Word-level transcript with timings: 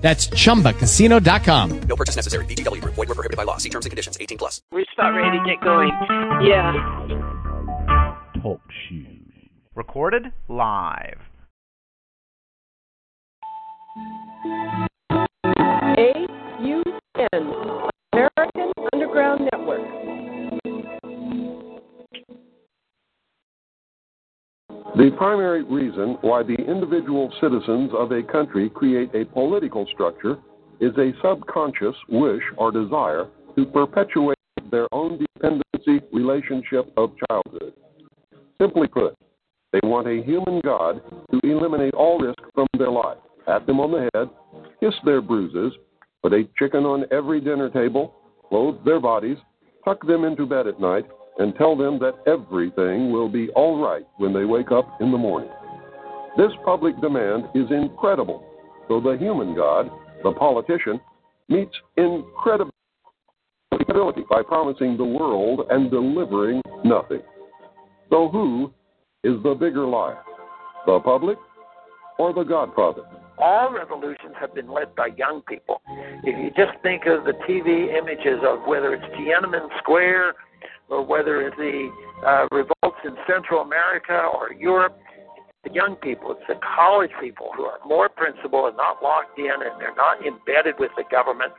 That's 0.00 0.28
chumbacasino.com. 0.28 1.80
No 1.82 1.96
purchase 1.96 2.16
necessary. 2.16 2.44
VGW 2.46 2.80
Group. 2.80 2.94
Void 2.94 3.08
were 3.08 3.14
prohibited 3.14 3.36
by 3.36 3.44
law. 3.44 3.58
See 3.58 3.68
terms 3.68 3.86
and 3.86 3.90
conditions. 3.90 4.16
18 4.20 4.38
plus. 4.38 4.62
We're 4.72 4.84
about 4.96 5.14
ready 5.14 5.38
to 5.38 5.44
get 5.44 5.62
going. 5.62 5.90
Yeah. 6.42 6.72
Talk 8.42 8.60
shoes. 8.88 9.16
Recorded 9.74 10.32
live. 10.48 11.20
AUN, 15.96 17.59
The 25.00 25.10
primary 25.16 25.62
reason 25.62 26.18
why 26.20 26.42
the 26.42 26.56
individual 26.56 27.32
citizens 27.40 27.90
of 27.96 28.12
a 28.12 28.22
country 28.22 28.68
create 28.68 29.08
a 29.14 29.24
political 29.24 29.86
structure 29.94 30.36
is 30.78 30.92
a 30.98 31.12
subconscious 31.22 31.94
wish 32.10 32.42
or 32.58 32.70
desire 32.70 33.28
to 33.56 33.64
perpetuate 33.64 34.36
their 34.70 34.86
own 34.92 35.16
dependency 35.16 36.06
relationship 36.12 36.92
of 36.98 37.12
childhood. 37.30 37.72
Simply 38.60 38.88
put, 38.88 39.16
they 39.72 39.80
want 39.84 40.06
a 40.06 40.22
human 40.22 40.60
God 40.62 41.00
to 41.30 41.40
eliminate 41.44 41.94
all 41.94 42.18
risk 42.18 42.42
from 42.54 42.66
their 42.76 42.90
life, 42.90 43.16
pat 43.46 43.66
them 43.66 43.80
on 43.80 43.92
the 43.92 44.10
head, 44.12 44.28
kiss 44.80 44.92
their 45.06 45.22
bruises, 45.22 45.72
put 46.22 46.34
a 46.34 46.46
chicken 46.58 46.84
on 46.84 47.06
every 47.10 47.40
dinner 47.40 47.70
table, 47.70 48.16
clothe 48.50 48.84
their 48.84 49.00
bodies, 49.00 49.38
tuck 49.82 50.06
them 50.06 50.24
into 50.24 50.44
bed 50.44 50.66
at 50.66 50.78
night, 50.78 51.06
and 51.40 51.54
tell 51.56 51.74
them 51.74 51.98
that 51.98 52.14
everything 52.26 53.10
will 53.10 53.28
be 53.28 53.48
all 53.56 53.82
right 53.82 54.06
when 54.18 54.34
they 54.34 54.44
wake 54.44 54.70
up 54.70 55.00
in 55.00 55.10
the 55.10 55.16
morning. 55.16 55.48
This 56.36 56.52
public 56.66 57.00
demand 57.00 57.44
is 57.54 57.70
incredible, 57.70 58.44
so 58.88 59.00
the 59.00 59.16
human 59.18 59.56
God, 59.56 59.90
the 60.22 60.32
politician, 60.32 61.00
meets 61.48 61.72
incredibility 61.96 62.70
by 64.28 64.42
promising 64.46 64.98
the 64.98 65.04
world 65.04 65.62
and 65.70 65.90
delivering 65.90 66.60
nothing. 66.84 67.22
So, 68.10 68.28
who 68.28 68.70
is 69.24 69.42
the 69.42 69.54
bigger 69.54 69.86
liar, 69.86 70.18
the 70.86 71.00
public 71.00 71.38
or 72.18 72.34
the 72.34 72.44
Godfather? 72.44 73.02
All 73.38 73.72
revolutions 73.72 74.34
have 74.38 74.54
been 74.54 74.70
led 74.70 74.94
by 74.94 75.08
young 75.16 75.40
people. 75.48 75.80
If 76.22 76.38
you 76.38 76.50
just 76.50 76.78
think 76.82 77.06
of 77.06 77.24
the 77.24 77.32
TV 77.48 77.96
images 77.96 78.40
of 78.46 78.66
whether 78.66 78.92
it's 78.92 79.04
Tiananmen 79.16 79.68
Square 79.78 80.34
or 80.90 81.04
whether 81.04 81.42
it's 81.46 81.56
the 81.56 81.90
uh, 82.26 82.46
revolts 82.50 82.98
in 83.04 83.16
Central 83.26 83.60
America 83.62 84.28
or 84.34 84.52
Europe, 84.52 84.98
the 85.64 85.72
young 85.72 85.96
people, 85.96 86.32
it's 86.32 86.40
the 86.48 86.58
college 86.76 87.10
people 87.20 87.50
who 87.56 87.64
are 87.64 87.78
more 87.86 88.08
principled 88.08 88.68
and 88.68 88.76
not 88.76 89.02
locked 89.02 89.38
in 89.38 89.50
and 89.50 89.80
they're 89.80 89.94
not 89.94 90.24
embedded 90.26 90.74
with 90.78 90.90
the 90.96 91.04
government. 91.10 91.52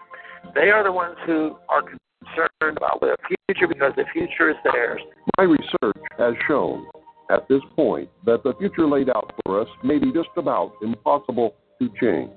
They 0.56 0.70
are 0.72 0.84
the 0.84 0.92
ones 0.92 1.18
who 1.26 1.56
are 1.70 1.84
concerned 1.84 2.78
about 2.78 3.00
the 3.00 3.16
future 3.48 3.68
because 3.68 3.94
the 3.96 4.06
future 4.12 4.50
is 4.50 4.58
theirs. 4.64 5.02
My 5.38 5.44
research 5.46 5.98
has 6.18 6.34
shown 6.48 6.88
at 7.30 7.48
this 7.48 7.62
point 7.76 8.10
that 8.26 8.44
the 8.44 8.54
future 8.60 8.88
laid 8.88 9.10
out 9.10 9.34
for 9.46 9.62
us 9.62 9.68
may 9.84 9.98
be 9.98 10.12
just 10.12 10.30
about 10.36 10.74
impossible 10.82 11.54
to 11.80 11.90
change. 12.02 12.32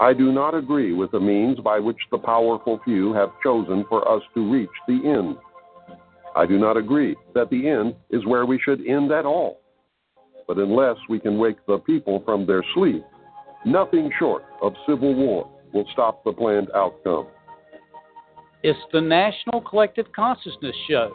I 0.00 0.14
do 0.14 0.32
not 0.32 0.54
agree 0.54 0.94
with 0.94 1.10
the 1.12 1.20
means 1.20 1.60
by 1.60 1.78
which 1.78 1.98
the 2.10 2.18
powerful 2.18 2.80
few 2.84 3.12
have 3.12 3.30
chosen 3.42 3.84
for 3.88 4.08
us 4.10 4.22
to 4.34 4.50
reach 4.50 4.70
the 4.88 5.00
end. 5.04 5.36
I 6.36 6.46
do 6.46 6.58
not 6.58 6.76
agree 6.76 7.16
that 7.34 7.50
the 7.50 7.68
end 7.68 7.94
is 8.10 8.24
where 8.26 8.46
we 8.46 8.60
should 8.60 8.86
end 8.86 9.10
at 9.12 9.26
all. 9.26 9.60
But 10.46 10.58
unless 10.58 10.96
we 11.08 11.18
can 11.18 11.38
wake 11.38 11.64
the 11.66 11.78
people 11.78 12.22
from 12.24 12.46
their 12.46 12.64
sleep, 12.74 13.04
nothing 13.64 14.10
short 14.18 14.44
of 14.62 14.74
civil 14.88 15.14
war 15.14 15.50
will 15.72 15.86
stop 15.92 16.24
the 16.24 16.32
planned 16.32 16.68
outcome. 16.74 17.26
It's 18.62 18.78
the 18.92 19.00
National 19.00 19.60
Collective 19.60 20.06
Consciousness 20.14 20.76
Show 20.88 21.12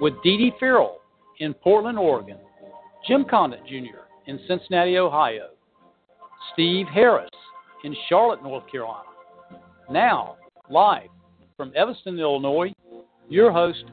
with 0.00 0.14
Dee 0.22 0.36
Dee 0.36 0.52
Farrell 0.58 0.98
in 1.38 1.54
Portland, 1.54 1.98
Oregon, 1.98 2.38
Jim 3.06 3.24
Condit 3.28 3.64
Jr. 3.66 4.04
in 4.26 4.40
Cincinnati, 4.48 4.98
Ohio, 4.98 5.50
Steve 6.52 6.86
Harris 6.92 7.30
in 7.84 7.94
Charlotte, 8.08 8.42
North 8.42 8.64
Carolina. 8.70 9.04
Now, 9.90 10.36
live 10.68 11.08
from 11.56 11.72
Evanston, 11.76 12.18
Illinois, 12.18 12.72
your 13.28 13.52
host, 13.52 13.84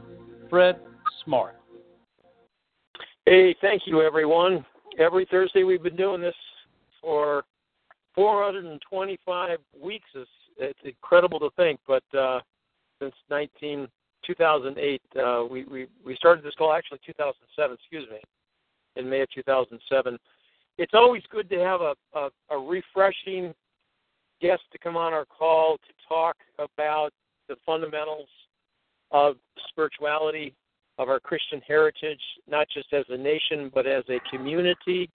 Fred 0.50 0.80
Smart. 1.24 1.56
Hey, 3.25 3.56
thank 3.62 3.84
you, 3.85 4.02
everyone. 4.02 4.66
Every 4.97 5.25
Thursday 5.30 5.63
we've 5.63 5.84
been 5.84 5.96
doing 5.96 6.22
this 6.22 6.35
for 7.02 7.44
425 8.16 9.59
weeks. 9.81 10.08
It's, 10.16 10.30
it's 10.58 10.80
incredible 10.84 11.40
to 11.40 11.50
think, 11.58 11.80
but 11.88 12.03
uh, 12.18 12.40
since 13.02 13.13
19, 13.30 13.88
2008, 14.25 15.02
uh, 15.19 15.44
we, 15.50 15.66
we, 15.66 15.88
we 16.06 16.16
started 16.16 16.44
this 16.44 16.56
call, 16.58 16.74
actually 16.74 17.00
2007, 17.06 17.78
excuse 17.79 18.08
me, 18.09 18.19
in 18.96 19.09
May 19.09 19.22
of 19.22 19.29
2007. 19.31 20.18
It's 20.78 20.94
always 20.94 21.24
good 21.29 21.50
to 21.50 21.59
have 21.59 21.81
a, 21.81 21.94
a, 22.16 22.29
a 22.52 22.58
refreshing 22.58 23.53
guest 24.41 24.62
to 24.72 24.78
come 24.78 24.96
on 24.96 25.14
our 25.14 25.25
call 25.25 25.78
to 25.78 25.94
talk 26.08 26.38
about 26.58 27.12
the 27.50 27.56
fundamentals 27.66 28.29
of 29.12 29.35
spirituality, 29.69 30.53
of 30.97 31.09
our 31.09 31.19
Christian 31.19 31.62
heritage, 31.68 32.22
not 32.50 32.68
just 32.73 32.91
as 32.94 33.06
a 33.09 33.18
nation, 33.18 33.72
but 33.73 33.85
as 33.85 34.03
a 34.09 34.19
community, 34.29 35.09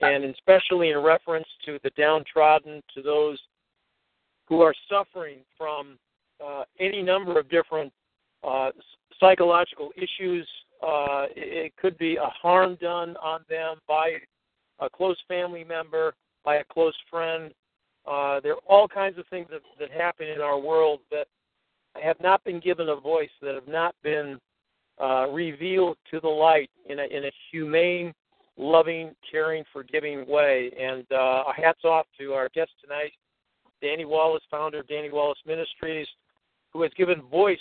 and 0.00 0.24
especially 0.24 0.90
in 0.90 0.98
reference 0.98 1.46
to 1.66 1.78
the 1.82 1.90
downtrodden, 1.90 2.82
to 2.94 3.02
those 3.02 3.38
who 4.46 4.60
are 4.60 4.74
suffering 4.88 5.38
from 5.56 5.98
uh, 6.44 6.62
any 6.78 7.02
number 7.02 7.38
of 7.38 7.48
different 7.50 7.92
uh, 8.46 8.70
psychological 9.18 9.90
issues. 9.96 10.48
Uh, 10.82 11.26
it 11.34 11.72
could 11.76 11.98
be 11.98 12.16
a 12.16 12.30
harm 12.40 12.78
done 12.80 13.16
on 13.16 13.40
them 13.50 13.76
by 13.88 14.12
a 14.78 14.88
close 14.88 15.16
family 15.26 15.64
member, 15.64 16.14
by 16.44 16.56
a 16.56 16.64
close 16.72 16.94
friend. 17.10 17.52
Uh, 18.06 18.40
there 18.40 18.52
are 18.52 18.60
all 18.68 18.86
kinds 18.86 19.18
of 19.18 19.26
things 19.26 19.48
that, 19.50 19.60
that 19.78 19.90
happen 19.90 20.28
in 20.28 20.40
our 20.40 20.58
world 20.58 21.00
that 21.10 21.26
have 21.94 22.16
not 22.20 22.42
been 22.44 22.60
given 22.60 22.88
a 22.88 22.96
voice, 22.96 23.30
that 23.42 23.54
have 23.54 23.68
not 23.68 23.94
been 24.02 24.38
uh, 25.00 25.28
revealed 25.30 25.96
to 26.10 26.20
the 26.20 26.28
light 26.28 26.70
in 26.88 26.98
a, 26.98 27.04
in 27.04 27.24
a 27.24 27.30
humane, 27.50 28.12
loving, 28.56 29.14
caring, 29.30 29.64
forgiving 29.72 30.26
way. 30.28 30.70
And 30.78 31.10
uh, 31.12 31.44
hats 31.56 31.84
off 31.84 32.06
to 32.18 32.32
our 32.32 32.48
guest 32.54 32.70
tonight, 32.82 33.12
Danny 33.80 34.04
Wallace, 34.04 34.42
founder 34.50 34.80
of 34.80 34.88
Danny 34.88 35.10
Wallace 35.10 35.38
Ministries, 35.46 36.08
who 36.72 36.82
has 36.82 36.90
given 36.96 37.22
voice 37.22 37.58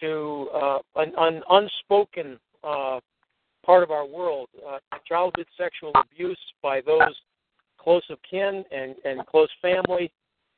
to 0.00 0.48
uh, 0.54 0.78
an, 0.96 1.12
an 1.16 1.42
unspoken 1.50 2.38
uh, 2.64 3.00
part 3.64 3.82
of 3.82 3.90
our 3.90 4.06
world, 4.06 4.48
uh, 4.68 4.78
childhood 5.06 5.46
sexual 5.56 5.92
abuse 5.94 6.38
by 6.62 6.80
those 6.80 7.14
close 7.78 8.02
of 8.10 8.18
kin 8.28 8.64
and, 8.72 8.94
and 9.04 9.24
close 9.26 9.48
family. 9.62 10.12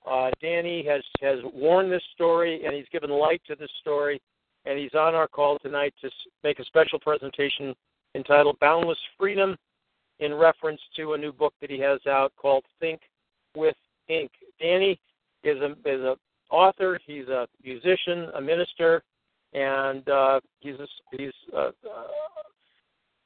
Uh, 0.08 0.30
Danny 0.40 0.84
has 0.86 1.02
has 1.20 1.38
worn 1.54 1.90
this 1.90 2.02
story 2.14 2.64
and 2.64 2.74
he's 2.74 2.88
given 2.92 3.10
light 3.10 3.40
to 3.46 3.54
this 3.54 3.70
story, 3.80 4.20
and 4.64 4.78
he's 4.78 4.94
on 4.94 5.14
our 5.14 5.28
call 5.28 5.58
tonight 5.58 5.94
to 6.00 6.10
make 6.42 6.58
a 6.58 6.64
special 6.64 6.98
presentation 6.98 7.74
entitled 8.14 8.58
"Boundless 8.60 8.98
Freedom," 9.18 9.56
in 10.18 10.34
reference 10.34 10.80
to 10.96 11.14
a 11.14 11.18
new 11.18 11.32
book 11.32 11.54
that 11.60 11.70
he 11.70 11.78
has 11.80 12.00
out 12.06 12.32
called 12.36 12.64
"Think 12.80 13.00
with 13.56 13.76
Ink." 14.08 14.30
Danny 14.60 14.98
is 15.44 15.58
a 15.58 15.72
is 15.88 16.00
a 16.00 16.16
author. 16.50 16.98
He's 17.06 17.28
a 17.28 17.46
musician, 17.62 18.28
a 18.34 18.40
minister, 18.40 19.02
and 19.52 20.08
uh, 20.08 20.40
he's 20.60 20.74
a, 20.74 20.86
he's 21.16 21.32
uh, 21.56 21.70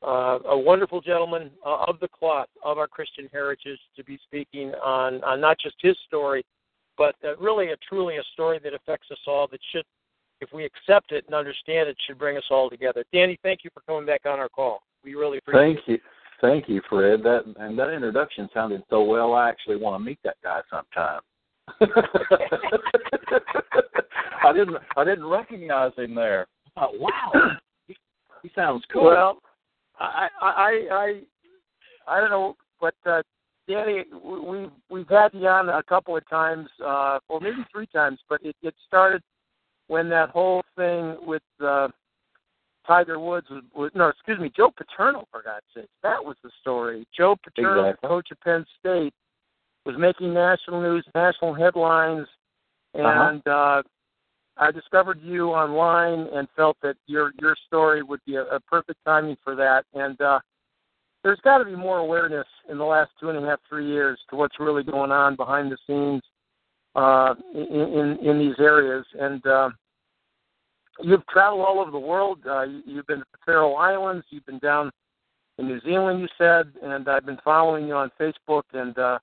uh, 0.02 0.38
a 0.46 0.58
wonderful 0.58 1.00
gentleman 1.00 1.50
uh, 1.64 1.84
of 1.86 1.98
the 2.00 2.08
cloth 2.08 2.48
of 2.62 2.78
our 2.78 2.86
Christian 2.86 3.28
heritage 3.32 3.78
to 3.96 4.04
be 4.04 4.18
speaking 4.24 4.72
on, 4.84 5.22
on 5.24 5.40
not 5.40 5.58
just 5.58 5.76
his 5.80 5.96
story, 6.06 6.44
but 6.98 7.14
uh, 7.24 7.36
really 7.36 7.70
a 7.70 7.76
truly 7.88 8.16
a 8.16 8.22
story 8.32 8.60
that 8.62 8.74
affects 8.74 9.08
us 9.10 9.18
all. 9.26 9.48
That 9.50 9.60
should, 9.72 9.84
if 10.40 10.48
we 10.52 10.64
accept 10.64 11.12
it 11.12 11.24
and 11.26 11.34
understand 11.34 11.88
it, 11.88 11.96
should 12.06 12.18
bring 12.18 12.36
us 12.36 12.44
all 12.50 12.68
together. 12.70 13.04
Danny, 13.12 13.38
thank 13.42 13.60
you 13.64 13.70
for 13.72 13.80
coming 13.80 14.06
back 14.06 14.22
on 14.26 14.38
our 14.38 14.48
call. 14.48 14.82
We 15.04 15.14
really 15.14 15.38
appreciate 15.38 15.62
it. 15.62 15.76
thank 15.76 15.88
it. 15.88 15.92
you. 15.92 15.98
Thank 16.40 16.68
you, 16.68 16.82
Fred. 16.88 17.22
That 17.22 17.44
and 17.58 17.78
that 17.78 17.90
introduction 17.90 18.48
sounded 18.52 18.82
so 18.90 19.02
well. 19.02 19.32
I 19.32 19.48
actually 19.48 19.76
want 19.76 19.98
to 20.00 20.04
meet 20.04 20.18
that 20.24 20.36
guy 20.42 20.60
sometime. 20.70 21.20
I 24.44 24.52
didn't 24.52 24.76
I 24.96 25.04
didn't 25.04 25.26
recognize 25.26 25.92
him 25.96 26.14
there. 26.14 26.46
Oh, 26.76 26.90
wow, 26.92 27.32
he, 27.86 27.96
he 28.42 28.50
sounds 28.54 28.84
cool. 28.92 29.04
Well, 29.04 29.38
I 29.98 30.28
I 30.42 30.86
I 30.92 31.20
I 32.06 32.20
don't 32.20 32.30
know, 32.30 32.56
but 32.80 32.94
uh, 33.06 33.22
Danny, 33.68 34.04
we 34.24 34.68
we've 34.90 35.08
had 35.08 35.30
you 35.32 35.46
on 35.48 35.68
a 35.68 35.82
couple 35.82 36.16
of 36.16 36.28
times, 36.28 36.68
uh, 36.84 37.18
or 37.28 37.40
maybe 37.40 37.64
three 37.72 37.86
times, 37.86 38.18
but 38.28 38.40
it, 38.44 38.54
it 38.62 38.74
started 38.86 39.22
when 39.88 40.08
that 40.10 40.30
whole 40.30 40.62
thing 40.76 41.16
with 41.22 41.42
uh, 41.64 41.88
Tiger 42.86 43.18
Woods 43.18 43.48
was, 43.50 43.62
was 43.74 43.90
no, 43.94 44.08
excuse 44.08 44.38
me, 44.38 44.52
Joe 44.56 44.70
Paterno 44.76 45.26
for 45.30 45.42
God's 45.42 45.66
sake. 45.74 45.88
That 46.02 46.24
was 46.24 46.36
the 46.42 46.50
story. 46.60 47.06
Joe 47.16 47.36
Paterno, 47.42 47.86
Exactly. 47.88 48.08
coach 48.08 48.28
of 48.30 48.40
Penn 48.40 48.64
State, 48.78 49.14
was 49.84 49.96
making 49.98 50.32
national 50.32 50.80
news, 50.80 51.04
national 51.14 51.54
headlines, 51.54 52.26
and 52.94 53.46
uh 53.46 53.82
I 54.58 54.70
discovered 54.70 55.20
you 55.22 55.50
online 55.50 56.28
and 56.32 56.48
felt 56.56 56.78
that 56.82 56.96
your 57.06 57.32
your 57.40 57.56
story 57.66 58.02
would 58.02 58.20
be 58.24 58.36
a, 58.36 58.44
a 58.44 58.60
perfect 58.60 59.00
timing 59.04 59.36
for 59.44 59.54
that. 59.54 59.84
And 59.92 60.18
uh, 60.20 60.40
there's 61.26 61.40
got 61.40 61.58
to 61.58 61.64
be 61.64 61.74
more 61.74 61.98
awareness 61.98 62.46
in 62.70 62.78
the 62.78 62.84
last 62.84 63.10
two 63.18 63.30
and 63.30 63.44
a 63.44 63.48
half, 63.48 63.58
three 63.68 63.84
years 63.84 64.16
to 64.30 64.36
what's 64.36 64.60
really 64.60 64.84
going 64.84 65.10
on 65.10 65.34
behind 65.34 65.72
the 65.72 65.76
scenes 65.84 66.22
uh, 66.94 67.34
in, 67.52 68.18
in 68.20 68.26
in 68.30 68.38
these 68.38 68.54
areas. 68.60 69.04
And 69.18 69.44
uh, 69.44 69.70
you've 71.00 71.26
traveled 71.26 71.66
all 71.66 71.80
over 71.80 71.90
the 71.90 71.98
world. 71.98 72.38
Uh, 72.48 72.62
you- 72.62 72.82
you've 72.86 73.08
been 73.08 73.18
to 73.18 73.24
the 73.32 73.38
Faroe 73.44 73.74
Islands. 73.74 74.24
You've 74.30 74.46
been 74.46 74.60
down 74.60 74.92
in 75.58 75.66
New 75.66 75.80
Zealand. 75.80 76.20
You 76.20 76.28
said, 76.38 76.72
and 76.80 77.08
I've 77.08 77.26
been 77.26 77.40
following 77.42 77.88
you 77.88 77.94
on 77.94 78.12
Facebook. 78.20 78.62
And 78.72 78.96
uh, 78.96 79.18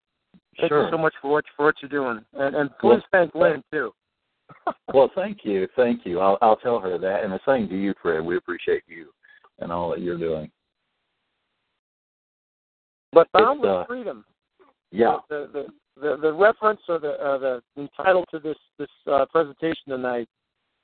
thank 0.60 0.72
Sure. 0.72 0.84
you 0.84 0.92
so 0.92 0.98
much 0.98 1.14
for 1.22 1.32
what 1.32 1.46
for 1.56 1.68
what 1.68 1.76
you're 1.82 1.88
doing. 1.88 2.26
And, 2.34 2.54
and 2.54 2.70
please 2.80 2.90
Well, 2.90 3.04
thank 3.14 3.34
Lynn 3.34 3.64
too. 3.72 3.94
Well, 4.94 5.10
thank 5.16 5.40
you, 5.46 5.68
thank 5.78 6.06
you. 6.06 6.20
I'll 6.20 6.38
I'll 6.42 6.58
tell 6.58 6.80
her 6.82 6.98
that, 6.98 7.24
and 7.24 7.32
the 7.32 7.40
same 7.48 7.70
to 7.70 7.76
you, 7.76 7.94
Fred. 8.02 8.22
We 8.26 8.36
appreciate 8.36 8.84
you 8.88 9.08
and 9.60 9.72
all 9.72 9.90
that 9.92 10.02
you're 10.02 10.18
doing. 10.18 10.52
But 13.14 13.32
bound 13.32 13.60
It's, 13.60 13.64
with 13.64 13.72
uh, 13.72 13.86
freedom. 13.86 14.26
Yeah. 14.92 15.18
The 15.30 15.50
the 15.54 15.66
the, 16.02 16.18
the 16.22 16.34
reference 16.34 16.82
or 16.90 17.00
the 17.00 17.12
uh, 17.12 17.38
the 17.38 17.64
the 17.76 17.88
title 17.96 18.26
to 18.32 18.40
this 18.40 18.58
this 18.78 18.90
uh, 19.12 19.26
presentation 19.32 19.90
tonight. 19.90 20.28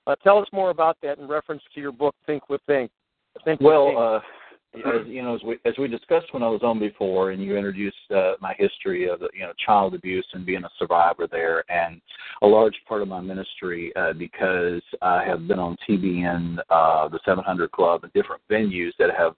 Uh, 0.08 0.16
tell 0.24 0.40
us 0.40 0.48
more 0.52 0.70
about 0.70 0.98
that 1.04 1.20
in 1.20 1.28
reference 1.28 1.62
to 1.76 1.82
your 1.82 1.92
book, 1.92 2.16
Think 2.26 2.50
with 2.50 2.62
Ink. 2.70 2.90
Think 3.46 3.60
with 3.60 3.72
Ink. 3.72 3.96
Well, 3.96 3.98
uh, 3.98 4.20
as 4.76 5.08
you 5.08 5.24
know, 5.24 5.36
as 5.36 5.42
we 5.44 5.58
as 5.66 5.74
we 5.80 5.88
discussed 5.88 6.32
when 6.32 6.44
I 6.44 6.48
was 6.48 6.62
on 6.62 6.80
before, 6.80 7.32
and 7.32 7.44
you 7.44 7.58
introduced 7.58 7.98
uh, 8.16 8.34
my 8.40 8.54
history 8.58 9.10
of 9.10 9.22
you 9.34 9.42
know 9.42 9.54
child 9.66 9.96
abuse 9.96 10.28
and 10.34 10.46
being 10.46 10.64
a 10.64 10.70
survivor 10.78 11.28
there, 11.30 11.64
and 11.72 12.00
a 12.44 12.48
large 12.48 12.76
part 12.88 13.02
of 13.02 13.08
my 13.08 13.20
ministry 13.20 13.92
uh, 13.96 14.14
because 14.14 14.82
I 15.02 15.24
have 15.26 15.48
been 15.48 15.60
on 15.60 15.76
TBN, 15.88 16.60
uh, 16.70 17.10
the 17.10 17.20
700 17.26 17.72
Club, 17.72 18.04
and 18.04 18.14
different 18.14 18.42
venues 18.50 18.92
that 19.00 19.10
have, 19.18 19.36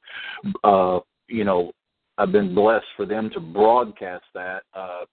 uh, 0.63 0.99
you 1.27 1.45
know, 1.45 1.71
I've 2.17 2.31
been 2.31 2.53
blessed 2.53 2.85
for 2.95 3.05
them 3.05 3.29
to 3.33 3.39
broadcast 3.39 4.25
that 4.33 4.63
uh, 4.73 5.05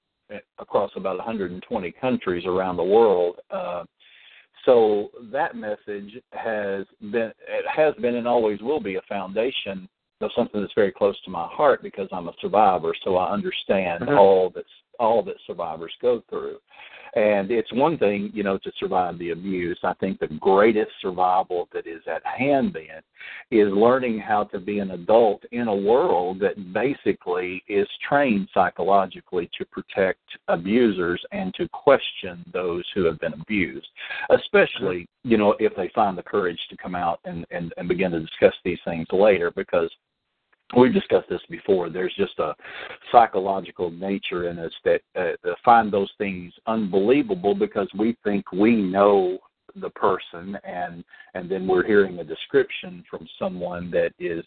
across 0.59 0.91
about 0.97 1.17
120 1.17 1.93
countries 1.93 2.45
around 2.47 2.77
the 2.77 2.85
world. 2.85 3.37
Uh, 3.51 3.85
so 4.65 5.11
that 5.33 5.57
message 5.57 6.21
has 6.33 6.85
been, 7.01 7.33
it 7.49 7.65
has 7.75 7.95
been, 7.95 8.17
and 8.17 8.29
always 8.29 8.61
will 8.61 8.81
be 8.81 8.97
a 8.97 9.03
foundation 9.09 9.89
of 10.21 10.31
something 10.37 10.61
that's 10.61 10.75
very 10.75 10.93
close 10.93 11.19
to 11.23 11.31
my 11.31 11.47
heart 11.51 11.83
because 11.83 12.09
I'm 12.13 12.29
a 12.29 12.35
survivor. 12.41 12.95
So 13.05 13.17
I 13.17 13.31
understand 13.31 14.03
Mhm. 14.03 14.19
all 14.19 14.51
that's 14.51 14.69
all 14.99 15.23
that 15.25 15.37
survivors 15.47 15.93
go 16.01 16.23
through. 16.29 16.59
And 17.15 17.51
it's 17.51 17.73
one 17.73 17.99
thing, 17.99 18.31
you 18.35 18.43
know, 18.43 18.59
to 18.59 18.73
survive 18.79 19.19
the 19.19 19.31
abuse. 19.31 19.79
I 19.83 19.95
think 19.95 20.21
the 20.21 20.27
greatest 20.27 20.91
survival 21.01 21.69
that 21.73 21.87
is 21.87 22.03
at 22.07 22.25
hand 22.25 22.75
then 22.75 23.01
is 23.51 23.73
learning 23.73 24.19
how 24.19 24.45
to 24.45 24.59
be 24.59 24.79
an 24.79 24.91
adult 24.91 25.43
in 25.53 25.69
a 25.69 25.75
world 25.75 26.39
that 26.41 26.73
basically 26.73 27.63
is 27.69 27.89
trained 28.07 28.49
psychologically 28.53 29.49
to 29.59 29.65
protect 29.65 30.21
abusers 30.49 31.25
and 31.33 31.55
to 31.55 31.69
question 31.69 32.45
those 32.53 32.85
who 32.95 33.05
have 33.05 33.19
been 33.21 33.35
abused, 33.35 33.89
especially, 34.31 35.09
you 35.25 35.39
know, 35.39 35.55
if 35.59 35.75
they 35.77 35.91
find 35.95 36.17
the 36.17 36.23
courage 36.23 36.61
to 36.69 36.77
come 36.77 36.95
out 36.95 37.21
and, 37.25 37.47
and, 37.51 37.73
and 37.77 37.89
begin 37.89 38.11
to 38.11 38.21
discuss 38.21 38.55
these 38.65 38.79
things 38.85 39.07
later 39.13 39.51
because 39.51 39.91
we've 40.77 40.93
discussed 40.93 41.29
this 41.29 41.41
before. 41.51 41.91
There's 41.91 42.15
just 42.17 42.39
a 42.39 42.55
psychological 43.11 43.91
nature 43.91 44.49
in 44.49 44.59
us 44.59 44.73
that 44.85 45.01
uh, 45.17 45.55
find 45.65 45.93
those 45.93 46.11
things 46.19 46.53
unbelievable 46.67 47.55
because 47.55 47.89
we 47.97 48.17
think 48.25 48.51
we 48.53 48.77
know 48.77 49.39
the 49.77 49.91
person, 49.91 50.59
and 50.65 51.05
and 51.35 51.51
then 51.51 51.67
we're 51.67 51.87
hearing 51.87 52.19
a 52.19 52.25
description 52.25 53.05
from 53.11 53.29
someone 53.39 53.91
that 53.91 54.13
is 54.19 54.45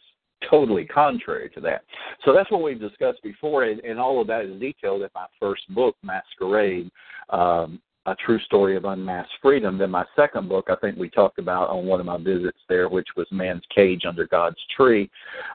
totally 0.50 0.85
contrary 0.85 1.50
to 1.50 1.62
that. 1.62 1.83
So 2.25 2.33
that's 2.33 2.50
what 2.51 2.63
we've 2.63 2.79
discussed 2.79 3.21
before, 3.24 3.63
and, 3.63 3.79
and 3.81 4.00
all 4.00 4.19
of 4.19 4.27
that 4.27 4.45
is 4.45 4.59
detailed 4.59 5.03
in 5.03 5.09
my 5.13 5.27
first 5.39 5.63
book, 5.74 5.95
Masquerade. 6.03 6.89
Um, 7.29 7.79
a 8.07 8.15
true 8.15 8.39
story 8.39 8.75
of 8.75 8.86
unmasked 8.86 9.33
freedom. 9.42 9.77
Then 9.77 9.92
my 9.92 10.06
second 10.15 10.50
book, 10.50 10.69
I 10.69 10.75
think 10.75 10.98
we 10.98 11.09
talked 11.09 11.38
about 11.38 11.69
on 11.69 11.86
one 11.86 12.00
of 12.00 12.06
my 12.07 12.18
visits 12.18 12.57
there, 12.68 12.89
which 12.89 13.07
was 13.15 13.27
Man's 13.31 13.63
Cage 13.74 14.06
Under 14.07 14.25
God's 14.25 14.57
Tree, 14.75 15.09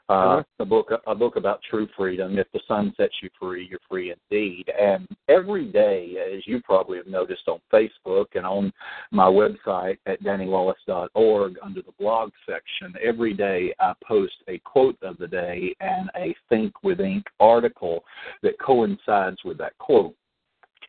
uh, 0.07 0.37
Mhm. 0.37 0.45
a 0.59 0.65
book 0.65 1.01
a 1.05 1.15
book 1.15 1.35
about 1.35 1.61
true 1.63 1.87
freedom. 1.87 2.37
If 2.37 2.49
the 2.51 2.61
Son 2.61 2.93
sets 2.95 3.21
you 3.21 3.29
free, 3.37 3.65
you're 3.65 3.79
free 3.89 4.11
indeed. 4.11 4.69
And 4.69 5.07
every 5.27 5.65
day, 5.65 6.17
as 6.17 6.47
you 6.47 6.61
probably 6.61 6.97
have 6.97 7.07
noticed 7.07 7.49
on 7.49 7.59
Facebook 7.71 8.27
and 8.35 8.45
on 8.45 8.71
my 9.11 9.27
website 9.27 9.97
at 10.05 10.23
dannywallace.org 10.23 11.59
under 11.61 11.81
the 11.81 11.91
blog 11.99 12.31
section, 12.45 12.95
every 13.01 13.33
day 13.33 13.73
I 13.79 13.93
post 14.03 14.35
a 14.47 14.57
quote 14.59 14.97
of 15.01 15.17
the 15.17 15.27
day 15.27 15.75
and 15.81 16.09
a 16.15 16.33
Think 16.47 16.83
with 16.83 17.01
Ink 17.01 17.25
article 17.39 18.05
that 18.41 18.57
coincides 18.59 19.43
with 19.43 19.57
that 19.57 19.77
quote. 19.79 20.15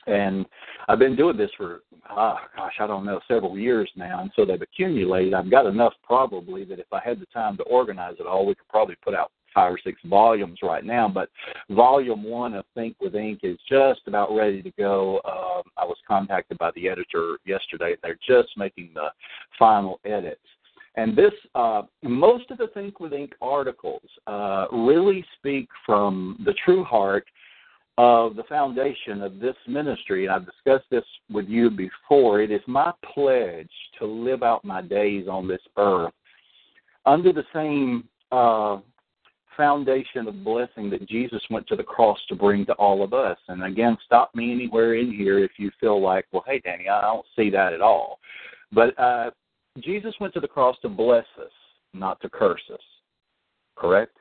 And 0.09 0.47
I've 0.89 0.99
been 0.99 1.17
doing 1.17 1.37
this 1.37 1.51
for, 1.57 1.83
ah, 2.09 2.41
gosh, 2.57 2.75
I 2.81 2.87
don't 2.87 3.05
know, 3.05 3.21
several 3.29 3.59
years 3.59 3.91
now. 3.97 4.21
And 4.21 4.31
so 4.35 4.45
they've 4.45 4.61
accumulated. 4.61 5.35
I've 5.35 5.51
got 5.51 5.67
enough 5.67 5.93
probably 6.03 6.65
that 6.65 6.79
if 6.79 6.93
I 6.93 7.01
had 7.05 7.21
the 7.21 7.27
time 7.27 7.57
to 7.59 7.63
organize 7.65 8.15
it 8.19 8.27
all, 8.27 8.47
we 8.47 8.55
could 8.55 8.69
probably 8.69 8.97
put 9.05 9.15
out 9.15 9.31
five 9.55 9.73
or 9.73 9.79
six 9.83 10.01
volumes 10.05 10.61
right 10.63 10.85
now. 10.85 11.09
But 11.09 11.29
volume 11.71 12.23
one 12.23 12.55
of 12.55 12.65
Think 12.75 12.97
with 13.01 13.15
Ink 13.15 13.41
is 13.43 13.59
just 13.69 14.01
about 14.07 14.35
ready 14.35 14.63
to 14.63 14.71
go. 14.79 15.21
Um, 15.25 15.63
I 15.77 15.85
was 15.85 15.97
contacted 16.07 16.59
by 16.59 16.71
the 16.75 16.89
editor 16.89 17.39
yesterday. 17.45 17.93
And 17.93 17.99
they're 18.03 18.19
just 18.27 18.57
making 18.57 18.91
the 18.95 19.09
final 19.59 20.01
edits. 20.05 20.41
And 20.97 21.17
this, 21.17 21.33
uh, 21.55 21.83
most 22.03 22.51
of 22.51 22.59
the 22.59 22.69
Think 22.69 22.99
with 22.99 23.13
Ink 23.13 23.33
articles 23.41 24.03
uh, 24.27 24.67
really 24.73 25.25
speak 25.39 25.69
from 25.87 26.43
the 26.45 26.55
true 26.65 26.83
heart 26.83 27.25
of 27.99 28.37
the 28.37 28.45
foundation 28.45 29.23
of 29.23 29.41
this 29.41 29.57
ministry, 29.67 30.25
and 30.25 30.33
I've 30.33 30.47
discussed 30.47 30.89
this 30.89 31.05
with 31.31 31.49
you 31.49 31.69
before, 31.69 32.41
it 32.41 32.53
is 32.53 32.61
my 32.69 32.93
pledge 33.13 33.69
to 33.99 34.07
live 34.07 34.45
out 34.45 34.65
my 34.65 34.81
days 34.81 35.27
on 35.29 35.49
this 35.49 35.61
earth 35.77 36.13
under 37.05 37.33
the 37.33 37.43
same 37.53 38.09
uh, 38.31 38.79
foundation 39.57 40.29
of 40.29 40.45
blessing 40.45 40.89
that 40.91 41.09
Jesus 41.09 41.43
went 41.51 41.67
to 41.67 41.75
the 41.75 41.83
cross 41.83 42.19
to 42.29 42.37
bring 42.37 42.65
to 42.67 42.73
all 42.75 43.03
of 43.03 43.13
us. 43.13 43.37
And 43.49 43.65
again, 43.65 43.99
stop 44.07 44.33
me 44.33 44.53
anywhere 44.53 44.95
in 44.95 45.13
here 45.13 45.41
if 45.41 45.51
you 45.57 45.73
feel 45.81 46.01
like, 46.01 46.27
well, 46.31 46.45
hey, 46.47 46.61
Danny, 46.61 46.89
I 46.89 47.01
don't 47.01 47.27
see 47.35 47.51
that 47.51 47.73
at 47.73 47.81
all. 47.81 48.21
But 48.71 48.97
uh, 48.97 49.33
Jesus 49.81 50.15
went 50.21 50.35
to 50.35 50.41
the 50.41 50.47
cross 50.47 50.77
to 50.83 50.89
bless 50.89 51.27
us, 51.41 51.51
not 51.95 52.21
to 52.21 52.31
curse 52.31 52.63
us. 52.73 52.81
Correct? 53.77 54.17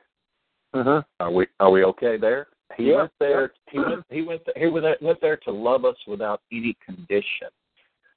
Mhm. 0.74 1.04
Are 1.20 1.30
we 1.30 1.46
are 1.60 1.70
we 1.70 1.84
okay 1.84 2.16
there? 2.16 2.48
He 2.76 2.90
Yeah, 2.90 2.96
went 2.96 3.12
there. 3.18 3.52
He 3.70 3.78
went. 3.78 4.04
He 4.10 4.22
went. 4.22 4.42
He 4.56 4.66
went 4.66 4.84
there, 4.84 4.96
went 5.00 5.20
there 5.20 5.36
to 5.38 5.50
love 5.50 5.84
us 5.84 5.96
without 6.06 6.42
any 6.52 6.76
condition 6.84 7.48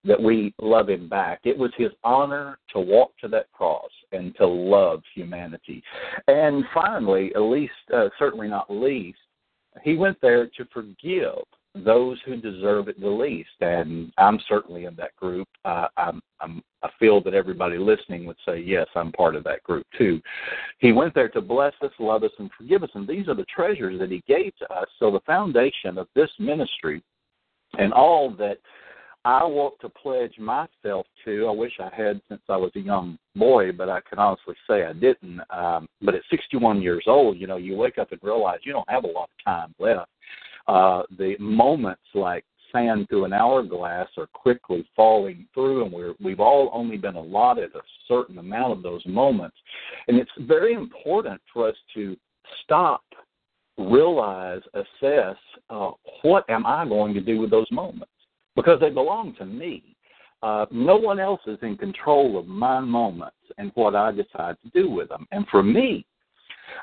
that 0.04 0.22
we 0.22 0.54
love 0.60 0.90
him 0.90 1.08
back. 1.08 1.42
It 1.44 1.58
was 1.58 1.72
his 1.78 1.92
honor 2.04 2.58
to 2.74 2.80
walk 2.80 3.12
to 3.20 3.28
that 3.30 3.52
cross 3.52 3.92
and 4.12 4.36
to 4.38 4.48
love 4.48 5.04
humanity. 5.14 5.84
And 6.28 6.66
finally, 6.74 7.32
at 7.36 7.42
least, 7.42 7.74
uh, 7.94 8.10
certainly 8.18 8.48
not 8.48 8.70
least, 8.70 9.20
he 9.84 9.96
went 9.96 10.20
there 10.22 10.48
to 10.48 10.66
forgive 10.74 11.44
those 11.74 12.20
who 12.26 12.36
deserve 12.36 12.88
it 12.88 13.00
the 13.00 13.08
least. 13.08 13.50
And 13.62 14.12
I'm 14.18 14.40
certainly 14.48 14.86
in 14.86 14.96
that 14.96 15.16
group. 15.16 15.48
Uh, 15.64 15.88
I'm, 15.98 16.22
I'm, 16.40 16.62
I 16.84 16.90
feel 17.00 17.22
that 17.24 17.34
everybody 17.34 17.78
listening 17.78 18.26
would 18.26 18.38
say, 18.46 18.60
yes, 18.60 18.88
I'm 18.96 19.12
part 19.12 19.36
of 19.36 19.44
that 19.46 19.64
group 19.64 19.86
too. 19.98 20.22
He 20.80 20.92
went 20.92 21.14
there 21.14 21.30
to 21.30 21.42
bless 21.42 21.74
us, 21.82 21.92
love 22.00 22.24
us, 22.24 22.32
and 22.40 22.50
forgive 22.58 22.84
us. 22.84 22.90
And 22.94 23.08
these 23.08 23.28
are 23.28 23.36
the 23.36 23.46
treasures 23.46 24.00
that 24.00 24.12
he 24.12 24.24
gave 24.28 24.56
to 24.58 24.74
us. 24.74 24.88
So 25.00 25.12
the 25.12 25.22
foundation 25.22 25.98
of 25.98 26.08
this 26.16 26.30
ministry 26.40 27.02
and 27.78 27.94
all 27.94 28.32
that 28.32 28.58
I 29.24 29.44
want 29.44 29.76
to 29.82 29.90
pledge 29.90 30.38
myself 30.40 31.06
to. 31.26 31.48
I 31.48 31.52
wish 31.52 31.74
I 31.80 31.94
had 31.96 32.22
since 32.28 32.42
I 32.50 32.58
was 32.58 32.72
a 32.76 32.80
young 32.80 33.20
boy, 33.36 33.72
but 33.72 33.88
I 33.88 34.00
can 34.10 34.18
honestly 34.18 34.56
say 34.68 34.84
I 34.84 34.94
didn't. 34.94 35.42
Um, 35.52 35.88
but 36.02 36.16
at 36.16 36.24
61 36.32 36.82
years 36.82 37.04
old, 37.06 37.38
you 37.38 37.46
know, 37.46 37.58
you 37.58 37.76
wake 37.76 38.00
up 38.00 38.12
and 38.12 38.20
realize 38.24 38.60
you 38.64 38.74
don't 38.74 38.90
have 38.90 39.04
a 39.04 39.08
lot 39.08 39.30
of 39.30 39.46
time 39.46 39.76
left. 39.78 40.10
Uh, 40.68 41.04
the 41.18 41.36
moments 41.40 42.02
like 42.14 42.46
sand 42.72 43.08
through 43.10 43.26
an 43.26 43.34
hourglass 43.34 44.08
are 44.18 44.28
quickly 44.28 44.88
falling 44.96 45.48
through, 45.54 45.84
and 45.84 45.94
we're, 45.94 46.14
we've 46.22 46.40
all 46.40 46.70
only 46.74 46.98
been 46.98 47.16
allotted 47.16 47.76
a 47.76 47.82
certain 48.08 48.38
amount 48.38 48.72
of 48.72 48.84
those 48.84 49.06
moments. 49.06 49.58
And 50.08 50.18
it's 50.18 50.32
very 50.40 50.74
important 50.74 51.42
for 51.54 51.68
us 51.68 51.76
to 51.96 52.16
stop, 52.64 53.04
realize, 53.78 54.62
assess 54.74 55.38
uh, 55.70 55.92
what 56.22 56.50
am 56.50 56.66
I 56.66 56.88
going 56.88 57.14
to 57.14 57.22
do 57.22 57.40
with 57.40 57.52
those 57.52 57.72
moments 57.72 58.12
because 58.56 58.80
they 58.80 58.90
belong 58.90 59.36
to 59.38 59.46
me. 59.46 59.96
Uh, 60.44 60.66
no 60.72 60.96
one 60.96 61.20
else 61.20 61.42
is 61.46 61.60
in 61.62 61.78
control 61.78 62.38
of 62.38 62.48
my 62.48 62.80
moments 62.80 63.38
and 63.58 63.72
what 63.76 63.96
I 63.96 64.12
decide 64.12 64.56
to 64.64 64.70
do 64.74 64.90
with 64.90 65.10
them. 65.10 65.28
And 65.32 65.46
for 65.50 65.62
me, 65.62 66.06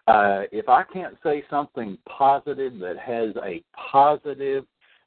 uh, 0.06 0.42
if 0.52 0.68
I 0.68 0.82
can't 0.92 1.16
say 1.22 1.44
something 1.50 1.98
positive 2.08 2.78
that 2.78 2.98
has 2.98 3.34
a 3.44 3.62
positive 3.90 4.64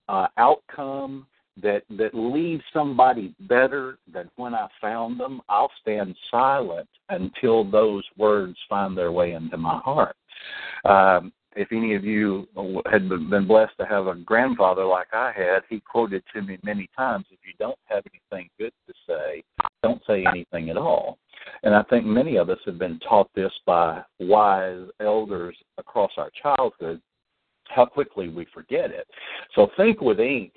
uh, 0.08 0.28
outcome 0.38 1.26
that 1.62 1.84
that 1.90 2.14
leaves 2.14 2.64
somebody 2.74 3.36
better 3.42 3.98
than 4.12 4.30
when 4.38 4.54
I 4.56 4.68
found 4.80 5.20
them, 5.20 5.42
I'll 5.50 5.72
stand 5.82 6.16
silent 6.30 6.88
until 7.10 7.70
those 7.70 8.04
words 8.18 8.58
find 8.70 8.98
their 8.98 9.12
way 9.12 9.34
into 9.34 9.58
my 9.58 9.80
heart. 9.80 10.16
Um, 10.86 11.34
if 11.56 11.72
any 11.72 11.96
of 11.96 12.04
you 12.04 12.48
had 12.90 13.10
been 13.10 13.48
blessed 13.48 13.74
to 13.80 13.86
have 13.86 14.08
a 14.08 14.16
grandfather 14.16 14.86
like 14.86 15.08
I 15.14 15.32
had, 15.36 15.64
he 15.70 15.82
quoted 15.82 16.24
to 16.34 16.42
me 16.42 16.58
many 16.64 16.90
times, 16.98 17.26
if 17.32 17.40
you 17.46 17.54
don't 17.60 17.78
have 17.86 18.04
anything 18.12 18.50
good 18.58 18.74
to 18.88 18.94
say, 19.08 19.44
don't 19.84 20.02
say 20.08 20.26
anything 20.26 20.70
at 20.70 20.78
all. 20.78 21.18
And 21.64 21.76
I 21.76 21.84
think 21.84 22.06
many 22.06 22.38
of 22.38 22.50
us 22.50 22.60
have 22.66 22.78
been 22.78 23.00
taught 23.00 23.30
this 23.36 23.52
by 23.66 24.02
wise 24.20 24.88
elders 25.00 25.56
across 25.78 26.12
our 26.18 26.30
childhood, 26.42 27.02
how 27.66 27.86
quickly 27.86 28.30
we 28.30 28.46
forget 28.54 28.92
it. 28.92 29.08
So 29.56 29.70
Think 29.76 30.02
with 30.02 30.20
Ink 30.20 30.54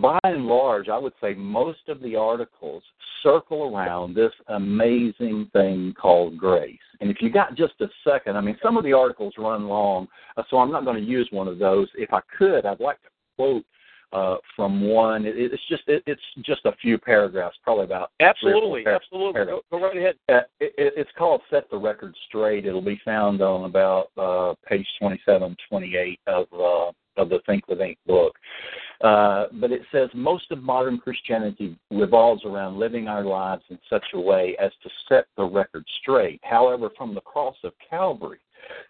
by 0.00 0.18
and 0.24 0.46
large, 0.46 0.88
I 0.88 0.98
would 0.98 1.12
say 1.20 1.34
most 1.34 1.88
of 1.88 2.00
the 2.00 2.16
articles 2.16 2.82
circle 3.22 3.74
around 3.74 4.14
this 4.14 4.32
amazing 4.48 5.48
thing 5.52 5.94
called 6.00 6.36
grace. 6.36 6.78
And 7.00 7.10
if 7.10 7.18
you 7.20 7.30
got 7.30 7.56
just 7.56 7.74
a 7.80 7.88
second, 8.04 8.36
I 8.36 8.40
mean, 8.40 8.56
some 8.62 8.76
of 8.76 8.84
the 8.84 8.92
articles 8.92 9.34
run 9.38 9.66
long, 9.66 10.08
uh, 10.36 10.42
so 10.50 10.58
I'm 10.58 10.70
not 10.70 10.84
going 10.84 10.96
to 10.96 11.08
use 11.08 11.28
one 11.30 11.48
of 11.48 11.58
those. 11.58 11.88
If 11.94 12.12
I 12.12 12.20
could, 12.36 12.66
I'd 12.66 12.80
like 12.80 13.00
to 13.02 13.08
quote 13.36 13.64
uh, 14.12 14.36
from 14.54 14.80
one. 14.82 15.24
It, 15.24 15.34
it's 15.36 15.62
just 15.68 15.82
it, 15.86 16.02
it's 16.06 16.20
just 16.42 16.64
a 16.66 16.72
few 16.80 16.98
paragraphs, 16.98 17.56
probably 17.62 17.84
about 17.84 18.10
absolutely, 18.20 18.86
absolutely. 18.86 19.44
Go, 19.44 19.62
go, 19.70 19.80
right 19.80 19.96
ahead. 19.96 20.14
Uh, 20.28 20.46
it, 20.60 20.92
it's 20.96 21.10
called 21.16 21.40
"Set 21.50 21.70
the 21.70 21.78
Record 21.78 22.14
Straight." 22.28 22.66
It'll 22.66 22.82
be 22.82 23.00
found 23.04 23.40
on 23.40 23.64
about 23.64 24.10
uh, 24.18 24.54
page 24.68 24.86
27, 25.00 25.56
28 25.68 26.20
of 26.26 26.46
uh, 26.52 26.92
of 27.16 27.28
the 27.28 27.40
Think 27.46 27.66
with 27.68 27.80
Ink 27.80 27.98
book. 28.06 28.34
Uh, 29.02 29.46
but 29.54 29.72
it 29.72 29.82
says 29.90 30.08
most 30.14 30.50
of 30.52 30.62
modern 30.62 30.98
Christianity 30.98 31.76
revolves 31.90 32.44
around 32.44 32.78
living 32.78 33.08
our 33.08 33.24
lives 33.24 33.64
in 33.68 33.78
such 33.90 34.04
a 34.14 34.20
way 34.20 34.56
as 34.60 34.70
to 34.82 34.90
set 35.08 35.26
the 35.36 35.44
record 35.44 35.84
straight. 36.00 36.40
However, 36.44 36.88
from 36.96 37.14
the 37.14 37.20
cross 37.20 37.56
of 37.64 37.72
Calvary, 37.88 38.38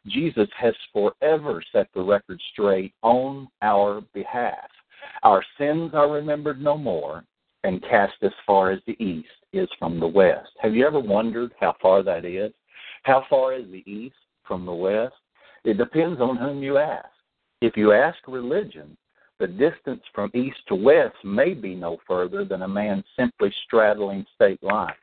Jesus 0.06 0.48
has 0.58 0.74
forever 0.92 1.62
set 1.72 1.88
the 1.94 2.02
record 2.02 2.40
straight 2.52 2.92
on 3.02 3.48
our 3.62 4.02
behalf. 4.12 4.68
Our 5.22 5.42
sins 5.56 5.92
are 5.94 6.10
remembered 6.10 6.60
no 6.60 6.76
more 6.76 7.24
and 7.64 7.82
cast 7.82 8.14
as 8.22 8.32
far 8.46 8.70
as 8.70 8.80
the 8.86 9.02
east 9.02 9.28
is 9.52 9.68
from 9.78 9.98
the 10.00 10.06
west. 10.06 10.50
Have 10.58 10.74
you 10.74 10.86
ever 10.86 11.00
wondered 11.00 11.52
how 11.58 11.74
far 11.80 12.02
that 12.02 12.24
is? 12.24 12.52
How 13.04 13.24
far 13.30 13.54
is 13.54 13.66
the 13.70 13.88
east 13.90 14.16
from 14.46 14.66
the 14.66 14.72
west? 14.72 15.14
It 15.64 15.78
depends 15.78 16.20
on 16.20 16.36
whom 16.36 16.62
you 16.62 16.78
ask. 16.78 17.08
If 17.62 17.76
you 17.76 17.92
ask 17.92 18.18
religion, 18.26 18.96
the 19.38 19.46
distance 19.46 20.02
from 20.12 20.32
east 20.34 20.58
to 20.66 20.74
west 20.74 21.14
may 21.22 21.54
be 21.54 21.76
no 21.76 21.96
further 22.08 22.44
than 22.44 22.62
a 22.62 22.68
man 22.68 23.04
simply 23.16 23.54
straddling 23.64 24.26
state 24.34 24.60
lines. 24.64 24.96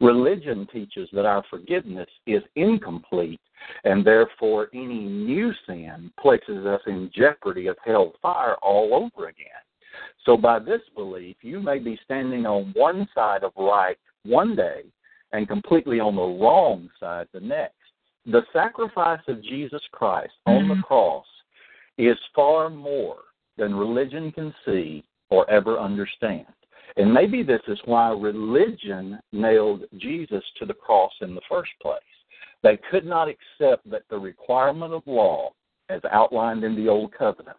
Religion 0.00 0.68
teaches 0.72 1.08
that 1.12 1.26
our 1.26 1.42
forgiveness 1.50 2.06
is 2.28 2.44
incomplete, 2.54 3.40
and 3.82 4.04
therefore 4.04 4.68
any 4.72 5.00
new 5.00 5.52
sin 5.66 6.12
places 6.20 6.64
us 6.64 6.80
in 6.86 7.10
jeopardy 7.12 7.66
of 7.66 7.76
hell 7.84 8.12
fire 8.22 8.54
all 8.62 8.94
over 8.94 9.26
again. 9.26 9.48
So, 10.24 10.36
by 10.36 10.60
this 10.60 10.82
belief, 10.94 11.38
you 11.42 11.58
may 11.58 11.80
be 11.80 11.98
standing 12.04 12.46
on 12.46 12.72
one 12.76 13.08
side 13.16 13.42
of 13.42 13.50
right 13.56 13.98
one 14.24 14.54
day 14.54 14.82
and 15.32 15.48
completely 15.48 15.98
on 15.98 16.14
the 16.14 16.22
wrong 16.22 16.88
side 17.00 17.26
the 17.32 17.40
next. 17.40 17.74
The 18.26 18.42
sacrifice 18.52 19.22
of 19.26 19.42
Jesus 19.42 19.82
Christ 19.90 20.34
on 20.46 20.68
the 20.68 20.74
mm-hmm. 20.74 20.82
cross 20.82 21.26
is 22.08 22.18
far 22.34 22.70
more 22.70 23.18
than 23.56 23.74
religion 23.74 24.32
can 24.32 24.54
see 24.64 25.04
or 25.30 25.48
ever 25.50 25.78
understand. 25.78 26.46
And 26.96 27.12
maybe 27.12 27.42
this 27.42 27.62
is 27.68 27.78
why 27.84 28.10
religion 28.10 29.18
nailed 29.32 29.84
Jesus 29.98 30.42
to 30.58 30.66
the 30.66 30.74
cross 30.74 31.12
in 31.20 31.34
the 31.34 31.40
first 31.48 31.70
place. 31.80 32.00
They 32.62 32.78
could 32.90 33.06
not 33.06 33.28
accept 33.28 33.88
that 33.90 34.02
the 34.10 34.18
requirement 34.18 34.92
of 34.92 35.02
law, 35.06 35.52
as 35.88 36.00
outlined 36.10 36.64
in 36.64 36.76
the 36.76 36.88
Old 36.88 37.12
Covenant, 37.12 37.56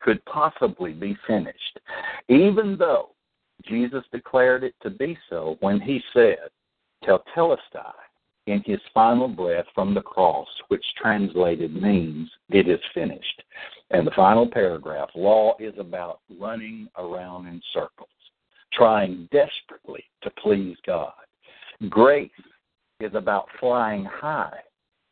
could 0.00 0.24
possibly 0.26 0.92
be 0.92 1.16
finished, 1.26 1.80
even 2.28 2.76
though 2.78 3.10
Jesus 3.66 4.04
declared 4.12 4.62
it 4.62 4.74
to 4.82 4.90
be 4.90 5.16
so 5.30 5.56
when 5.60 5.80
he 5.80 6.00
said, 6.12 6.38
Tetelestai, 7.04 7.92
in 8.46 8.62
his 8.64 8.80
final 8.94 9.28
breath 9.28 9.66
from 9.74 9.92
the 9.94 10.00
cross, 10.00 10.48
which 10.68 10.84
translated 11.00 11.74
means, 11.74 12.30
it 12.50 12.68
is 12.68 12.80
finished. 12.94 13.42
And 13.90 14.06
the 14.06 14.12
final 14.12 14.48
paragraph 14.48 15.10
law 15.14 15.56
is 15.58 15.74
about 15.78 16.20
running 16.40 16.88
around 16.96 17.46
in 17.46 17.60
circles, 17.72 18.08
trying 18.72 19.28
desperately 19.32 20.04
to 20.22 20.30
please 20.42 20.76
God. 20.86 21.12
Grace 21.88 22.30
is 23.00 23.14
about 23.14 23.48
flying 23.58 24.04
high 24.04 24.58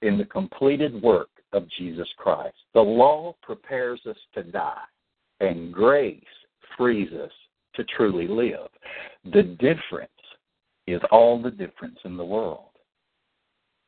in 0.03 0.17
the 0.17 0.25
completed 0.25 1.03
work 1.03 1.29
of 1.53 1.69
Jesus 1.79 2.09
Christ. 2.17 2.57
The 2.73 2.81
law 2.81 3.35
prepares 3.43 4.01
us 4.09 4.17
to 4.35 4.43
die, 4.43 4.83
and 5.41 5.73
grace 5.73 6.23
frees 6.77 7.13
us 7.13 7.33
to 7.75 7.85
truly 7.97 8.29
live. 8.29 8.69
The 9.33 9.43
difference 9.43 10.11
is 10.87 11.01
all 11.11 11.41
the 11.41 11.51
difference 11.51 11.99
in 12.05 12.17
the 12.17 12.25
world. 12.25 12.74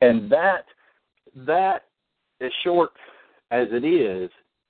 And 0.01 0.31
that 0.31 0.65
that 1.35 1.83
as 2.41 2.51
short 2.63 2.91
as 3.51 3.67
it 3.71 3.83
is, 3.83 4.29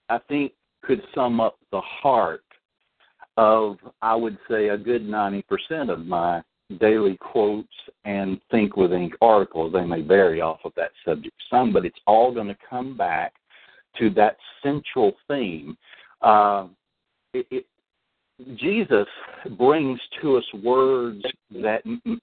I 0.09 0.19
think 0.29 0.53
could 0.83 1.01
sum 1.13 1.39
up 1.39 1.57
the 1.71 1.81
heart 1.81 2.43
of, 3.35 3.77
I 4.01 4.15
would 4.15 4.37
say, 4.49 4.69
a 4.69 4.77
good 4.77 5.03
90% 5.03 5.43
of 5.89 6.05
my 6.05 6.41
daily 6.79 7.17
quotes 7.17 7.67
and 8.05 8.39
Think 8.51 8.75
with 8.75 8.93
Ink 8.93 9.13
articles. 9.21 9.73
They 9.73 9.85
may 9.85 10.01
vary 10.01 10.41
off 10.41 10.59
of 10.65 10.73
that 10.75 10.91
subject 11.05 11.35
some, 11.49 11.71
but 11.71 11.85
it's 11.85 11.99
all 12.07 12.33
going 12.33 12.47
to 12.47 12.57
come 12.69 12.97
back 12.97 13.33
to 13.99 14.09
that 14.11 14.37
central 14.63 15.13
theme. 15.27 15.77
Uh, 16.21 16.67
it, 17.33 17.47
it, 17.51 17.65
Jesus 18.55 19.07
brings 19.57 19.99
to 20.21 20.37
us 20.37 20.43
words 20.63 21.23
that 21.51 21.81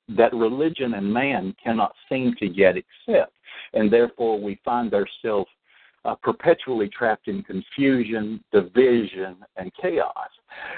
that 0.09 0.33
religion 0.33 0.95
and 0.95 1.13
man 1.13 1.55
cannot 1.63 1.93
seem 2.09 2.35
to 2.39 2.47
yet 2.47 2.77
accept, 2.77 3.33
and 3.73 3.93
therefore 3.93 4.41
we 4.41 4.61
find 4.65 4.95
ourselves 4.95 5.51
uh, 6.05 6.15
perpetually 6.15 6.89
trapped 6.89 7.29
in 7.29 7.43
confusion, 7.43 8.43
division, 8.53 9.37
and 9.57 9.73
chaos. 9.81 10.29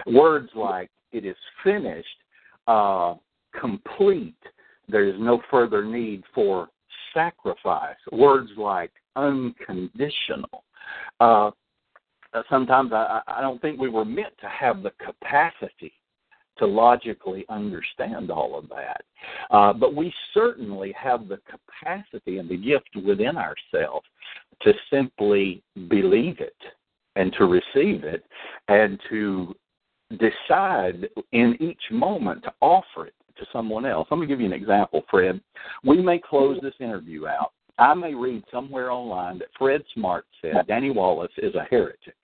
Words 0.07 0.49
like 0.55 0.91
"it 1.13 1.27
is 1.27 1.37
finished," 1.63 2.17
uh, 2.67 3.15
"complete," 3.59 4.35
there 4.89 5.05
is 5.05 5.17
no 5.19 5.43
further 5.51 5.85
need 5.85 6.25
for 6.35 6.69
sacrifice. 7.13 7.97
Words 8.11 8.51
like 8.57 8.93
unconditional. 9.17 10.65
Uh, 11.21 11.51
sometimes 12.51 12.93
I, 12.93 13.21
I 13.27 13.41
don't 13.41 13.61
think 13.61 13.81
we 13.81 13.89
were 13.89 14.05
meant 14.05 14.35
to 14.41 14.49
have 14.49 14.83
the 14.83 14.93
capacity 15.05 15.93
to 16.59 16.67
logically 16.67 17.45
understand 17.49 18.31
all 18.31 18.59
of 18.59 18.69
that. 18.71 19.03
Uh, 19.51 19.73
but 19.73 19.95
we 19.95 20.13
certainly 20.33 20.93
have 20.93 21.29
the 21.29 21.39
capacity 21.51 22.39
and 22.39 22.49
the 22.49 22.57
gift 22.57 22.89
within 23.05 23.37
ourselves 23.37 24.07
to 24.63 24.73
simply 24.91 25.63
believe 25.89 26.41
it 26.41 26.57
and 27.17 27.33
to 27.35 27.45
receive 27.45 28.05
it 28.05 28.25
and 28.69 28.99
to 29.11 29.55
decide 30.11 31.09
in 31.33 31.57
each 31.61 31.83
moment 31.91 32.43
to 32.45 32.53
offer 32.61 33.07
it 33.07 33.15
to 33.39 33.47
someone 33.53 33.85
else. 33.85 34.09
Let 34.11 34.21
me 34.21 34.27
give 34.27 34.41
you 34.41 34.47
an 34.47 34.53
example, 34.53 35.03
Fred. 35.11 35.41
We 35.85 36.01
may 36.01 36.19
close 36.19 36.59
this 36.63 36.75
interview 36.81 37.27
out. 37.27 37.53
I 37.79 37.93
may 37.93 38.15
read 38.15 38.43
somewhere 38.51 38.91
online 38.91 39.39
that 39.39 39.49
Fred 39.59 39.83
Smart 39.93 40.25
said 40.41 40.67
Danny 40.67 40.91
Wallace 40.91 41.33
is 41.37 41.55
a 41.55 41.65
heretic. 41.71 42.15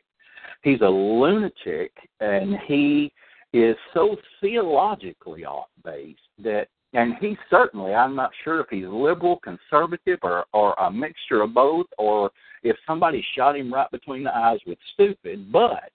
He's 0.62 0.80
a 0.80 0.88
lunatic 0.88 1.92
and 2.20 2.56
he 2.66 3.12
is 3.52 3.76
so 3.92 4.16
theologically 4.40 5.44
off 5.44 5.68
base 5.84 6.16
that 6.42 6.68
and 6.94 7.14
he 7.20 7.36
certainly 7.50 7.94
I'm 7.94 8.14
not 8.14 8.30
sure 8.44 8.60
if 8.60 8.66
he's 8.70 8.86
liberal, 8.86 9.40
conservative 9.40 10.18
or 10.22 10.44
or 10.52 10.74
a 10.74 10.90
mixture 10.90 11.42
of 11.42 11.54
both 11.54 11.86
or 11.98 12.30
if 12.62 12.76
somebody 12.86 13.24
shot 13.34 13.56
him 13.56 13.72
right 13.72 13.90
between 13.90 14.24
the 14.24 14.36
eyes 14.36 14.60
with 14.66 14.78
stupid, 14.94 15.50
but 15.50 15.90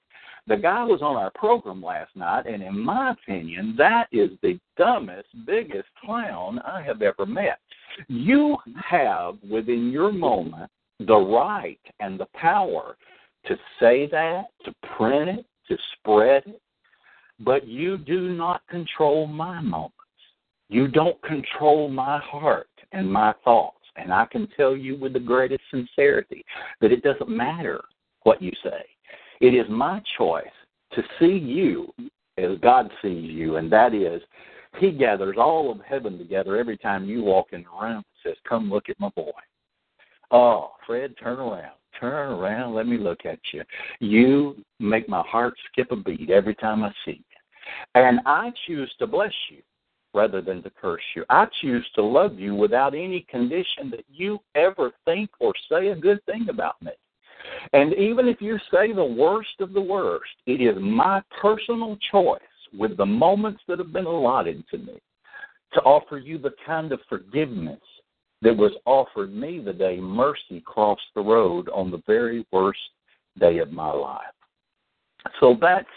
The 0.48 0.56
guy 0.56 0.84
was 0.86 1.02
on 1.02 1.18
our 1.18 1.32
program 1.32 1.84
last 1.84 2.16
night, 2.16 2.46
and 2.46 2.64
in 2.64 2.80
my 2.80 3.12
opinion, 3.12 3.76
that 3.78 4.08
is 4.14 4.30
the 4.42 4.58
dumbest, 4.78 5.28
biggest 5.46 5.90
clown 6.04 6.60
I 6.60 6.82
have 6.84 7.02
ever 7.02 7.26
met. 7.26 7.60
You 8.08 8.56
have 8.90 9.36
within 9.50 9.92
your 9.92 10.12
moment 10.12 10.72
the 11.00 11.18
right 11.18 11.80
and 12.00 12.18
the 12.18 12.28
power 12.34 12.96
to 13.48 13.58
say 13.80 14.08
that, 14.12 14.46
to 14.66 14.74
print 14.96 15.30
it, 15.30 15.46
to 15.68 15.78
spread 15.94 16.44
it, 16.48 16.62
but 17.40 17.68
you 17.68 17.98
do 17.98 18.30
not 18.30 18.62
control 18.68 19.28
my 19.28 19.62
moments. 19.62 19.94
You 20.70 20.88
don't 20.88 21.22
control 21.24 21.90
my 21.90 22.20
heart 22.20 22.70
and 22.92 23.12
my 23.12 23.34
thoughts. 23.44 23.78
And 23.96 24.14
I 24.14 24.26
can 24.26 24.48
tell 24.56 24.76
you 24.76 24.98
with 24.98 25.14
the 25.14 25.20
greatest 25.20 25.64
sincerity 25.72 26.44
that 26.82 26.92
it 26.92 27.04
doesn't 27.04 27.30
matter 27.30 27.82
what 28.24 28.42
you 28.42 28.52
say. 28.64 28.86
It 29.40 29.54
is 29.54 29.66
my 29.70 30.02
choice 30.18 30.46
to 30.94 31.04
see 31.20 31.38
you 31.38 31.94
as 32.38 32.58
God 32.62 32.92
sees 33.02 33.32
you, 33.32 33.58
and 33.58 33.72
that 33.72 33.94
is, 33.94 34.22
He 34.80 34.92
gathers 34.92 35.38
all 35.40 35.72
of 35.72 35.80
heaven 35.82 36.18
together 36.18 36.58
every 36.58 36.78
time 36.78 37.06
you 37.06 37.24
walk 37.24 37.48
in 37.54 37.64
the 37.64 37.70
room 37.82 37.98
and 37.98 38.04
says, 38.24 38.36
Come 38.48 38.70
look 38.70 38.90
at 38.90 39.00
my 39.00 39.10
boy. 39.10 39.32
Oh, 40.32 40.72
Fred, 40.86 41.16
turn 41.22 41.40
around. 41.40 41.76
Turn 42.00 42.32
around. 42.32 42.76
Let 42.76 42.88
me 42.88 42.98
look 42.98 43.26
at 43.26 43.40
you. 43.54 43.64
You 44.00 44.56
make 44.80 45.10
my 45.10 45.22
heart 45.22 45.56
skip 45.72 45.92
a 45.92 45.96
beat 45.96 46.30
every 46.30 46.56
time 46.56 46.84
I 46.84 46.92
see 47.06 47.24
you. 47.30 47.38
And 47.96 48.20
I 48.26 48.52
choose 48.66 48.92
to 49.00 49.08
bless 49.08 49.34
you 49.50 49.62
rather 50.14 50.42
than 50.42 50.64
to 50.64 50.70
curse 50.70 51.02
you. 51.16 51.24
I 51.30 51.48
choose 51.62 51.86
to 51.96 52.04
love 52.04 52.40
you 52.40 52.56
without 52.56 52.94
any 52.94 53.26
condition 53.30 53.90
that 53.92 54.06
you 54.12 54.40
ever 54.56 54.92
think 55.06 55.30
or 55.40 55.54
say 55.70 55.90
a 55.90 55.96
good 55.96 56.24
thing 56.26 56.48
about 56.50 56.82
me. 56.82 56.92
And 57.74 57.94
even 57.94 58.28
if 58.28 58.42
you 58.42 58.58
say 58.72 58.94
the 58.94 59.04
worst 59.04 59.60
of 59.60 59.74
the 59.74 59.82
worst, 59.82 60.32
it 60.46 60.62
is 60.62 60.76
my 60.82 61.22
personal 61.42 61.98
choice 62.12 62.42
with 62.78 62.98
the 62.98 63.06
moments 63.06 63.62
that 63.68 63.80
have 63.80 63.94
been 63.94 64.06
allotted 64.06 64.64
to 64.70 64.78
me 64.78 65.00
to 65.74 65.82
offer 65.82 66.18
you 66.18 66.38
the 66.38 66.54
kind 66.66 66.92
of 66.92 67.00
forgiveness 67.10 67.82
that 68.42 68.56
was 68.56 68.72
offered 68.86 69.34
me 69.34 69.60
the 69.60 69.74
day 69.74 70.00
mercy 70.00 70.62
crossed 70.66 71.02
the 71.16 71.22
road 71.22 71.70
on 71.70 71.92
the 71.92 72.02
very 72.06 72.46
worst 72.52 72.80
day 73.40 73.60
of 73.60 73.72
my 73.72 73.92
life. 73.92 74.24
So 75.40 75.58
that's, 75.60 75.88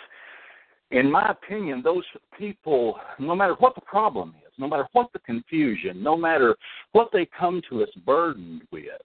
in 0.90 1.10
my 1.10 1.30
opinion, 1.30 1.82
those 1.82 2.04
people, 2.38 2.98
no 3.18 3.34
matter 3.34 3.54
what 3.58 3.74
the 3.74 3.82
problem 3.82 4.34
is, 4.46 4.52
no 4.58 4.66
matter 4.66 4.86
what 4.92 5.12
the 5.12 5.18
confusion, 5.20 6.02
no 6.02 6.16
matter 6.16 6.56
what 6.92 7.10
they 7.12 7.28
come 7.38 7.62
to 7.70 7.82
us 7.82 7.90
burdened 8.04 8.62
with, 8.72 9.00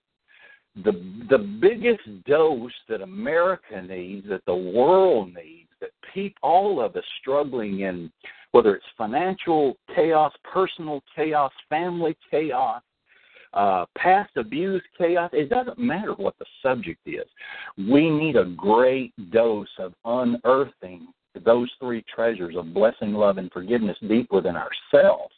the 0.84 0.92
the 1.30 1.38
biggest 1.38 2.04
dose 2.26 2.72
that 2.90 3.02
America 3.02 3.82
needs, 3.82 4.28
that 4.28 4.44
the 4.46 4.56
world 4.56 5.34
needs, 5.34 5.70
that 5.80 5.92
people, 6.14 6.38
all 6.42 6.82
of 6.84 6.96
us 6.96 7.04
struggling 7.22 7.82
in, 7.82 8.12
whether 8.52 8.76
it's 8.76 8.86
financial 8.98 9.78
chaos, 9.96 10.34
personal 10.44 11.02
chaos, 11.16 11.52
family 11.70 12.18
chaos, 12.30 12.82
uh, 13.56 13.86
past 13.98 14.32
abuse, 14.36 14.84
chaos, 14.98 15.30
it 15.34 15.50
doesn't 15.50 15.80
matter 15.80 16.14
what 16.14 16.38
the 16.40 16.46
subject 16.62 17.00
is. 17.06 17.26
We 17.78 18.10
need 18.10 18.36
a 18.36 18.46
great 18.46 19.14
dose 19.32 19.68
of 19.80 19.94
unearthing 20.06 21.08
those 21.44 21.70
three 21.80 22.04
treasures 22.14 22.56
of 22.56 22.74
blessing, 22.74 23.14
love, 23.14 23.38
and 23.38 23.52
forgiveness 23.52 23.98
deep 24.08 24.32
within 24.32 24.56
ourselves 24.56 25.34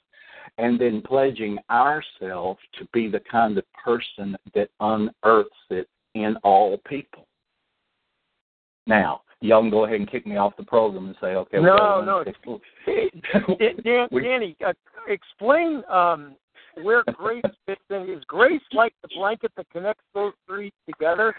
and 0.57 0.79
then 0.79 1.01
pledging 1.01 1.57
ourselves 1.69 2.59
to 2.79 2.87
be 2.93 3.07
the 3.07 3.21
kind 3.31 3.57
of 3.57 3.63
person 3.83 4.35
that 4.55 4.69
unearths 4.79 5.49
it 5.69 5.87
in 6.15 6.35
all 6.43 6.79
people. 6.87 7.27
Now, 8.87 9.21
y'all 9.41 9.61
can 9.61 9.69
go 9.69 9.85
ahead 9.85 9.99
and 9.99 10.09
kick 10.09 10.25
me 10.25 10.37
off 10.37 10.57
the 10.57 10.63
program 10.63 11.07
and 11.07 11.15
say, 11.21 11.35
okay. 11.35 11.59
No, 11.59 12.01
no. 12.01 12.23
Dan, 13.83 14.07
Danny, 14.11 14.55
uh, 14.65 14.73
explain 15.07 15.83
um, 15.89 16.35
where 16.83 17.03
grace 17.13 17.41
fits 17.65 17.81
in. 17.89 18.09
Is 18.09 18.23
grace 18.27 18.61
like 18.73 18.93
the 19.01 19.09
blanket 19.15 19.51
that 19.57 19.69
connects 19.71 20.03
those 20.13 20.33
three 20.47 20.71
together? 20.87 21.35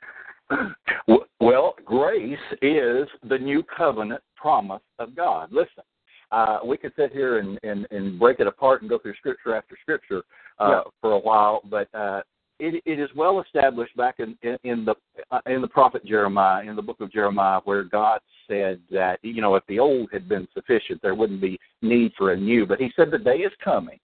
well, 1.40 1.74
grace 1.84 2.38
is 2.62 3.08
the 3.28 3.38
new 3.38 3.62
covenant 3.62 4.22
promise 4.36 4.82
of 4.98 5.14
God. 5.14 5.50
Listen, 5.52 5.84
uh, 6.30 6.58
we 6.64 6.76
could 6.76 6.92
sit 6.96 7.12
here 7.12 7.38
and, 7.38 7.58
and, 7.62 7.86
and 7.90 8.18
break 8.18 8.40
it 8.40 8.46
apart 8.46 8.82
and 8.82 8.90
go 8.90 8.98
through 8.98 9.14
scripture 9.14 9.54
after 9.54 9.76
scripture 9.80 10.22
uh, 10.58 10.68
yeah. 10.68 10.80
for 11.00 11.12
a 11.12 11.18
while, 11.18 11.60
but 11.70 11.88
uh, 11.94 12.22
it, 12.60 12.82
it 12.84 12.98
is 12.98 13.08
well 13.14 13.40
established 13.40 13.96
back 13.96 14.16
in, 14.18 14.36
in, 14.42 14.58
in 14.64 14.84
the 14.84 14.94
uh, 15.30 15.40
in 15.46 15.60
the 15.60 15.68
prophet 15.68 16.04
Jeremiah, 16.04 16.64
in 16.64 16.74
the 16.74 16.82
book 16.82 17.00
of 17.00 17.12
Jeremiah, 17.12 17.60
where 17.64 17.84
God 17.84 18.20
said 18.48 18.80
that 18.90 19.18
you 19.22 19.40
know 19.40 19.54
if 19.54 19.62
the 19.68 19.78
old 19.78 20.08
had 20.12 20.28
been 20.28 20.48
sufficient, 20.54 21.00
there 21.00 21.14
wouldn't 21.14 21.40
be 21.40 21.58
need 21.82 22.12
for 22.18 22.32
a 22.32 22.36
new. 22.36 22.66
But 22.66 22.80
He 22.80 22.90
said 22.96 23.10
the 23.10 23.18
day 23.18 23.38
is 23.38 23.52
coming 23.62 24.00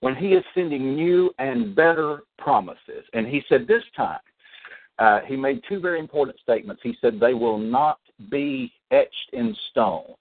when 0.00 0.14
He 0.14 0.28
is 0.28 0.44
sending 0.54 0.94
new 0.94 1.30
and 1.38 1.74
better 1.74 2.20
promises, 2.38 3.04
and 3.12 3.26
He 3.26 3.42
said 3.48 3.66
this 3.66 3.82
time. 3.96 4.20
Uh, 4.98 5.20
he 5.26 5.36
made 5.36 5.60
two 5.68 5.80
very 5.80 5.98
important 5.98 6.38
statements. 6.40 6.80
He 6.84 6.96
said 7.00 7.18
they 7.18 7.34
will 7.34 7.58
not 7.58 7.98
be 8.30 8.72
etched 8.92 9.30
in 9.32 9.56
stone. 9.70 10.14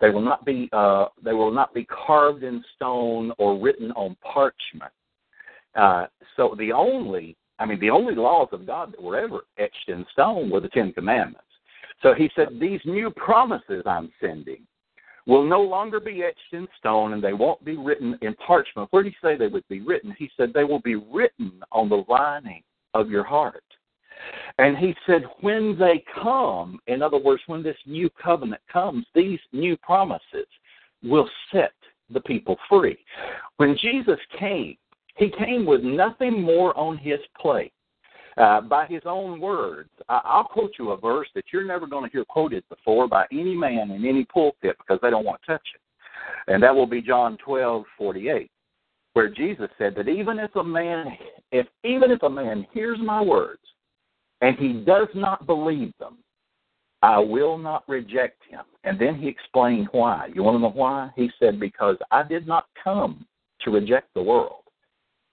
They 0.00 0.10
will 0.10 0.22
not 0.22 0.44
be 0.44 0.68
uh, 0.72 1.06
they 1.22 1.32
will 1.32 1.52
not 1.52 1.72
be 1.74 1.84
carved 1.84 2.42
in 2.42 2.64
stone 2.74 3.32
or 3.38 3.58
written 3.58 3.92
on 3.92 4.16
parchment. 4.22 4.92
Uh, 5.74 6.06
so 6.36 6.54
the 6.58 6.72
only 6.72 7.36
I 7.58 7.66
mean 7.66 7.80
the 7.80 7.90
only 7.90 8.14
laws 8.14 8.48
of 8.52 8.66
God 8.66 8.92
that 8.92 9.02
were 9.02 9.18
ever 9.18 9.40
etched 9.58 9.88
in 9.88 10.04
stone 10.12 10.50
were 10.50 10.60
the 10.60 10.68
Ten 10.68 10.92
Commandments. 10.92 11.40
So 12.02 12.12
he 12.12 12.30
said 12.34 12.48
these 12.60 12.80
new 12.84 13.10
promises 13.10 13.82
I'm 13.86 14.10
sending 14.20 14.66
will 15.26 15.44
no 15.44 15.60
longer 15.60 16.00
be 16.00 16.22
etched 16.22 16.52
in 16.52 16.68
stone 16.78 17.12
and 17.12 17.22
they 17.22 17.32
won't 17.32 17.64
be 17.64 17.76
written 17.76 18.18
in 18.22 18.34
parchment. 18.34 18.88
Where 18.90 19.02
did 19.02 19.12
he 19.12 19.26
say 19.26 19.36
they 19.36 19.46
would 19.46 19.66
be 19.68 19.80
written? 19.80 20.14
He 20.18 20.30
said 20.36 20.52
they 20.52 20.64
will 20.64 20.80
be 20.80 20.96
written 20.96 21.62
on 21.72 21.88
the 21.88 22.04
lining 22.08 22.62
of 22.92 23.10
your 23.10 23.24
heart. 23.24 23.64
And 24.58 24.76
he 24.76 24.94
said, 25.06 25.24
when 25.40 25.76
they 25.78 26.04
come, 26.22 26.78
in 26.86 27.02
other 27.02 27.18
words, 27.18 27.42
when 27.46 27.62
this 27.62 27.76
new 27.84 28.08
covenant 28.10 28.62
comes, 28.72 29.04
these 29.14 29.40
new 29.52 29.76
promises 29.78 30.46
will 31.02 31.28
set 31.52 31.72
the 32.10 32.20
people 32.20 32.56
free. 32.68 32.96
When 33.56 33.76
Jesus 33.76 34.18
came, 34.38 34.76
he 35.16 35.30
came 35.30 35.66
with 35.66 35.82
nothing 35.82 36.40
more 36.42 36.76
on 36.78 36.96
his 36.96 37.20
plate. 37.40 37.72
Uh, 38.36 38.60
by 38.60 38.86
his 38.86 39.02
own 39.06 39.40
words, 39.40 39.90
I- 40.08 40.20
I'll 40.24 40.44
quote 40.44 40.72
you 40.78 40.90
a 40.90 40.96
verse 40.96 41.28
that 41.34 41.44
you're 41.52 41.64
never 41.64 41.86
going 41.86 42.04
to 42.04 42.10
hear 42.10 42.24
quoted 42.24 42.64
before 42.68 43.06
by 43.06 43.26
any 43.30 43.54
man 43.54 43.90
in 43.90 44.04
any 44.04 44.24
pulpit 44.24 44.76
because 44.78 45.00
they 45.00 45.10
don't 45.10 45.24
want 45.24 45.40
to 45.42 45.52
touch 45.52 45.66
it. 45.74 45.80
And 46.52 46.62
that 46.62 46.74
will 46.74 46.86
be 46.86 47.00
John 47.00 47.36
twelve 47.36 47.84
forty 47.96 48.28
eight, 48.28 48.50
where 49.12 49.28
Jesus 49.28 49.68
said 49.78 49.94
that 49.96 50.08
even 50.08 50.38
if 50.38 50.54
a 50.56 50.64
man 50.64 51.16
if 51.52 51.66
even 51.84 52.10
if 52.10 52.22
a 52.22 52.30
man 52.30 52.66
hears 52.72 52.98
my 53.00 53.20
words 53.20 53.62
and 54.40 54.56
he 54.58 54.72
does 54.72 55.08
not 55.14 55.46
believe 55.46 55.92
them, 55.98 56.18
I 57.02 57.18
will 57.18 57.58
not 57.58 57.86
reject 57.86 58.42
him. 58.48 58.62
And 58.84 58.98
then 58.98 59.14
he 59.16 59.28
explained 59.28 59.88
why. 59.92 60.30
You 60.34 60.42
want 60.42 60.56
to 60.56 60.60
know 60.60 60.70
why? 60.70 61.10
He 61.14 61.30
said, 61.38 61.60
Because 61.60 61.96
I 62.10 62.22
did 62.22 62.46
not 62.46 62.66
come 62.82 63.26
to 63.60 63.70
reject 63.70 64.08
the 64.14 64.22
world. 64.22 64.62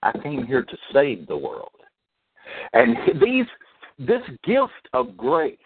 I 0.04 0.12
came 0.20 0.46
here 0.46 0.64
to 0.64 0.78
save 0.94 1.28
the 1.28 1.38
world. 1.38 1.70
And 2.74 2.96
these 3.22 3.46
this 4.00 4.22
gift 4.44 4.90
of 4.94 5.16
grace 5.16 5.58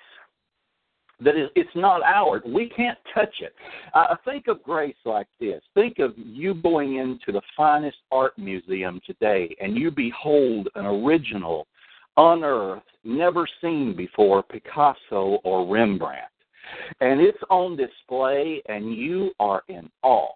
that 1.21 1.37
is 1.37 1.49
it's 1.55 1.69
not 1.75 2.01
ours. 2.03 2.41
We 2.45 2.69
can't 2.69 2.97
touch 3.13 3.33
it. 3.39 3.53
Uh, 3.93 4.15
think 4.25 4.47
of 4.47 4.61
grace 4.63 4.95
like 5.05 5.27
this. 5.39 5.61
Think 5.73 5.99
of 5.99 6.13
you 6.17 6.53
going 6.55 6.97
into 6.97 7.31
the 7.31 7.41
finest 7.55 7.97
art 8.11 8.37
museum 8.37 8.99
today 9.05 9.55
and 9.61 9.77
you 9.77 9.91
behold 9.91 10.67
an 10.75 10.85
original 10.85 11.67
unearthed, 12.17 12.85
never 13.03 13.47
seen 13.61 13.95
before 13.95 14.43
Picasso 14.43 15.39
or 15.43 15.67
Rembrandt. 15.67 16.29
And 16.99 17.21
it's 17.21 17.37
on 17.49 17.77
display, 17.77 18.61
and 18.67 18.95
you 18.95 19.31
are 19.39 19.63
in 19.67 19.89
awe. 20.01 20.33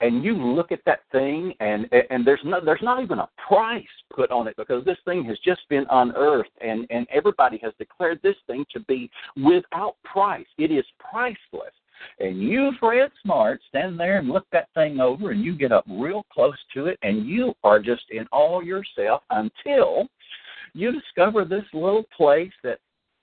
And 0.00 0.24
you 0.24 0.34
look 0.34 0.72
at 0.72 0.80
that 0.86 1.00
thing, 1.12 1.52
and 1.60 1.86
and 2.10 2.26
there's 2.26 2.40
no 2.44 2.60
there's 2.64 2.82
not 2.82 3.02
even 3.02 3.18
a 3.18 3.28
price 3.48 3.84
put 4.14 4.30
on 4.30 4.48
it 4.48 4.56
because 4.56 4.84
this 4.84 4.98
thing 5.04 5.24
has 5.24 5.38
just 5.44 5.60
been 5.68 5.86
unearthed, 5.90 6.50
and 6.60 6.86
and 6.90 7.06
everybody 7.10 7.58
has 7.62 7.72
declared 7.78 8.20
this 8.22 8.36
thing 8.46 8.64
to 8.72 8.80
be 8.80 9.10
without 9.36 9.96
price. 10.04 10.46
It 10.58 10.70
is 10.70 10.84
priceless. 10.98 11.74
And 12.18 12.40
you, 12.40 12.72
Fred 12.80 13.10
Smart, 13.22 13.60
stand 13.68 14.00
there 14.00 14.18
and 14.18 14.28
look 14.30 14.46
that 14.52 14.68
thing 14.72 15.00
over, 15.00 15.32
and 15.32 15.44
you 15.44 15.54
get 15.54 15.70
up 15.70 15.84
real 15.86 16.24
close 16.32 16.56
to 16.72 16.86
it, 16.86 16.98
and 17.02 17.26
you 17.26 17.52
are 17.62 17.78
just 17.78 18.04
in 18.10 18.26
awe 18.32 18.60
yourself 18.60 19.22
until 19.30 20.08
you 20.72 20.92
discover 20.92 21.44
this 21.44 21.64
little 21.74 22.04
place 22.16 22.52
that 22.62 22.78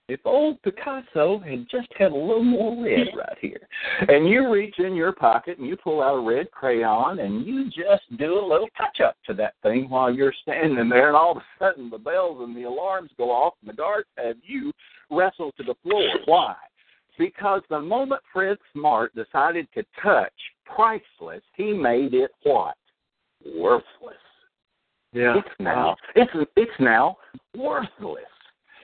if 0.08 0.22
old 0.26 0.62
Picasso 0.62 1.39
had 1.39 1.67
just 1.70 1.89
had 1.98 2.12
a 2.12 2.15
little 2.15 2.43
more 2.43 2.84
red 2.84 3.08
right 3.15 3.38
here, 3.41 3.67
and 4.08 4.28
you 4.30 4.50
reach 4.50 4.80
in 4.80 4.96
your 4.96 5.12
pocket 5.12 5.58
and 5.58 5.67
you 5.67 5.76
pull 5.76 6.02
out 6.02 6.15
a 6.15 6.22
red 6.22 6.50
crayon 6.52 7.20
and 7.20 7.46
you 7.46 7.65
just 7.65 8.04
do 8.17 8.39
a 8.39 8.48
little 8.48 8.70
touch 8.78 9.02
up 9.02 9.17
to 9.26 9.34
that 9.34 9.56
thing 9.63 9.89
while 9.89 10.13
you're 10.13 10.34
standing 10.41 10.89
there, 10.89 11.08
and 11.08 11.17
all 11.17 11.32
of 11.32 11.38
a 11.38 11.43
sudden 11.60 11.89
the 11.89 11.98
bells 11.98 12.41
and 12.41 12.56
the 12.56 12.63
alarms 12.63 13.12
go 13.17 13.30
off 13.30 13.54
and 13.62 13.70
the 13.70 13.76
guards 13.76 14.08
have 14.17 14.38
you 14.43 14.72
wrestle 15.12 15.52
to 15.54 15.63
the 15.63 15.76
floor. 15.84 16.08
Why? 16.26 16.56
Because 17.17 17.62
the 17.70 17.80
moment 17.80 18.22
Fred 18.32 18.58
Smart 18.74 19.13
decided 19.15 19.67
to 19.74 19.84
touch 20.02 20.34
priceless, 20.65 21.41
he 21.56 21.74
made 21.74 22.13
it 22.13 22.32
what? 22.43 22.76
Worthless. 23.43 24.15
Yeah. 25.13 25.38
It's 25.38 25.56
now 25.60 25.96
it's 26.15 26.32
it's 26.56 26.80
now 26.80 27.17
worthless. 27.56 28.24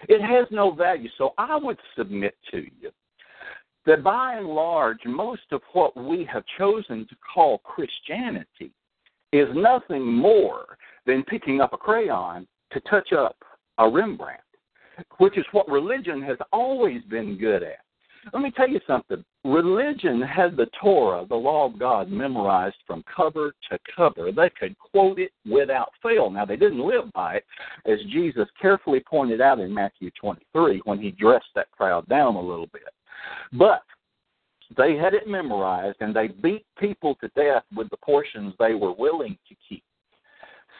It 0.09 0.21
has 0.21 0.47
no 0.51 0.71
value. 0.71 1.09
So 1.17 1.33
I 1.37 1.55
would 1.57 1.77
submit 1.97 2.35
to 2.51 2.57
you 2.57 2.91
that 3.85 4.03
by 4.03 4.35
and 4.35 4.47
large, 4.47 4.99
most 5.05 5.43
of 5.51 5.61
what 5.73 5.95
we 5.95 6.27
have 6.31 6.43
chosen 6.57 7.05
to 7.07 7.15
call 7.33 7.59
Christianity 7.59 8.71
is 9.31 9.47
nothing 9.53 10.05
more 10.05 10.77
than 11.05 11.23
picking 11.23 11.59
up 11.59 11.73
a 11.73 11.77
crayon 11.77 12.47
to 12.71 12.79
touch 12.81 13.11
up 13.13 13.35
a 13.77 13.89
Rembrandt, 13.89 14.41
which 15.17 15.37
is 15.37 15.45
what 15.51 15.67
religion 15.67 16.21
has 16.21 16.37
always 16.51 17.01
been 17.03 17.37
good 17.37 17.63
at. 17.63 17.79
Let 18.31 18.41
me 18.41 18.51
tell 18.51 18.69
you 18.69 18.79
something. 18.87 19.23
Religion 19.45 20.21
had 20.21 20.55
the 20.55 20.67
Torah, 20.81 21.25
the 21.27 21.35
law 21.35 21.65
of 21.65 21.77
God, 21.77 22.09
memorized 22.09 22.77
from 22.87 23.03
cover 23.13 23.53
to 23.69 23.79
cover. 23.93 24.31
They 24.31 24.49
could 24.57 24.75
quote 24.79 25.19
it 25.19 25.31
without 25.45 25.89
fail. 26.01 26.29
Now, 26.29 26.45
they 26.45 26.55
didn't 26.55 26.87
live 26.87 27.11
by 27.13 27.35
it, 27.35 27.45
as 27.85 27.99
Jesus 28.09 28.47
carefully 28.61 29.01
pointed 29.01 29.41
out 29.41 29.59
in 29.59 29.73
Matthew 29.73 30.11
23 30.19 30.81
when 30.85 30.99
he 30.99 31.11
dressed 31.11 31.47
that 31.55 31.71
crowd 31.71 32.07
down 32.07 32.35
a 32.35 32.41
little 32.41 32.67
bit. 32.67 32.83
But 33.51 33.83
they 34.77 34.95
had 34.95 35.13
it 35.13 35.27
memorized, 35.27 35.97
and 35.99 36.15
they 36.15 36.27
beat 36.27 36.65
people 36.79 37.15
to 37.15 37.27
death 37.35 37.63
with 37.75 37.89
the 37.89 37.97
portions 37.97 38.53
they 38.59 38.75
were 38.75 38.93
willing 38.93 39.37
to 39.49 39.55
keep. 39.67 39.83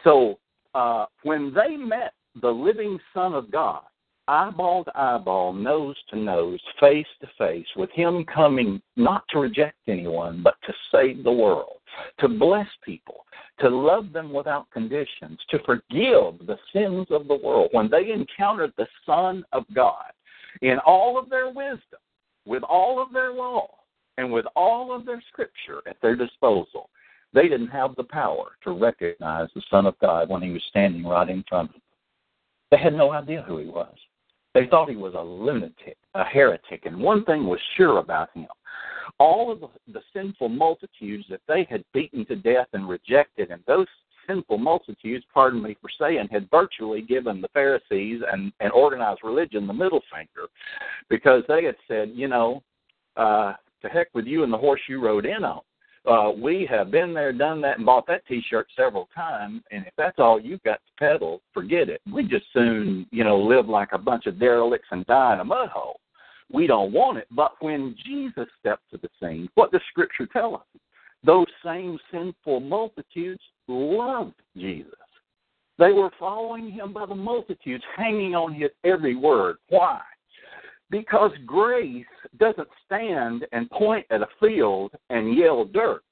So, 0.06 0.39
uh, 0.73 1.06
when 1.23 1.54
they 1.54 1.76
met 1.76 2.13
the 2.41 2.49
living 2.49 2.97
Son 3.13 3.34
of 3.34 3.52
God, 3.52 3.84
eyeball 4.27 4.83
to 4.86 4.91
eyeball, 4.97 5.53
nose 5.53 5.95
to 6.09 6.17
nose, 6.17 6.59
face 6.79 7.07
to 7.21 7.27
face, 7.38 7.67
with 7.75 7.89
Him 7.91 8.25
coming 8.25 8.81
not 8.95 9.23
to 9.29 9.39
reject 9.39 9.77
anyone, 9.88 10.41
but 10.43 10.55
to 10.65 10.73
save 10.91 11.23
the 11.23 11.31
world, 11.31 11.77
to 12.19 12.27
bless 12.27 12.67
people, 12.83 13.25
to 13.59 13.69
love 13.69 14.13
them 14.13 14.31
without 14.31 14.69
conditions, 14.71 15.39
to 15.49 15.59
forgive 15.65 16.45
the 16.47 16.57
sins 16.71 17.07
of 17.09 17.27
the 17.27 17.39
world. 17.43 17.69
When 17.71 17.89
they 17.89 18.12
encountered 18.12 18.73
the 18.77 18.88
Son 19.05 19.43
of 19.51 19.65
God 19.73 20.12
in 20.62 20.79
all 20.79 21.17
of 21.17 21.29
their 21.29 21.47
wisdom, 21.47 21.99
with 22.45 22.63
all 22.63 23.01
of 23.01 23.12
their 23.13 23.33
law, 23.33 23.67
and 24.17 24.31
with 24.31 24.45
all 24.55 24.93
of 24.95 25.05
their 25.05 25.21
scripture 25.31 25.81
at 25.88 25.97
their 26.01 26.15
disposal, 26.15 26.89
they 27.33 27.43
didn't 27.43 27.69
have 27.69 27.95
the 27.95 28.03
power 28.03 28.51
to 28.63 28.71
recognize 28.71 29.49
the 29.55 29.63
Son 29.69 29.86
of 29.86 29.97
God 29.99 30.29
when 30.29 30.41
He 30.41 30.51
was 30.51 30.63
standing 30.69 31.03
right 31.03 31.29
in 31.29 31.43
front 31.49 31.69
of 31.69 31.73
them. 31.73 31.81
They 32.71 32.77
had 32.77 32.93
no 32.93 33.12
idea 33.12 33.41
who 33.41 33.57
He 33.57 33.65
was. 33.65 33.95
They 34.53 34.67
thought 34.67 34.89
he 34.89 34.95
was 34.95 35.13
a 35.15 35.21
lunatic, 35.21 35.97
a 36.13 36.23
heretic, 36.23 36.85
and 36.85 36.99
one 36.99 37.25
thing 37.25 37.45
was 37.45 37.59
sure 37.75 37.97
about 37.99 38.29
him. 38.33 38.47
All 39.19 39.51
of 39.51 39.59
the, 39.59 39.67
the 39.91 40.01
sinful 40.13 40.49
multitudes 40.49 41.25
that 41.29 41.41
they 41.47 41.67
had 41.69 41.83
beaten 41.93 42.25
to 42.27 42.35
death 42.35 42.67
and 42.73 42.87
rejected, 42.87 43.51
and 43.51 43.61
those 43.67 43.87
sinful 44.27 44.57
multitudes, 44.57 45.25
pardon 45.33 45.61
me 45.61 45.75
for 45.81 45.89
saying, 45.99 46.27
had 46.31 46.49
virtually 46.49 47.01
given 47.01 47.41
the 47.41 47.47
Pharisees 47.49 48.21
and, 48.31 48.51
and 48.59 48.71
organized 48.71 49.21
religion 49.23 49.67
the 49.67 49.73
middle 49.73 50.01
finger 50.13 50.47
because 51.09 51.43
they 51.47 51.63
had 51.63 51.75
said, 51.87 52.11
you 52.13 52.27
know, 52.27 52.63
uh, 53.17 53.53
to 53.81 53.89
heck 53.89 54.07
with 54.13 54.25
you 54.25 54.43
and 54.43 54.53
the 54.53 54.57
horse 54.57 54.81
you 54.87 55.01
rode 55.01 55.25
in 55.25 55.43
on. 55.43 55.61
Uh, 56.05 56.31
we 56.35 56.67
have 56.69 56.91
been 56.91 57.13
there, 57.13 57.31
done 57.31 57.61
that, 57.61 57.77
and 57.77 57.85
bought 57.85 58.05
that 58.07 58.25
T-shirt 58.27 58.67
several 58.75 59.07
times. 59.15 59.61
And 59.71 59.85
if 59.85 59.93
that's 59.97 60.19
all 60.19 60.39
you've 60.39 60.63
got 60.63 60.81
to 60.85 60.91
peddle, 60.99 61.41
forget 61.53 61.87
it. 61.87 62.01
We 62.11 62.23
just 62.23 62.45
soon, 62.51 63.07
you 63.11 63.23
know, 63.23 63.39
live 63.39 63.69
like 63.69 63.89
a 63.93 63.97
bunch 63.97 64.25
of 64.25 64.37
derelicts 64.37 64.87
and 64.91 65.05
die 65.05 65.33
in 65.33 65.39
a 65.39 65.45
mud 65.45 65.69
hole. 65.69 65.99
We 66.51 66.67
don't 66.67 66.91
want 66.91 67.19
it. 67.19 67.27
But 67.31 67.53
when 67.61 67.95
Jesus 68.05 68.47
stepped 68.59 68.89
to 68.91 68.97
the 68.97 69.09
scene, 69.19 69.49
what 69.55 69.71
does 69.71 69.81
Scripture 69.89 70.27
tell 70.27 70.55
us? 70.55 70.81
Those 71.23 71.47
same 71.63 71.97
sinful 72.11 72.59
multitudes 72.59 73.41
loved 73.69 74.35
Jesus. 74.57 74.91
They 75.79 75.91
were 75.91 76.11
following 76.19 76.69
him 76.69 76.93
by 76.93 77.05
the 77.05 77.15
multitudes, 77.15 77.83
hanging 77.95 78.35
on 78.35 78.53
his 78.53 78.69
every 78.83 79.15
word. 79.15 79.55
Why? 79.69 80.01
Because 80.89 81.32
grace 81.46 82.06
doesn't 82.39 82.67
stand 82.86 83.46
and 83.52 83.69
point 83.72 84.06
at 84.12 84.22
a 84.22 84.28
field 84.39 84.91
and 85.10 85.36
yell 85.38 85.65
dirt. 85.65 86.04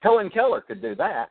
Helen 0.00 0.30
Keller 0.30 0.60
could 0.60 0.82
do 0.82 0.94
that. 0.96 1.30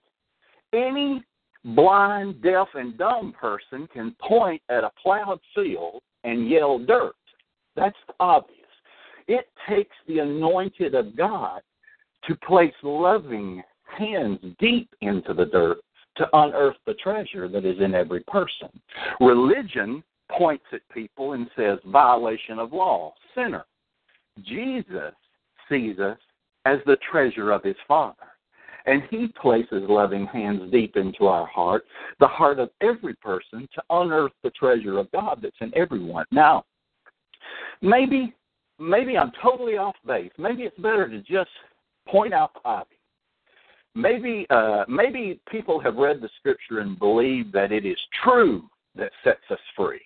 Any 0.73 1.23
blind, 1.63 2.41
deaf, 2.41 2.67
and 2.73 2.97
dumb 2.97 3.33
person 3.39 3.87
can 3.93 4.15
point 4.19 4.61
at 4.69 4.83
a 4.83 4.91
plowed 5.01 5.39
field 5.53 6.01
and 6.23 6.49
yell 6.49 6.79
dirt. 6.79 7.15
That's 7.75 7.95
obvious. 8.19 8.59
It 9.27 9.47
takes 9.69 9.95
the 10.07 10.19
anointed 10.19 10.95
of 10.95 11.15
God 11.15 11.61
to 12.25 12.35
place 12.47 12.73
loving 12.83 13.61
hands 13.97 14.39
deep 14.59 14.89
into 15.01 15.33
the 15.33 15.45
dirt 15.45 15.77
to 16.17 16.27
unearth 16.33 16.75
the 16.85 16.93
treasure 16.95 17.47
that 17.47 17.65
is 17.65 17.79
in 17.79 17.95
every 17.95 18.21
person. 18.27 18.69
Religion 19.19 20.03
points 20.37 20.65
at 20.71 20.81
people 20.93 21.33
and 21.33 21.49
says, 21.55 21.79
violation 21.85 22.59
of 22.59 22.73
law, 22.73 23.13
sinner. 23.35 23.65
Jesus 24.43 25.13
sees 25.69 25.99
us 25.99 26.17
as 26.65 26.79
the 26.85 26.97
treasure 27.11 27.51
of 27.51 27.63
his 27.63 27.75
Father. 27.87 28.15
And 28.85 29.03
he 29.09 29.27
places 29.41 29.83
loving 29.87 30.25
hands 30.25 30.69
deep 30.71 30.97
into 30.97 31.25
our 31.27 31.45
heart, 31.45 31.85
the 32.19 32.27
heart 32.27 32.59
of 32.59 32.69
every 32.81 33.13
person, 33.15 33.67
to 33.75 33.83
unearth 33.89 34.33
the 34.43 34.49
treasure 34.49 34.97
of 34.97 35.09
God 35.11 35.39
that's 35.41 35.55
in 35.61 35.71
everyone. 35.73 36.25
Now, 36.31 36.65
maybe 37.81 38.33
maybe 38.79 39.17
I'm 39.17 39.31
totally 39.41 39.77
off 39.77 39.95
base. 40.05 40.31
Maybe 40.37 40.63
it's 40.63 40.77
better 40.79 41.07
to 41.07 41.19
just 41.19 41.49
point 42.07 42.33
out 42.33 42.53
the 42.55 42.59
obvious. 42.65 42.99
Maybe 43.95 44.45
uh, 44.49 44.83
maybe 44.89 45.39
people 45.49 45.79
have 45.79 45.95
read 45.95 46.19
the 46.19 46.29
scripture 46.39 46.79
and 46.79 46.99
believe 46.99 47.53
that 47.53 47.71
it 47.71 47.85
is 47.85 47.97
true 48.23 48.63
that 48.95 49.11
sets 49.23 49.43
us 49.49 49.59
free. 49.77 50.01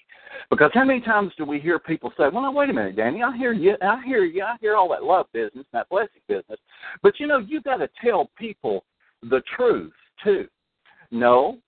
Because 0.50 0.72
how 0.74 0.84
many 0.84 1.02
times 1.02 1.34
do 1.38 1.46
we 1.46 1.60
hear 1.60 1.80
people 1.80 2.12
say, 2.18 2.30
"Well, 2.30 2.42
now 2.42 2.52
wait 2.52 2.70
a 2.70 2.74
minute, 2.74 2.96
Danny. 2.96 3.24
I 3.24 3.36
hear 3.36 3.54
you. 3.54 3.76
I 3.82 4.02
hear 4.04 4.24
you. 4.24 4.44
I 4.44 4.58
hear 4.60 4.76
all 4.76 4.90
that 4.90 5.04
love 5.04 5.28
business, 5.34 5.66
that 5.74 5.90
blessing 5.90 6.22
business, 6.28 6.60
but 7.02 7.20
you 7.20 7.28
know, 7.28 7.40
you 7.40 7.62
got 7.62 7.78
to 7.78 7.90
tell 8.04 8.32
people 8.38 8.86
the 9.24 9.42
truth 9.56 9.94
too." 10.24 10.48
No, 11.12 11.60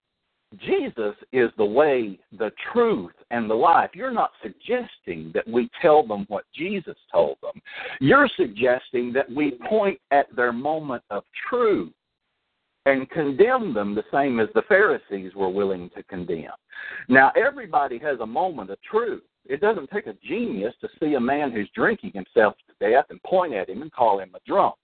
Jesus 0.57 1.15
is 1.31 1.49
the 1.57 1.65
way, 1.65 2.19
the 2.37 2.51
truth, 2.73 3.13
and 3.29 3.49
the 3.49 3.55
life. 3.55 3.91
You're 3.93 4.11
not 4.11 4.31
suggesting 4.41 5.31
that 5.33 5.47
we 5.47 5.69
tell 5.81 6.05
them 6.05 6.25
what 6.27 6.45
Jesus 6.53 6.97
told 7.11 7.37
them. 7.41 7.61
You're 7.99 8.29
suggesting 8.35 9.13
that 9.13 9.31
we 9.31 9.51
point 9.69 9.99
at 10.11 10.33
their 10.35 10.51
moment 10.51 11.03
of 11.11 11.23
truth 11.49 11.93
and 12.91 13.09
condemn 13.09 13.73
them 13.73 13.93
the 13.93 14.03
same 14.11 14.39
as 14.39 14.49
the 14.53 14.63
Pharisees 14.63 15.35
were 15.35 15.49
willing 15.49 15.89
to 15.95 16.03
condemn. 16.03 16.51
Now, 17.07 17.31
everybody 17.35 17.99
has 17.99 18.19
a 18.19 18.25
moment 18.25 18.71
of 18.71 18.81
truth. 18.81 19.23
It 19.45 19.61
doesn't 19.61 19.89
take 19.91 20.07
a 20.07 20.15
genius 20.27 20.73
to 20.81 20.89
see 20.99 21.13
a 21.13 21.19
man 21.19 21.51
who's 21.51 21.69
drinking 21.75 22.11
himself 22.13 22.55
to 22.67 22.89
death 22.89 23.05
and 23.09 23.21
point 23.23 23.53
at 23.53 23.69
him 23.69 23.81
and 23.81 23.91
call 23.91 24.19
him 24.19 24.31
a 24.35 24.39
drunk. 24.47 24.75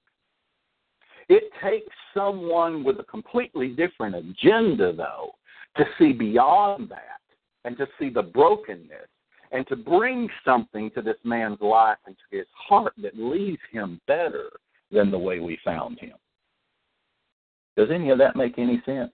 It 1.29 1.43
takes 1.63 1.93
someone 2.13 2.83
with 2.83 2.99
a 2.99 3.03
completely 3.03 3.69
different 3.69 4.15
agenda, 4.15 4.93
though, 4.93 5.31
to 5.77 5.85
see 5.97 6.13
beyond 6.13 6.89
that 6.89 7.21
and 7.63 7.77
to 7.77 7.87
see 7.99 8.09
the 8.09 8.21
brokenness 8.21 9.09
and 9.51 9.65
to 9.67 9.75
bring 9.75 10.29
something 10.43 10.91
to 10.91 11.01
this 11.01 11.17
man's 11.23 11.61
life 11.61 11.97
and 12.05 12.15
to 12.15 12.37
his 12.37 12.47
heart 12.53 12.93
that 13.01 13.17
leaves 13.17 13.59
him 13.71 13.99
better 14.07 14.51
than 14.91 15.09
the 15.09 15.17
way 15.17 15.39
we 15.39 15.57
found 15.65 15.99
him. 15.99 16.13
Does 17.77 17.89
any 17.91 18.09
of 18.09 18.17
that 18.17 18.35
make 18.35 18.57
any 18.57 18.81
sense? 18.85 19.11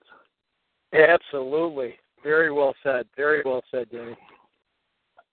Absolutely. 0.94 1.96
Very 2.24 2.52
well 2.52 2.76
said. 2.84 3.06
Very 3.16 3.42
well 3.44 3.64
said, 3.72 3.90
Danny. 3.92 4.16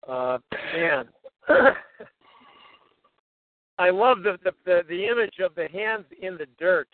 Uh, 0.08 0.38
man, 0.74 1.06
I 3.78 3.90
love 3.90 4.22
the, 4.22 4.38
the 4.42 4.52
the 4.64 4.80
the 4.88 5.04
image 5.04 5.34
of 5.44 5.54
the 5.54 5.68
hands 5.68 6.06
in 6.22 6.38
the 6.38 6.46
dirt. 6.58 6.88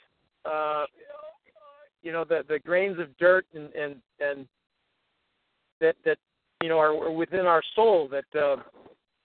Uh, 0.44 0.86
you 2.02 2.10
know, 2.10 2.24
the 2.24 2.42
the 2.48 2.58
grains 2.58 2.98
of 2.98 3.16
dirt 3.18 3.46
and 3.54 3.72
and 3.74 3.96
and 4.18 4.48
that 5.80 5.94
that 6.04 6.18
you 6.62 6.68
know 6.68 6.78
are 6.78 7.10
within 7.12 7.46
our 7.46 7.62
soul 7.76 8.08
that 8.08 8.24
uh, 8.38 8.56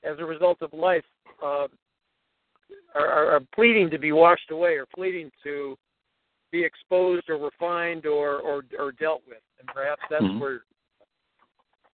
as 0.04 0.20
a 0.20 0.26
result 0.26 0.62
of 0.62 0.72
life 0.74 1.04
uh, 1.44 1.68
are, 2.96 3.36
are 3.36 3.42
pleading 3.56 3.90
to 3.90 3.98
be 3.98 4.12
washed 4.12 4.52
away 4.52 4.74
or 4.74 4.86
pleading 4.94 5.32
to 5.44 5.76
be 6.52 6.64
exposed 6.64 7.30
or 7.30 7.38
refined 7.38 8.06
or 8.06 8.40
or, 8.40 8.64
or 8.78 8.92
dealt 8.92 9.22
with, 9.28 9.42
and 9.60 9.68
perhaps 9.70 10.02
that's 10.10 10.24
Mhm. 10.24 10.40
where 10.40 10.64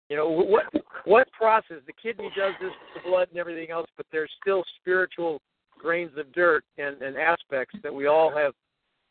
you 0.09 0.17
know 0.17 0.29
what 0.29 0.67
what 1.05 1.31
process 1.33 1.83
the 1.87 1.93
kidney 1.93 2.31
does 2.37 2.55
this 2.61 2.73
with 2.73 3.03
the 3.03 3.09
blood 3.09 3.29
and 3.31 3.39
everything 3.39 3.71
else, 3.71 3.89
but 3.97 4.07
there's 4.13 4.33
still 4.41 4.65
spiritual 4.81 5.41
grains 5.79 6.17
of 6.17 6.31
dirt 6.33 6.65
and, 6.79 7.03
and 7.03 7.17
aspects 7.17 7.75
that 7.83 7.93
we 7.93 8.07
all 8.07 8.31
have 8.31 8.55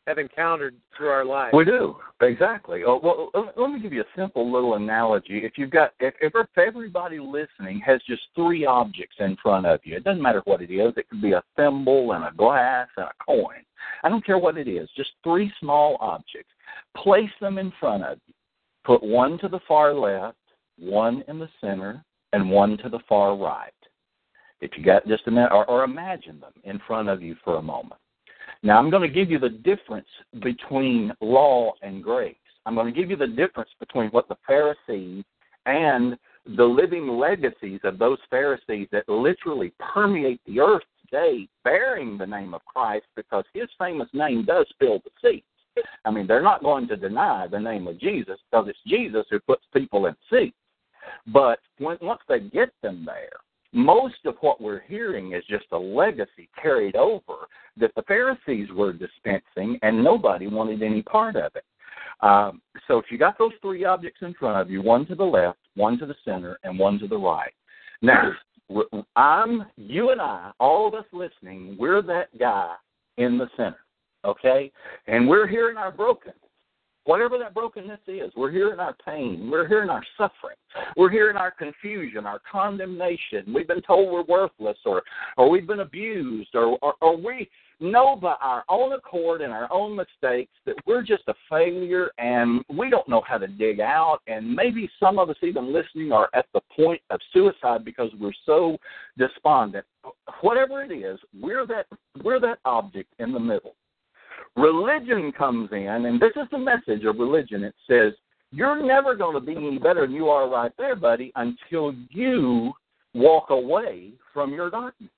have 0.06 0.18
encountered 0.18 0.74
through 0.96 1.08
our 1.08 1.24
lives. 1.24 1.54
We 1.54 1.64
do 1.64 1.96
exactly. 2.20 2.82
Oh, 2.86 3.00
well, 3.02 3.30
let- 3.56 3.70
me 3.70 3.80
give 3.80 3.92
you 3.92 4.02
a 4.02 4.16
simple 4.16 4.50
little 4.50 4.74
analogy. 4.74 5.38
If 5.44 5.52
you've 5.56 5.70
got, 5.70 5.92
if, 6.00 6.14
if 6.20 6.34
everybody 6.56 7.18
listening 7.18 7.80
has 7.86 8.00
just 8.06 8.22
three 8.34 8.66
objects 8.66 9.16
in 9.20 9.36
front 9.42 9.66
of 9.66 9.80
you, 9.84 9.96
it 9.96 10.04
doesn't 10.04 10.22
matter 10.22 10.42
what 10.44 10.60
it 10.60 10.70
is. 10.70 10.92
It 10.96 11.08
could 11.08 11.22
be 11.22 11.32
a 11.32 11.42
thimble 11.56 12.12
and 12.12 12.24
a 12.24 12.32
glass 12.36 12.88
and 12.96 13.06
a 13.06 13.24
coin. 13.24 13.64
I 14.02 14.08
don't 14.08 14.24
care 14.24 14.38
what 14.38 14.58
it 14.58 14.68
is. 14.68 14.88
Just 14.96 15.10
three 15.22 15.52
small 15.60 15.96
objects. 16.00 16.50
Place 16.96 17.30
them 17.40 17.58
in 17.58 17.72
front 17.78 18.04
of 18.04 18.18
you. 18.26 18.34
Put 18.84 19.02
one 19.02 19.38
to 19.38 19.48
the 19.48 19.60
far 19.68 19.94
left, 19.94 20.36
one 20.78 21.22
in 21.28 21.38
the 21.38 21.48
center, 21.60 22.04
and 22.32 22.50
one 22.50 22.76
to 22.78 22.88
the 22.88 23.00
far 23.08 23.36
right. 23.36 23.72
If 24.60 24.72
you 24.76 24.84
got 24.84 25.06
just 25.06 25.26
a 25.26 25.30
minute, 25.30 25.52
or, 25.52 25.68
or 25.68 25.84
imagine 25.84 26.40
them 26.40 26.52
in 26.64 26.80
front 26.86 27.08
of 27.08 27.22
you 27.22 27.36
for 27.44 27.56
a 27.56 27.62
moment. 27.62 28.00
Now, 28.62 28.78
I'm 28.78 28.90
going 28.90 29.02
to 29.02 29.08
give 29.08 29.30
you 29.30 29.38
the 29.38 29.48
difference 29.48 30.08
between 30.40 31.12
law 31.20 31.72
and 31.82 32.02
grace. 32.02 32.36
I'm 32.64 32.74
going 32.74 32.92
to 32.92 33.00
give 33.00 33.10
you 33.10 33.16
the 33.16 33.26
difference 33.26 33.70
between 33.80 34.10
what 34.10 34.28
the 34.28 34.36
Pharisees 34.46 35.24
and 35.66 36.16
the 36.56 36.64
living 36.64 37.08
legacies 37.08 37.80
of 37.84 37.98
those 37.98 38.18
Pharisees 38.30 38.88
that 38.92 39.08
literally 39.08 39.72
permeate 39.92 40.40
the 40.46 40.60
earth 40.60 40.82
today, 41.04 41.48
bearing 41.64 42.16
the 42.16 42.26
name 42.26 42.54
of 42.54 42.64
Christ, 42.64 43.06
because 43.16 43.44
his 43.52 43.68
famous 43.78 44.08
name 44.12 44.44
does 44.44 44.66
fill 44.78 45.00
the 45.00 45.10
seats. 45.20 45.46
I 46.04 46.10
mean, 46.10 46.26
they're 46.26 46.42
not 46.42 46.62
going 46.62 46.86
to 46.88 46.96
deny 46.96 47.46
the 47.46 47.58
name 47.58 47.88
of 47.88 47.98
Jesus 47.98 48.38
because 48.50 48.68
it's 48.68 48.78
Jesus 48.86 49.24
who 49.30 49.40
puts 49.40 49.64
people 49.72 50.06
in 50.06 50.14
seats. 50.30 50.56
But 51.26 51.58
when, 51.78 51.96
once 52.00 52.20
they 52.28 52.40
get 52.40 52.70
them 52.82 53.04
there, 53.04 53.40
most 53.72 54.26
of 54.26 54.36
what 54.40 54.60
we're 54.60 54.82
hearing 54.82 55.32
is 55.32 55.42
just 55.48 55.66
a 55.72 55.78
legacy 55.78 56.48
carried 56.60 56.96
over 56.96 57.46
that 57.76 57.94
the 57.96 58.02
Pharisees 58.02 58.68
were 58.74 58.92
dispensing, 58.92 59.78
and 59.82 60.04
nobody 60.04 60.46
wanted 60.46 60.82
any 60.82 61.02
part 61.02 61.36
of 61.36 61.52
it. 61.56 61.64
Um, 62.20 62.60
so 62.86 62.98
if 62.98 63.06
you 63.10 63.18
got 63.18 63.38
those 63.38 63.52
three 63.60 63.84
objects 63.84 64.20
in 64.22 64.34
front 64.34 64.60
of 64.60 64.70
you, 64.70 64.82
one 64.82 65.06
to 65.06 65.14
the 65.14 65.24
left, 65.24 65.58
one 65.74 65.98
to 65.98 66.06
the 66.06 66.14
center, 66.24 66.58
and 66.62 66.78
one 66.78 66.98
to 66.98 67.08
the 67.08 67.16
right. 67.16 67.52
Now, 68.02 68.32
I'm 69.16 69.64
you 69.76 70.10
and 70.10 70.20
I, 70.20 70.52
all 70.60 70.86
of 70.86 70.94
us 70.94 71.06
listening, 71.12 71.76
we're 71.78 72.02
that 72.02 72.36
guy 72.38 72.74
in 73.16 73.38
the 73.38 73.48
center, 73.56 73.80
okay? 74.24 74.70
And 75.06 75.28
we're 75.28 75.46
here 75.46 75.70
in 75.70 75.76
our 75.76 75.90
brokenness. 75.90 76.36
Whatever 77.04 77.36
that 77.38 77.52
brokenness 77.52 78.00
is, 78.06 78.30
we're 78.36 78.50
here 78.50 78.72
in 78.72 78.78
our 78.78 78.94
pain, 79.04 79.50
we're 79.50 79.66
here 79.66 79.82
in 79.82 79.90
our 79.90 80.04
suffering, 80.16 80.56
we're 80.96 81.10
here 81.10 81.30
in 81.30 81.36
our 81.36 81.50
confusion, 81.50 82.26
our 82.26 82.40
condemnation. 82.50 83.52
We've 83.52 83.66
been 83.66 83.82
told 83.82 84.12
we're 84.12 84.22
worthless, 84.22 84.78
or 84.84 85.02
or 85.36 85.50
we've 85.50 85.66
been 85.66 85.80
abused, 85.80 86.54
or 86.54 86.78
or, 86.80 86.94
or 87.00 87.16
we 87.16 87.48
know 87.82 88.16
by 88.16 88.36
our 88.40 88.64
own 88.68 88.92
accord 88.92 89.40
and 89.40 89.52
our 89.52 89.70
own 89.72 89.96
mistakes 89.96 90.52
that 90.64 90.76
we're 90.86 91.02
just 91.02 91.24
a 91.26 91.34
failure 91.50 92.10
and 92.18 92.62
we 92.72 92.88
don't 92.88 93.08
know 93.08 93.22
how 93.26 93.38
to 93.38 93.48
dig 93.48 93.80
out. 93.80 94.20
And 94.28 94.54
maybe 94.54 94.88
some 95.00 95.18
of 95.18 95.28
us, 95.28 95.36
even 95.42 95.72
listening, 95.72 96.12
are 96.12 96.28
at 96.34 96.46
the 96.54 96.60
point 96.74 97.02
of 97.10 97.20
suicide 97.32 97.84
because 97.84 98.10
we're 98.20 98.32
so 98.46 98.78
despondent. 99.18 99.84
Whatever 100.40 100.82
it 100.82 100.92
is, 100.92 101.18
we're 101.38 101.66
that 101.66 101.86
we're 102.22 102.40
that 102.40 102.58
object 102.64 103.12
in 103.18 103.32
the 103.32 103.40
middle. 103.40 103.74
Religion 104.56 105.32
comes 105.32 105.70
in, 105.72 105.86
and 106.06 106.20
this 106.20 106.32
is 106.36 106.46
the 106.50 106.58
message 106.58 107.04
of 107.04 107.18
religion. 107.18 107.64
It 107.64 107.74
says, 107.88 108.12
You're 108.50 108.84
never 108.84 109.14
going 109.14 109.34
to 109.34 109.40
be 109.40 109.56
any 109.56 109.78
better 109.78 110.06
than 110.06 110.14
you 110.14 110.28
are 110.28 110.48
right 110.48 110.72
there, 110.76 110.94
buddy, 110.96 111.32
until 111.36 111.94
you 112.10 112.72
walk 113.14 113.50
away 113.50 114.12
from 114.32 114.52
your 114.52 114.70
darkness. 114.70 115.10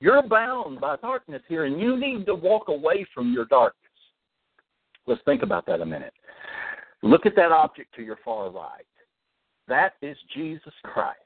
You're 0.00 0.26
bound 0.26 0.80
by 0.80 0.96
darkness 0.96 1.42
here, 1.48 1.64
and 1.64 1.80
you 1.80 1.96
need 1.96 2.26
to 2.26 2.34
walk 2.34 2.68
away 2.68 3.06
from 3.14 3.32
your 3.32 3.44
darkness. 3.46 3.80
Let's 5.06 5.22
think 5.24 5.42
about 5.42 5.66
that 5.66 5.80
a 5.80 5.86
minute. 5.86 6.12
Look 7.02 7.26
at 7.26 7.36
that 7.36 7.52
object 7.52 7.94
to 7.94 8.02
your 8.02 8.18
far 8.24 8.50
right. 8.50 8.86
That 9.68 9.94
is 10.02 10.16
Jesus 10.34 10.72
Christ. 10.82 11.18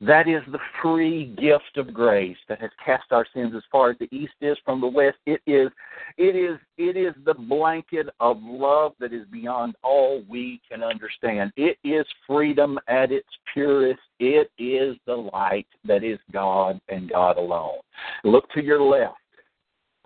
That 0.00 0.28
is 0.28 0.42
the 0.52 0.58
free 0.82 1.34
gift 1.40 1.78
of 1.78 1.94
grace 1.94 2.36
that 2.48 2.60
has 2.60 2.70
cast 2.84 3.12
our 3.12 3.26
sins 3.32 3.54
as 3.56 3.62
far 3.72 3.90
as 3.90 3.98
the 3.98 4.14
east 4.14 4.34
is 4.42 4.58
from 4.64 4.80
the 4.80 4.86
west. 4.86 5.16
It 5.24 5.40
is, 5.46 5.70
it 6.18 6.36
is, 6.36 6.58
it 6.76 6.98
is 6.98 7.14
the 7.24 7.32
blanket 7.32 8.08
of 8.20 8.36
love 8.42 8.92
that 9.00 9.14
is 9.14 9.26
beyond 9.32 9.74
all 9.82 10.22
we 10.28 10.60
can 10.70 10.82
understand. 10.82 11.50
It 11.56 11.78
is 11.82 12.04
freedom 12.26 12.78
at 12.88 13.10
its 13.10 13.28
purest. 13.54 14.00
It 14.20 14.50
is 14.58 14.96
the 15.06 15.16
light 15.16 15.68
that 15.86 16.04
is 16.04 16.18
God 16.30 16.78
and 16.90 17.10
God 17.10 17.38
alone. 17.38 17.78
Look 18.22 18.50
to 18.50 18.62
your 18.62 18.82
left. 18.82 19.16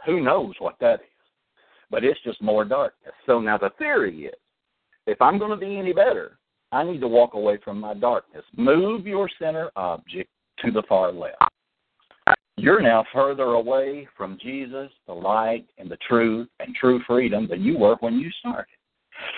Who 0.06 0.20
knows 0.20 0.54
what 0.60 0.76
that 0.80 1.00
is? 1.00 1.06
But 1.90 2.04
it's 2.04 2.20
just 2.22 2.40
more 2.40 2.64
darkness. 2.64 3.12
So 3.26 3.40
now 3.40 3.58
the 3.58 3.70
theory 3.76 4.26
is, 4.26 4.34
if 5.08 5.20
I'm 5.20 5.38
going 5.38 5.50
to 5.50 5.56
be 5.56 5.76
any 5.76 5.92
better, 5.92 6.38
I 6.72 6.84
need 6.84 7.00
to 7.00 7.08
walk 7.08 7.34
away 7.34 7.58
from 7.64 7.80
my 7.80 7.94
darkness. 7.94 8.44
Move 8.56 9.06
your 9.06 9.28
center 9.38 9.70
object 9.76 10.30
to 10.64 10.70
the 10.70 10.82
far 10.88 11.12
left. 11.12 11.42
You're 12.56 12.82
now 12.82 13.04
further 13.12 13.54
away 13.54 14.06
from 14.16 14.38
Jesus, 14.40 14.90
the 15.06 15.14
light, 15.14 15.66
and 15.78 15.90
the 15.90 15.96
truth, 16.06 16.48
and 16.60 16.74
true 16.74 17.00
freedom 17.06 17.48
than 17.48 17.62
you 17.62 17.78
were 17.78 17.96
when 18.00 18.18
you 18.18 18.30
started. 18.38 18.66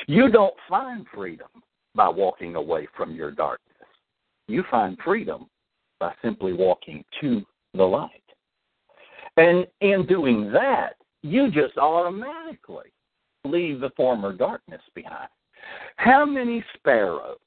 You 0.08 0.28
don't 0.28 0.54
find 0.68 1.06
freedom 1.14 1.48
by 1.94 2.08
walking 2.08 2.56
away 2.56 2.88
from 2.96 3.14
your 3.14 3.30
darkness. 3.30 3.68
You 4.48 4.64
find 4.70 4.98
freedom 5.04 5.46
by 6.00 6.12
simply 6.20 6.52
walking 6.52 7.04
to 7.20 7.42
the 7.74 7.84
light. 7.84 8.10
And 9.36 9.66
in 9.80 10.04
doing 10.06 10.50
that, 10.52 10.96
you 11.22 11.50
just 11.50 11.78
automatically 11.78 12.92
leave 13.44 13.80
the 13.80 13.90
former 13.96 14.32
darkness 14.32 14.82
behind. 14.94 15.28
How 15.96 16.24
many 16.24 16.64
sparrows 16.74 17.38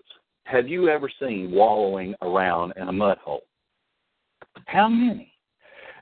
have 0.46 0.68
you 0.68 0.90
ever 0.90 1.10
seen 1.20 1.52
wallowing 1.52 2.16
around 2.22 2.74
in 2.78 2.88
a 2.88 2.92
mud 2.92 3.18
hole? 3.18 3.44
How 4.66 4.88
many? 4.88 5.32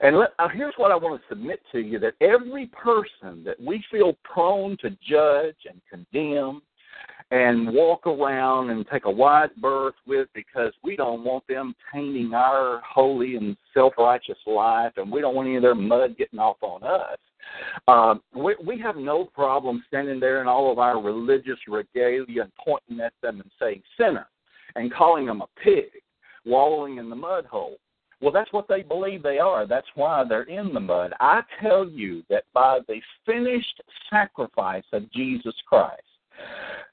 And 0.01 0.17
let, 0.17 0.33
uh, 0.37 0.49
here's 0.49 0.73
what 0.75 0.91
I 0.91 0.95
want 0.95 1.21
to 1.21 1.27
submit 1.29 1.61
to 1.71 1.79
you 1.79 1.97
that 1.99 2.15
every 2.19 2.67
person 2.67 3.43
that 3.45 3.59
we 3.59 3.83
feel 3.89 4.17
prone 4.23 4.77
to 4.81 4.89
judge 5.07 5.55
and 5.69 5.81
condemn 5.89 6.61
and 7.31 7.73
walk 7.73 8.05
around 8.05 8.69
and 8.69 8.85
take 8.91 9.05
a 9.05 9.11
wide 9.11 9.49
berth 9.57 9.95
with 10.05 10.27
because 10.35 10.73
we 10.83 10.95
don't 10.95 11.23
want 11.23 11.45
them 11.47 11.73
tainting 11.91 12.33
our 12.33 12.81
holy 12.85 13.37
and 13.37 13.55
self 13.73 13.93
righteous 13.97 14.37
life 14.45 14.91
and 14.97 15.11
we 15.11 15.21
don't 15.21 15.35
want 15.35 15.47
any 15.47 15.55
of 15.55 15.63
their 15.63 15.73
mud 15.73 16.17
getting 16.17 16.39
off 16.39 16.57
on 16.61 16.83
us. 16.83 17.17
Uh, 17.87 18.15
we, 18.35 18.55
we 18.65 18.79
have 18.79 18.95
no 18.95 19.25
problem 19.25 19.83
standing 19.87 20.19
there 20.19 20.41
in 20.41 20.47
all 20.47 20.71
of 20.71 20.79
our 20.79 21.01
religious 21.01 21.59
regalia 21.67 22.43
and 22.43 22.51
pointing 22.63 22.99
at 22.99 23.13
them 23.21 23.41
and 23.41 23.51
saying 23.59 23.81
sinner 23.97 24.27
and 24.75 24.93
calling 24.93 25.25
them 25.25 25.41
a 25.41 25.47
pig, 25.63 25.89
wallowing 26.45 26.97
in 26.97 27.09
the 27.09 27.15
mud 27.15 27.45
hole. 27.45 27.77
Well, 28.21 28.31
that's 28.31 28.53
what 28.53 28.67
they 28.69 28.83
believe 28.83 29.21
they 29.21 29.37
are. 29.37 29.67
That's 29.67 29.87
why 29.95 30.23
they're 30.23 30.43
in 30.43 30.73
the 30.73 30.79
mud. 30.79 31.13
I 31.19 31.41
tell 31.61 31.87
you 31.87 32.23
that 32.29 32.45
by 32.53 32.79
the 32.87 33.01
finished 33.25 33.81
sacrifice 34.09 34.85
of 34.93 35.11
Jesus 35.11 35.55
Christ, 35.67 36.01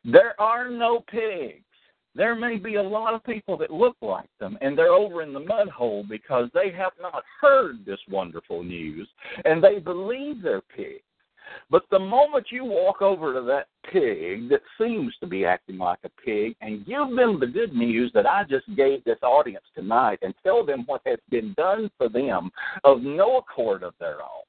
there 0.05 0.39
are 0.41 0.69
no 0.69 1.05
pigs. 1.09 1.65
There 2.14 2.35
may 2.35 2.57
be 2.57 2.75
a 2.75 2.83
lot 2.83 3.14
of 3.14 3.25
people 3.25 3.57
that 3.59 3.70
look 3.70 3.96
like 4.01 4.29
them, 4.40 4.59
and 4.61 4.77
they're 4.77 4.92
over 4.92 5.23
in 5.23 5.33
the 5.33 5.40
mud 5.40 5.68
hole 5.68 6.05
because 6.09 6.49
they 6.53 6.70
have 6.77 6.92
not 7.01 7.23
heard 7.40 7.85
this 7.85 8.01
wonderful 8.09 8.62
news, 8.62 9.09
and 9.44 9.62
they 9.62 9.79
believe 9.79 10.42
they're 10.42 10.62
pigs. 10.77 11.03
But 11.68 11.83
the 11.90 11.99
moment 11.99 12.46
you 12.51 12.64
walk 12.64 13.03
over 13.03 13.33
to 13.35 13.42
that 13.42 13.68
pig 13.90 14.49
that 14.51 14.62
seems 14.79 15.14
to 15.20 15.27
be 15.27 15.44
acting 15.44 15.79
like 15.79 15.99
a 16.05 16.09
pig 16.25 16.55
and 16.61 16.87
give 16.87 17.14
them 17.16 17.40
the 17.40 17.46
good 17.46 17.75
news 17.75 18.12
that 18.14 18.27
I 18.27 18.44
just 18.44 18.66
gave 18.77 19.03
this 19.05 19.18
audience 19.23 19.64
tonight 19.75 20.20
and 20.23 20.35
tell 20.42 20.64
them 20.64 20.85
what 20.87 21.03
has 21.07 21.18
been 21.29 21.55
done 21.55 21.90
for 21.99 22.09
them 22.09 22.51
of 22.85 23.03
no 23.03 23.38
accord 23.38 23.83
of 23.83 23.94
their 23.99 24.20
own, 24.23 24.44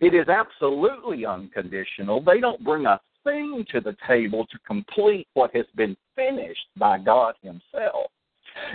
it 0.00 0.14
is 0.14 0.28
absolutely 0.28 1.24
unconditional. 1.26 2.22
They 2.22 2.40
don't 2.40 2.64
bring 2.64 2.86
a 2.86 3.00
thing 3.24 3.64
to 3.72 3.80
the 3.80 3.96
table 4.06 4.46
to 4.46 4.58
complete 4.66 5.26
what 5.34 5.54
has 5.54 5.66
been 5.76 5.96
finished 6.16 6.66
by 6.76 6.98
God 6.98 7.34
Himself. 7.42 8.10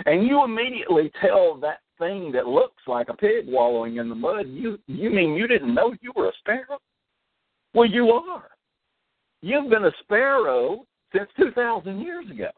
And 0.06 0.26
you 0.26 0.44
immediately 0.44 1.10
tell 1.20 1.56
that 1.60 1.80
thing 1.98 2.32
that 2.32 2.46
looks 2.46 2.82
like 2.86 3.08
a 3.08 3.14
pig 3.14 3.46
wallowing 3.46 3.96
in 3.96 4.08
the 4.08 4.14
mud, 4.14 4.46
you 4.48 4.78
you 4.86 5.10
mean 5.10 5.34
you 5.34 5.46
didn't 5.46 5.74
know 5.74 5.94
you 6.00 6.12
were 6.14 6.28
a 6.28 6.32
sparrow? 6.38 6.78
Well, 7.74 7.88
you 7.88 8.10
are. 8.10 8.50
You've 9.40 9.70
been 9.70 9.84
a 9.84 9.92
sparrow 10.00 10.84
since 11.14 11.28
2,000 11.38 12.00
years 12.00 12.28
ago, 12.30 12.50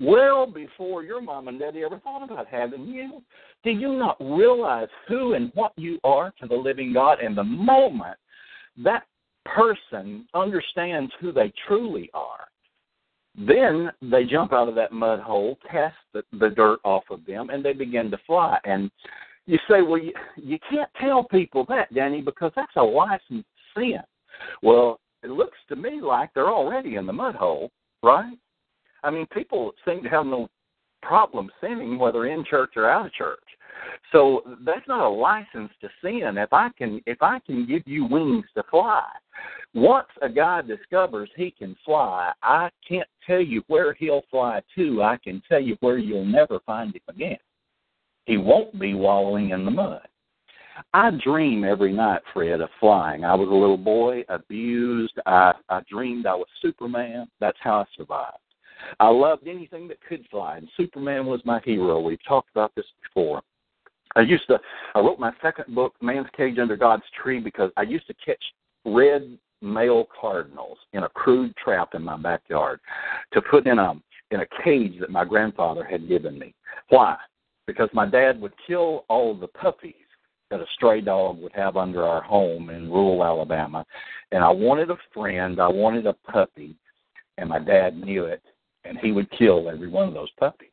well 0.00 0.46
before 0.46 1.02
your 1.04 1.20
mom 1.20 1.48
and 1.48 1.58
daddy 1.58 1.82
ever 1.84 1.98
thought 2.00 2.24
about 2.24 2.48
having 2.48 2.86
you. 2.86 3.22
Do 3.64 3.70
you 3.70 3.96
not 3.96 4.16
realize 4.20 4.88
who 5.08 5.34
and 5.34 5.52
what 5.54 5.72
you 5.76 5.98
are 6.02 6.32
to 6.40 6.46
the 6.46 6.54
living 6.54 6.92
God? 6.92 7.20
And 7.20 7.36
the 7.36 7.44
moment 7.44 8.16
that 8.82 9.04
person 9.44 10.26
understands 10.34 11.12
who 11.20 11.32
they 11.32 11.52
truly 11.66 12.10
are, 12.14 12.48
then 13.36 13.90
they 14.02 14.24
jump 14.24 14.52
out 14.52 14.68
of 14.68 14.74
that 14.74 14.92
mud 14.92 15.20
hole, 15.20 15.58
cast 15.70 15.96
the, 16.12 16.22
the 16.38 16.50
dirt 16.50 16.80
off 16.84 17.04
of 17.10 17.24
them, 17.26 17.50
and 17.50 17.64
they 17.64 17.72
begin 17.72 18.10
to 18.10 18.18
fly. 18.26 18.58
And 18.64 18.90
you 19.46 19.58
say, 19.68 19.82
well, 19.82 19.98
you, 19.98 20.12
you 20.36 20.58
can't 20.70 20.90
tell 21.00 21.24
people 21.24 21.64
that, 21.68 21.92
Danny, 21.94 22.20
because 22.20 22.52
that's 22.54 22.76
a 22.76 22.82
licensed 22.82 23.48
sin. 23.74 24.00
Well, 24.62 25.00
it 25.22 25.30
looks 25.30 25.58
to 25.68 25.76
me 25.76 26.00
like 26.00 26.30
they're 26.34 26.50
already 26.50 26.96
in 26.96 27.06
the 27.06 27.12
mud 27.12 27.34
hole, 27.34 27.70
right? 28.02 28.36
I 29.02 29.10
mean, 29.10 29.26
people 29.32 29.72
seem 29.86 30.02
to 30.02 30.08
have 30.08 30.26
no 30.26 30.48
problem 31.02 31.50
sinning 31.60 31.98
whether 31.98 32.26
in 32.26 32.44
church 32.44 32.72
or 32.76 32.88
out 32.88 33.06
of 33.06 33.12
church. 33.12 33.38
So 34.12 34.42
that's 34.64 34.86
not 34.86 35.06
a 35.06 35.08
license 35.08 35.70
to 35.80 35.88
sin. 36.02 36.36
If 36.36 36.52
I 36.52 36.68
can 36.76 37.00
if 37.06 37.22
I 37.22 37.38
can 37.40 37.66
give 37.66 37.82
you 37.86 38.04
wings 38.04 38.44
to 38.54 38.62
fly, 38.70 39.06
once 39.74 40.08
a 40.20 40.28
guy 40.28 40.62
discovers 40.62 41.30
he 41.36 41.50
can 41.50 41.76
fly, 41.84 42.32
I 42.42 42.70
can't 42.86 43.08
tell 43.26 43.40
you 43.40 43.62
where 43.68 43.94
he'll 43.94 44.24
fly 44.30 44.60
to. 44.76 45.02
I 45.02 45.16
can 45.16 45.42
tell 45.48 45.60
you 45.60 45.76
where 45.80 45.98
you'll 45.98 46.26
never 46.26 46.60
find 46.66 46.94
him 46.94 47.02
again. 47.08 47.38
He 48.26 48.36
won't 48.36 48.78
be 48.78 48.94
wallowing 48.94 49.50
in 49.50 49.64
the 49.64 49.70
mud. 49.70 50.06
I 50.94 51.10
dream 51.22 51.64
every 51.64 51.92
night, 51.92 52.22
Fred, 52.32 52.60
of 52.60 52.70
flying. 52.80 53.24
I 53.24 53.34
was 53.34 53.48
a 53.48 53.52
little 53.52 53.76
boy, 53.76 54.24
abused. 54.28 55.18
I, 55.26 55.52
I 55.68 55.80
dreamed 55.90 56.26
I 56.26 56.34
was 56.34 56.46
Superman. 56.60 57.28
That's 57.40 57.58
how 57.60 57.80
I 57.80 57.84
survived. 57.96 58.36
I 58.98 59.08
loved 59.08 59.46
anything 59.46 59.86
that 59.88 60.00
could 60.00 60.26
fly, 60.30 60.56
and 60.56 60.68
Superman 60.76 61.26
was 61.26 61.40
my 61.44 61.60
hero. 61.64 62.00
We've 62.00 62.24
talked 62.26 62.50
about 62.50 62.74
this 62.74 62.86
before. 63.02 63.42
I 64.16 64.20
used 64.20 64.46
to. 64.48 64.58
I 64.94 65.00
wrote 65.00 65.18
my 65.18 65.32
second 65.40 65.74
book, 65.74 65.94
Man's 66.00 66.26
Cage 66.36 66.58
Under 66.58 66.76
God's 66.76 67.04
Tree, 67.22 67.40
because 67.40 67.70
I 67.76 67.82
used 67.82 68.06
to 68.06 68.14
catch 68.24 68.42
red 68.84 69.38
male 69.60 70.08
cardinals 70.20 70.78
in 70.92 71.04
a 71.04 71.08
crude 71.08 71.54
trap 71.56 71.94
in 71.94 72.02
my 72.02 72.16
backyard 72.16 72.80
to 73.32 73.40
put 73.42 73.66
in 73.66 73.78
a 73.78 73.94
in 74.30 74.40
a 74.40 74.64
cage 74.64 74.98
that 74.98 75.10
my 75.10 75.24
grandfather 75.24 75.84
had 75.84 76.08
given 76.08 76.38
me. 76.38 76.54
Why? 76.88 77.16
Because 77.66 77.90
my 77.92 78.06
dad 78.06 78.40
would 78.40 78.54
kill 78.66 79.04
all 79.08 79.34
the 79.34 79.46
puppies 79.48 79.94
that 80.50 80.60
a 80.60 80.66
stray 80.74 81.00
dog 81.00 81.40
would 81.40 81.52
have 81.52 81.76
under 81.76 82.04
our 82.04 82.22
home 82.22 82.70
in 82.70 82.90
rural 82.90 83.24
Alabama, 83.24 83.84
and 84.32 84.42
I 84.42 84.50
wanted 84.50 84.90
a 84.90 84.96
friend. 85.14 85.60
I 85.60 85.68
wanted 85.68 86.06
a 86.06 86.14
puppy, 86.30 86.76
and 87.38 87.48
my 87.48 87.58
dad 87.58 87.96
knew 87.96 88.24
it, 88.24 88.42
and 88.84 88.98
he 88.98 89.12
would 89.12 89.30
kill 89.30 89.70
every 89.70 89.88
one 89.88 90.08
of 90.08 90.14
those 90.14 90.30
puppies 90.38 90.71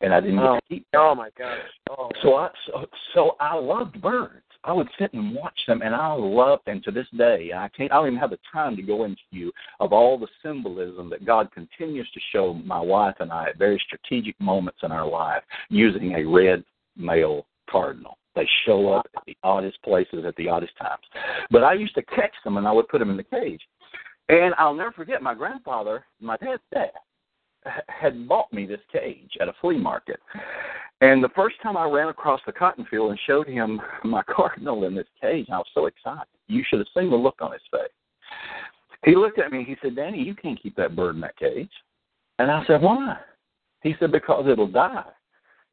and 0.00 0.12
I 0.12 0.20
didn't 0.20 0.38
oh, 0.38 0.54
get 0.54 0.60
to 0.60 0.68
keep. 0.68 0.86
Them. 0.92 1.00
Oh 1.02 1.14
my 1.14 1.30
gosh! 1.38 1.58
Oh. 1.90 2.08
So 2.22 2.34
I 2.34 2.50
so, 2.66 2.86
so 3.14 3.36
I 3.40 3.54
loved 3.54 4.00
birds. 4.00 4.42
I 4.64 4.72
would 4.72 4.88
sit 4.98 5.12
and 5.12 5.34
watch 5.34 5.58
them, 5.68 5.82
and 5.82 5.94
I 5.94 6.12
loved. 6.12 6.62
And 6.66 6.82
to 6.84 6.90
this 6.90 7.06
day, 7.16 7.50
I 7.54 7.68
can't. 7.76 7.92
I 7.92 7.96
don't 7.96 8.08
even 8.08 8.18
have 8.18 8.30
the 8.30 8.38
time 8.52 8.76
to 8.76 8.82
go 8.82 9.04
into 9.04 9.20
you 9.30 9.52
of 9.80 9.92
all 9.92 10.18
the 10.18 10.28
symbolism 10.42 11.10
that 11.10 11.24
God 11.24 11.52
continues 11.52 12.10
to 12.12 12.20
show 12.32 12.54
my 12.54 12.80
wife 12.80 13.16
and 13.20 13.32
I 13.32 13.48
at 13.48 13.58
very 13.58 13.80
strategic 13.86 14.38
moments 14.40 14.80
in 14.82 14.92
our 14.92 15.06
life 15.06 15.42
using 15.68 16.12
a 16.12 16.24
red 16.24 16.64
male 16.96 17.46
cardinal. 17.70 18.18
They 18.34 18.48
show 18.66 18.92
up 18.92 19.06
at 19.16 19.22
the 19.26 19.36
oddest 19.44 19.80
places 19.82 20.24
at 20.26 20.34
the 20.36 20.48
oddest 20.48 20.76
times. 20.76 21.04
But 21.50 21.62
I 21.62 21.74
used 21.74 21.94
to 21.94 22.02
catch 22.02 22.34
them, 22.42 22.56
and 22.56 22.66
I 22.66 22.72
would 22.72 22.88
put 22.88 22.98
them 22.98 23.10
in 23.10 23.16
the 23.16 23.22
cage. 23.22 23.60
And 24.28 24.54
I'll 24.58 24.74
never 24.74 24.90
forget 24.90 25.22
my 25.22 25.34
grandfather, 25.34 26.04
my 26.20 26.36
dad's 26.38 26.62
dad 26.72 26.90
had 27.88 28.28
bought 28.28 28.52
me 28.52 28.66
this 28.66 28.80
cage 28.92 29.30
at 29.40 29.48
a 29.48 29.54
flea 29.60 29.78
market. 29.78 30.20
And 31.00 31.22
the 31.22 31.30
first 31.30 31.56
time 31.62 31.76
I 31.76 31.84
ran 31.84 32.08
across 32.08 32.40
the 32.46 32.52
cotton 32.52 32.86
field 32.90 33.10
and 33.10 33.20
showed 33.26 33.48
him 33.48 33.80
my 34.04 34.22
cardinal 34.34 34.84
in 34.84 34.94
this 34.94 35.06
cage, 35.20 35.46
I 35.50 35.58
was 35.58 35.66
so 35.74 35.86
excited. 35.86 36.26
You 36.46 36.62
should 36.68 36.78
have 36.78 36.88
seen 36.96 37.10
the 37.10 37.16
look 37.16 37.36
on 37.40 37.52
his 37.52 37.62
face. 37.70 37.90
He 39.04 39.14
looked 39.16 39.38
at 39.38 39.52
me 39.52 39.58
and 39.58 39.66
he 39.66 39.76
said, 39.82 39.96
Danny, 39.96 40.22
you 40.22 40.34
can't 40.34 40.60
keep 40.62 40.76
that 40.76 40.96
bird 40.96 41.14
in 41.14 41.20
that 41.20 41.36
cage. 41.36 41.70
And 42.38 42.50
I 42.50 42.64
said, 42.66 42.80
Why? 42.80 43.18
He 43.82 43.94
said, 44.00 44.12
Because 44.12 44.46
it'll 44.48 44.66
die. 44.66 45.04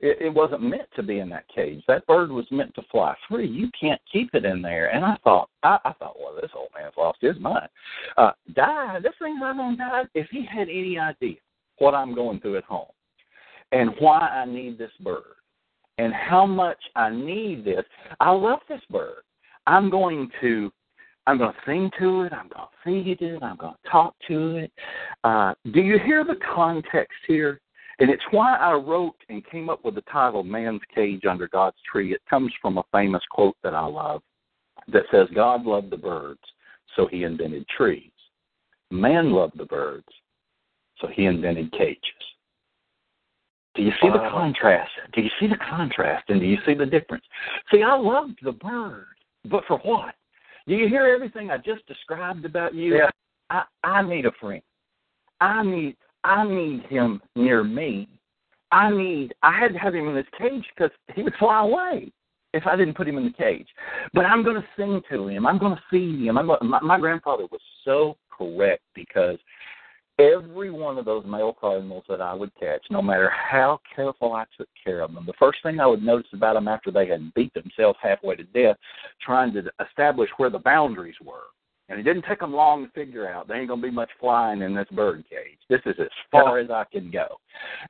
It, 0.01 0.17
it 0.19 0.33
wasn't 0.33 0.63
meant 0.63 0.89
to 0.95 1.03
be 1.03 1.19
in 1.19 1.29
that 1.29 1.45
cage. 1.53 1.83
That 1.87 2.05
bird 2.07 2.31
was 2.31 2.45
meant 2.51 2.73
to 2.75 2.81
fly 2.91 3.15
free. 3.29 3.47
You 3.47 3.69
can't 3.79 4.01
keep 4.11 4.33
it 4.33 4.43
in 4.43 4.61
there. 4.61 4.89
And 4.93 5.05
I 5.05 5.15
thought, 5.23 5.49
I, 5.63 5.77
I 5.85 5.93
thought, 5.93 6.17
well, 6.19 6.35
this 6.35 6.51
old 6.55 6.69
man's 6.75 6.93
lost 6.97 7.19
his 7.21 7.39
mind. 7.39 7.69
Uh, 8.17 8.31
die? 8.53 8.99
This 9.01 9.13
thing's 9.21 9.39
not 9.39 9.55
going 9.55 9.77
to 9.77 9.83
die. 9.83 10.03
If 10.13 10.27
he 10.31 10.45
had 10.45 10.67
any 10.67 10.97
idea 10.97 11.37
what 11.81 11.95
I'm 11.95 12.13
going 12.13 12.39
through 12.39 12.57
at 12.57 12.63
home 12.63 12.91
and 13.71 13.89
why 13.99 14.19
I 14.19 14.45
need 14.45 14.77
this 14.77 14.91
bird 15.01 15.23
and 15.97 16.13
how 16.13 16.45
much 16.45 16.77
I 16.95 17.09
need 17.09 17.65
this. 17.65 17.83
I 18.19 18.31
love 18.31 18.59
this 18.69 18.81
bird. 18.89 19.23
I'm 19.67 19.89
going 19.89 20.29
to 20.41 20.71
I'm 21.27 21.37
going 21.37 21.53
to 21.53 21.59
sing 21.67 21.91
to 21.99 22.23
it. 22.23 22.33
I'm 22.33 22.49
going 22.49 22.67
to 22.67 22.67
feed 22.83 23.21
it. 23.21 23.43
I'm 23.43 23.55
going 23.55 23.73
to 23.73 23.89
talk 23.89 24.15
to 24.27 24.57
it. 24.57 24.71
Uh, 25.23 25.53
do 25.71 25.79
you 25.79 25.99
hear 26.03 26.23
the 26.23 26.37
context 26.53 27.17
here? 27.27 27.61
And 27.99 28.09
it's 28.09 28.23
why 28.31 28.55
I 28.55 28.73
wrote 28.73 29.15
and 29.29 29.45
came 29.45 29.69
up 29.69 29.85
with 29.85 29.93
the 29.93 30.01
title 30.11 30.43
Man's 30.43 30.81
Cage 30.95 31.25
Under 31.29 31.47
God's 31.47 31.77
Tree. 31.91 32.13
It 32.13 32.21
comes 32.27 32.51
from 32.59 32.79
a 32.79 32.83
famous 32.91 33.21
quote 33.29 33.55
that 33.63 33.75
I 33.75 33.85
love 33.85 34.23
that 34.91 35.03
says, 35.11 35.27
God 35.35 35.63
loved 35.63 35.91
the 35.91 35.97
birds, 35.97 36.41
so 36.95 37.05
he 37.05 37.23
invented 37.23 37.67
trees. 37.67 38.11
Man 38.89 39.31
loved 39.31 39.59
the 39.59 39.65
birds, 39.65 40.07
so 41.01 41.07
he 41.07 41.25
invented 41.25 41.71
cages. 41.73 41.99
Do 43.75 43.83
you 43.83 43.91
see 44.01 44.09
the 44.09 44.29
contrast? 44.29 44.91
Do 45.13 45.21
you 45.21 45.29
see 45.39 45.47
the 45.47 45.57
contrast 45.69 46.29
and 46.29 46.39
do 46.39 46.45
you 46.45 46.57
see 46.65 46.73
the 46.73 46.85
difference? 46.85 47.23
See, 47.71 47.83
I 47.83 47.95
loved 47.95 48.39
the 48.43 48.51
bird, 48.51 49.07
but 49.49 49.63
for 49.67 49.77
what? 49.79 50.13
Do 50.67 50.75
you 50.75 50.87
hear 50.87 51.05
everything 51.05 51.49
I 51.49 51.57
just 51.57 51.85
described 51.87 52.45
about 52.45 52.75
you? 52.75 52.97
Yeah. 52.97 53.09
I, 53.49 53.63
I 53.83 54.01
need 54.01 54.25
a 54.25 54.31
friend. 54.39 54.61
I 55.39 55.63
need 55.63 55.97
I 56.23 56.47
need 56.47 56.83
him 56.83 57.21
near 57.35 57.63
me. 57.63 58.07
I 58.71 58.91
need 58.91 59.33
I 59.41 59.57
had 59.57 59.73
to 59.73 59.79
have 59.79 59.95
him 59.95 60.07
in 60.07 60.15
this 60.15 60.25
cage 60.37 60.65
because 60.75 60.91
he 61.15 61.23
would 61.23 61.33
fly 61.35 61.61
away 61.61 62.11
if 62.53 62.67
I 62.67 62.75
didn't 62.75 62.95
put 62.95 63.07
him 63.07 63.17
in 63.17 63.23
the 63.23 63.31
cage. 63.31 63.67
But 64.13 64.25
I'm 64.25 64.43
going 64.43 64.61
to 64.61 64.67
sing 64.77 65.01
to 65.09 65.27
him. 65.27 65.47
I'm 65.47 65.57
going 65.57 65.75
to 65.75 65.83
feed 65.89 66.25
him. 66.25 66.37
I'm 66.37 66.47
my, 66.47 66.79
my 66.81 66.99
grandfather 66.99 67.45
was 67.51 67.61
so 67.83 68.17
correct 68.29 68.83
because 68.93 69.37
every 70.19 70.69
one 70.71 70.97
of 70.97 71.05
those 71.05 71.25
male 71.25 71.55
cardinals 71.59 72.03
that 72.09 72.21
I 72.21 72.33
would 72.33 72.51
catch, 72.59 72.83
no 72.89 73.01
matter 73.01 73.29
how 73.29 73.79
careful 73.95 74.33
I 74.33 74.45
took 74.57 74.69
care 74.83 75.01
of 75.01 75.13
them, 75.13 75.25
the 75.25 75.33
first 75.39 75.59
thing 75.63 75.79
I 75.79 75.87
would 75.87 76.03
notice 76.03 76.31
about 76.33 76.53
them 76.53 76.67
after 76.67 76.91
they 76.91 77.07
had 77.07 77.33
beat 77.33 77.53
themselves 77.53 77.97
halfway 78.01 78.35
to 78.35 78.43
death, 78.43 78.77
trying 79.21 79.53
to 79.53 79.63
establish 79.85 80.29
where 80.37 80.49
the 80.49 80.59
boundaries 80.59 81.15
were. 81.23 81.45
And 81.89 81.99
it 81.99 82.03
didn't 82.03 82.23
take 82.27 82.39
them 82.39 82.53
long 82.53 82.85
to 82.85 82.91
figure 82.91 83.29
out 83.29 83.47
there 83.49 83.57
ain't 83.57 83.67
going 83.67 83.81
to 83.81 83.87
be 83.87 83.93
much 83.93 84.11
flying 84.17 84.61
in 84.61 84.73
this 84.73 84.87
bird 84.93 85.25
cage. 85.29 85.57
This 85.69 85.81
is 85.85 85.95
as 85.99 86.07
far 86.31 86.57
as 86.57 86.69
I 86.69 86.85
can 86.89 87.11
go. 87.11 87.27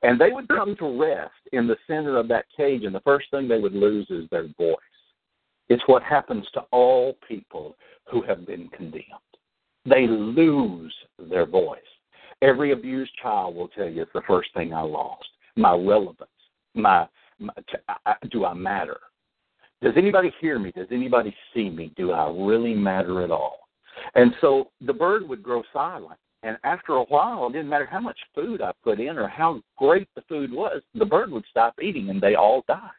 And 0.02 0.20
they 0.20 0.32
would 0.32 0.48
come 0.48 0.74
to 0.76 0.98
rest 1.00 1.30
in 1.52 1.68
the 1.68 1.76
center 1.86 2.16
of 2.16 2.26
that 2.28 2.46
cage, 2.56 2.82
and 2.82 2.94
the 2.94 3.00
first 3.00 3.30
thing 3.30 3.46
they 3.46 3.60
would 3.60 3.74
lose 3.74 4.08
is 4.10 4.28
their 4.30 4.48
voice. 4.58 4.76
It's 5.68 5.82
what 5.86 6.02
happens 6.02 6.44
to 6.54 6.62
all 6.72 7.16
people 7.28 7.76
who 8.10 8.22
have 8.22 8.44
been 8.44 8.68
condemned. 8.70 9.04
They 9.84 10.08
lose 10.08 10.92
their 11.18 11.46
voice. 11.46 11.78
Every 12.42 12.72
abused 12.72 13.12
child 13.22 13.54
will 13.54 13.68
tell 13.68 13.88
you 13.88 14.02
it's 14.02 14.12
the 14.12 14.22
first 14.26 14.50
thing 14.54 14.74
I 14.74 14.82
lost. 14.82 15.28
My 15.56 15.72
relevance. 15.74 16.28
My, 16.74 17.06
my 17.38 17.52
I, 18.04 18.14
do 18.30 18.44
I 18.44 18.52
matter? 18.52 18.98
Does 19.80 19.94
anybody 19.96 20.32
hear 20.40 20.58
me? 20.58 20.72
Does 20.72 20.88
anybody 20.90 21.34
see 21.54 21.70
me? 21.70 21.92
Do 21.96 22.12
I 22.12 22.28
really 22.30 22.74
matter 22.74 23.22
at 23.22 23.30
all? 23.30 23.60
And 24.14 24.34
so 24.40 24.70
the 24.80 24.92
bird 24.92 25.28
would 25.28 25.42
grow 25.42 25.62
silent. 25.72 26.18
And 26.42 26.58
after 26.64 26.94
a 26.94 27.04
while, 27.04 27.46
it 27.46 27.52
didn't 27.52 27.68
matter 27.68 27.86
how 27.86 28.00
much 28.00 28.18
food 28.34 28.60
I 28.60 28.72
put 28.82 28.98
in 28.98 29.16
or 29.16 29.28
how 29.28 29.62
great 29.76 30.08
the 30.14 30.22
food 30.22 30.52
was, 30.52 30.82
the 30.94 31.04
bird 31.04 31.30
would 31.30 31.44
stop 31.48 31.74
eating 31.80 32.10
and 32.10 32.20
they 32.20 32.34
all 32.34 32.64
died. 32.66 32.90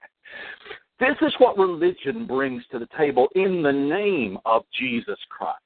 This 0.99 1.17
is 1.21 1.33
what 1.39 1.57
religion 1.57 2.25
brings 2.25 2.63
to 2.71 2.79
the 2.79 2.87
table 2.97 3.27
in 3.35 3.61
the 3.61 3.71
name 3.71 4.37
of 4.45 4.63
Jesus 4.79 5.19
Christ. 5.29 5.59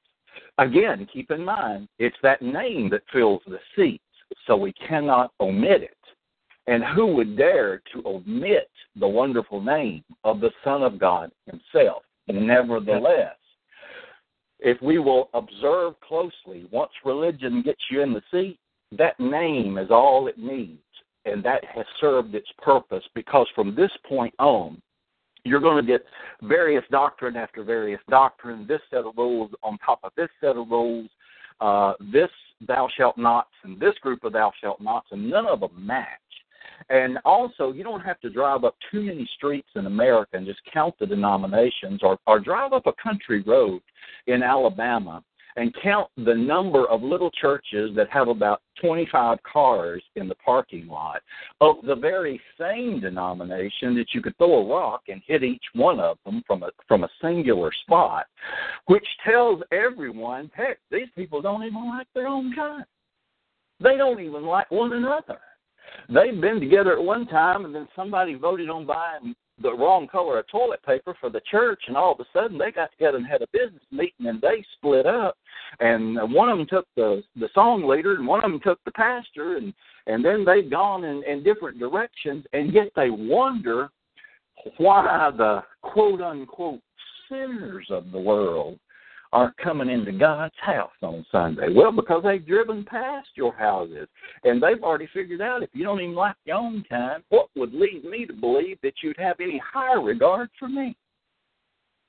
Again, 0.60 1.08
keep 1.12 1.32
in 1.32 1.46
mind, 1.46 1.88
it's 2.00 2.18
that 2.24 2.42
name 2.42 2.90
that 2.90 3.04
fills 3.14 3.42
the 3.46 3.60
seats, 3.76 4.04
so 4.46 4.58
we 4.58 4.74
cannot 4.74 5.32
omit 5.40 5.84
it. 5.84 5.92
And 6.66 6.84
who 6.84 7.16
would 7.16 7.38
dare 7.38 7.82
to 7.94 8.04
omit 8.06 8.70
the 9.00 9.08
wonderful 9.08 9.62
name 9.62 10.04
of 10.24 10.42
the 10.42 10.52
Son 10.64 10.84
of 10.84 11.00
God 11.00 11.32
Himself? 11.46 12.04
Nevertheless, 12.28 13.36
if 14.60 14.82
we 14.82 14.98
will 14.98 15.30
observe 15.34 15.94
closely, 16.02 16.68
once 16.72 16.92
religion 17.06 17.62
gets 17.62 17.82
you 17.90 18.02
in 18.02 18.14
the 18.14 18.24
seat, 18.32 18.60
that 18.98 19.20
name 19.20 19.78
is 19.78 19.92
all 19.92 20.28
it 20.28 20.38
needs. 20.38 20.82
And 21.26 21.44
that 21.44 21.64
has 21.66 21.86
served 22.02 22.36
its 22.36 22.50
purpose 22.62 23.04
because 23.14 23.48
from 23.54 23.76
this 23.76 23.92
point 24.08 24.34
on, 24.40 24.82
you're 25.48 25.60
going 25.60 25.84
to 25.84 25.92
get 25.92 26.06
various 26.42 26.84
doctrine 26.92 27.36
after 27.36 27.64
various 27.64 28.02
doctrine, 28.10 28.66
this 28.68 28.82
set 28.90 29.06
of 29.06 29.14
rules 29.18 29.52
on 29.64 29.78
top 29.80 30.00
of 30.04 30.12
this 30.16 30.30
set 30.42 30.56
of 30.58 30.70
rules, 30.70 31.10
uh, 31.62 31.94
this 32.12 32.30
thou 32.68 32.88
shalt 32.98 33.18
nots 33.18 33.50
and 33.64 33.80
this 33.80 33.94
group 34.02 34.24
of 34.24 34.34
thou 34.34 34.52
shalt 34.62 34.82
nots, 34.82 35.08
and 35.12 35.30
none 35.30 35.46
of 35.46 35.62
them 35.62 35.86
match. 35.86 36.08
And 36.90 37.18
also, 37.26 37.72
you 37.72 37.84
don't 37.84 38.02
have 38.02 38.20
to 38.22 38.30
drive 38.30 38.64
up 38.64 38.76
too 38.92 39.02
many 39.02 39.28
streets 39.36 39.70
in 39.76 39.88
America 39.88 40.38
and 40.38 40.46
just 40.46 40.60
count 40.72 40.94
the 41.00 41.08
denominations, 41.08 42.02
or, 42.04 42.20
or 42.28 42.40
drive 42.40 42.74
up 42.74 42.86
a 42.86 42.94
country 43.02 43.42
road 43.42 43.82
in 44.28 44.44
Alabama 44.44 45.24
and 45.58 45.76
count 45.82 46.10
the 46.18 46.34
number 46.34 46.86
of 46.86 47.02
little 47.02 47.32
churches 47.32 47.92
that 47.96 48.10
have 48.10 48.28
about 48.28 48.62
25 48.80 49.40
cars 49.44 50.04
in 50.16 50.28
the 50.28 50.36
parking 50.36 50.88
lot 50.88 51.22
of 51.62 51.78
the 51.84 51.96
very 51.96 52.40
same 52.60 53.02
denomination 53.02 53.96
that 53.96 54.14
you 54.14 54.22
could 54.22 54.38
throw 54.38 54.54
a 54.54 54.68
rock 54.68 55.02
and 55.10 55.22
hit 55.26 55.44
each 55.44 55.64
one 55.74 56.00
of 56.00 56.18
them 56.26 56.44
from 56.46 56.64
a 56.64 56.70
from 56.88 57.04
a 57.04 57.10
singular 57.22 57.72
spot, 57.82 58.28
which 58.86 59.06
tells 59.26 59.62
everyone, 59.72 60.50
heck, 60.54 60.78
these 60.92 61.10
people 61.16 61.42
don't 61.42 61.64
even 61.64 61.88
like 61.88 62.08
their 62.14 62.28
own 62.28 62.54
kind. 62.56 62.86
They 63.80 63.98
don't 63.98 64.20
even 64.20 64.44
like 64.44 64.70
one 64.72 64.94
another. 64.94 65.40
They've 66.10 66.40
been 66.40 66.60
together 66.60 66.94
at 66.94 67.04
one 67.04 67.28
time, 67.28 67.66
and 67.66 67.74
then 67.74 67.88
somebody 67.96 68.36
voted 68.36 68.70
on 68.70 68.86
buying 68.86 69.36
the 69.62 69.74
wrong 69.74 70.08
color 70.08 70.40
of 70.40 70.48
toilet 70.48 70.84
paper 70.84 71.16
for 71.20 71.30
the 71.30 71.42
church, 71.50 71.82
and 71.88 71.98
all 71.98 72.14
of 72.14 72.20
a 72.20 72.26
sudden 72.32 72.58
they 72.58 72.72
got 72.72 72.92
together 72.92 73.18
and 73.18 73.26
had 73.26 73.42
a 73.42 73.48
business 73.52 73.82
meeting, 73.92 74.28
and 74.28 74.42
they 74.42 74.64
split 74.78 75.06
up. 75.06 75.38
And 75.80 76.18
one 76.32 76.50
of 76.50 76.58
them 76.58 76.68
took 76.68 76.88
the 76.96 77.24
the 77.36 77.50
song 77.54 77.88
leader, 77.88 78.16
and 78.16 78.28
one 78.28 78.44
of 78.44 78.52
them 78.52 78.62
took 78.64 78.84
the 78.86 78.92
pastor, 78.92 79.58
and 79.58 79.74
and 80.06 80.24
then 80.24 80.46
they've 80.46 80.70
gone 80.70 81.04
in, 81.04 81.24
in 81.24 81.44
different 81.44 81.80
directions, 81.80 82.46
and 82.54 82.74
yet 82.74 82.90
they 82.96 83.10
wonder 83.10 83.90
why 84.78 85.32
the 85.36 85.64
quote 85.82 86.22
unquote 86.22 86.82
sinners 87.30 87.88
of 87.90 88.12
the 88.12 88.20
world 88.20 88.80
aren't 89.34 89.58
coming 89.58 89.90
into 89.90 90.12
God's 90.12 90.56
house 90.62 90.92
on 91.02 91.26
Sunday? 91.32 91.68
Well, 91.74 91.92
because 91.92 92.24
they've 92.24 92.46
driven 92.46 92.86
past 92.86 93.28
your 93.36 93.54
houses 93.54 94.08
and 94.44 94.62
they've 94.62 94.82
already 94.82 95.08
figured 95.14 95.42
out 95.42 95.64
if 95.64 95.70
you 95.74 95.84
don't 95.84 96.02
even 96.02 96.16
like 96.16 96.36
your 96.46 96.58
own 96.58 96.84
kind, 96.90 97.24
what 97.30 97.50
would 97.56 97.74
lead 97.74 98.04
me 98.06 98.26
to 98.26 98.34
believe 98.34 98.78
that 98.84 98.94
you'd 99.04 99.18
have 99.18 99.40
any 99.40 99.62
higher 99.74 100.02
regard 100.02 100.50
for 100.58 100.68
me? 100.68 100.96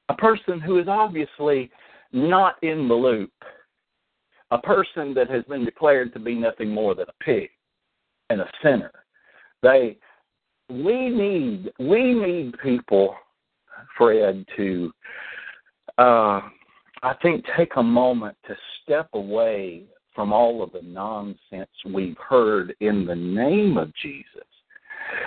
A 0.08 0.14
person 0.14 0.60
who 0.60 0.78
is 0.78 0.88
obviously 0.88 1.70
not 2.12 2.54
in 2.62 2.88
the 2.88 2.94
loop, 2.94 3.32
a 4.50 4.58
person 4.58 5.12
that 5.14 5.28
has 5.28 5.44
been 5.44 5.64
declared 5.64 6.12
to 6.14 6.18
be 6.18 6.34
nothing 6.34 6.70
more 6.70 6.94
than 6.94 7.06
a 7.08 7.24
pig 7.24 7.50
and 8.30 8.40
a 8.40 8.50
sinner. 8.62 8.92
They 9.62 9.98
we 10.70 11.08
need 11.08 11.70
we 11.78 12.14
need 12.14 12.54
people, 12.62 13.14
Fred, 13.96 14.44
to 14.56 14.92
uh, 15.96 16.40
I 17.02 17.14
think 17.22 17.44
take 17.56 17.76
a 17.76 17.82
moment 17.82 18.36
to 18.46 18.56
step 18.82 19.08
away 19.12 19.84
from 20.14 20.32
all 20.32 20.62
of 20.62 20.72
the 20.72 20.82
nonsense 20.82 21.70
we've 21.86 22.18
heard 22.18 22.74
in 22.80 23.06
the 23.06 23.14
name 23.14 23.76
of 23.76 23.92
Jesus 24.02 24.46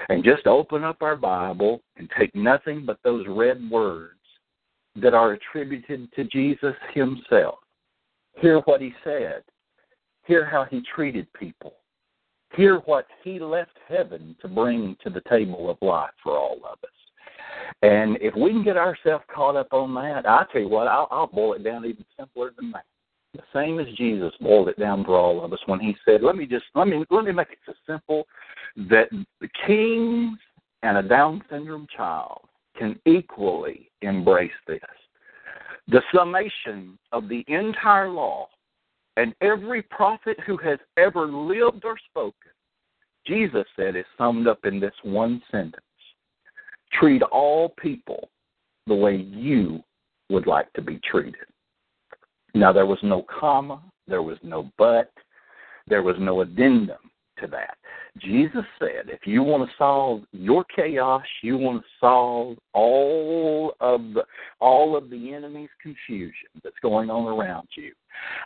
and 0.10 0.24
just 0.24 0.48
open 0.48 0.84
up 0.84 0.98
our 1.02 1.16
Bible 1.16 1.82
and 1.96 2.10
take 2.18 2.36
nothing 2.36 2.86
but 2.86 3.00
those 3.04 3.26
red 3.28 3.62
words 3.70 4.20
that 4.98 5.14
are 5.14 5.34
attributed 5.34 6.12
to 6.14 6.26
Jesus 6.26 6.76
himself. 6.94 7.60
Hear 8.42 8.60
what 8.62 8.82
he 8.82 8.94
said. 9.04 9.44
Hear 10.26 10.46
how 10.46 10.66
he 10.66 10.82
treated 10.94 11.32
people. 11.34 11.74
Hear 12.56 12.80
what 12.80 13.08
he 13.24 13.40
left 13.40 13.78
heaven 13.88 14.36
to 14.42 14.48
bring 14.50 14.98
to 15.04 15.10
the 15.10 15.22
table 15.30 15.70
of 15.70 15.78
life 15.82 16.12
for 16.22 16.38
all 16.38 16.58
of 16.58 16.80
us. 16.84 16.90
And 17.82 18.18
if 18.22 18.36
we 18.36 18.52
can 18.52 18.64
get 18.64 18.78
ourselves 18.78 19.24
caught 19.34 19.56
up 19.56 19.72
on 19.72 19.94
that, 19.96 20.28
I 20.28 20.46
tell 20.52 20.62
you 20.62 20.70
what, 20.70 20.88
I'll, 20.88 21.08
I'll 21.10 21.28
boil 21.28 21.54
it 21.54 21.64
down 21.64 21.86
even 21.86 22.06
simpler 22.18 22.52
than 22.58 22.72
that. 22.72 22.86
The 23.34 23.42
same 23.54 23.80
as 23.80 23.88
Jesus 23.96 24.34
boiled 24.42 24.68
it 24.68 24.80
down 24.80 25.06
for 25.06 25.18
all 25.18 25.44
of 25.44 25.54
us 25.54 25.60
when 25.66 25.80
he 25.80 25.96
said, 26.04 26.22
"Let 26.22 26.36
me 26.36 26.46
just 26.46 26.66
let 26.76 26.88
me 26.88 27.06
let 27.10 27.24
me 27.24 27.32
make 27.32 27.52
it 27.52 27.60
so 27.66 27.74
simple 27.88 28.28
that 28.90 29.10
the 29.40 29.48
kings 29.66 30.38
and 30.84 30.98
a 30.98 31.04
Down 31.04 31.42
syndrome 31.50 31.88
child 31.96 32.42
can 32.78 33.00
equally 33.06 33.90
embrace 34.02 34.52
this." 34.68 34.82
The 35.88 36.02
summation 36.14 37.00
of 37.14 37.30
the 37.30 37.46
entire 37.48 38.10
law 38.10 38.50
and 39.16 39.34
every 39.42 39.82
prophet 39.82 40.38
who 40.46 40.58
has 40.58 40.80
ever 40.98 41.26
lived 41.26 41.86
or 41.86 41.98
spoken, 42.10 42.52
Jesus 43.26 43.66
said, 43.76 43.96
is 43.96 44.06
summed 44.18 44.48
up 44.48 44.66
in 44.66 44.80
this 44.80 44.94
one 45.04 45.42
sentence 45.52 45.86
treat 46.94 47.22
all 47.24 47.70
people 47.82 48.30
the 48.88 48.96
way 48.96 49.16
you 49.16 49.82
would 50.30 50.48
like 50.48 50.72
to 50.74 50.82
be 50.82 51.00
treated. 51.10 51.36
Now, 52.54 52.74
there 52.74 52.86
was 52.86 53.00
no 53.04 53.26
comma, 53.40 53.82
there 54.08 54.22
was 54.22 54.38
no 54.44 54.72
but, 54.78 55.12
there 55.88 56.04
was 56.04 56.16
no 56.20 56.42
addendum 56.42 56.98
to 57.40 57.48
that. 57.48 57.78
Jesus 58.18 58.66
said, 58.78 59.08
if 59.08 59.26
you 59.26 59.42
want 59.42 59.68
to 59.68 59.76
solve 59.78 60.24
your 60.32 60.66
chaos, 60.66 61.24
you 61.42 61.58
want 61.58 61.82
to 61.82 61.88
solve 62.00 62.58
all 62.74 63.74
of 63.80 64.02
the 64.14 64.24
all 64.60 64.98
of 64.98 65.10
the 65.10 65.34
enemy's 65.34 65.70
confusion 65.82 66.50
that's 66.64 66.76
going 66.82 67.10
on 67.10 67.28
around 67.28 67.68
you, 67.78 67.94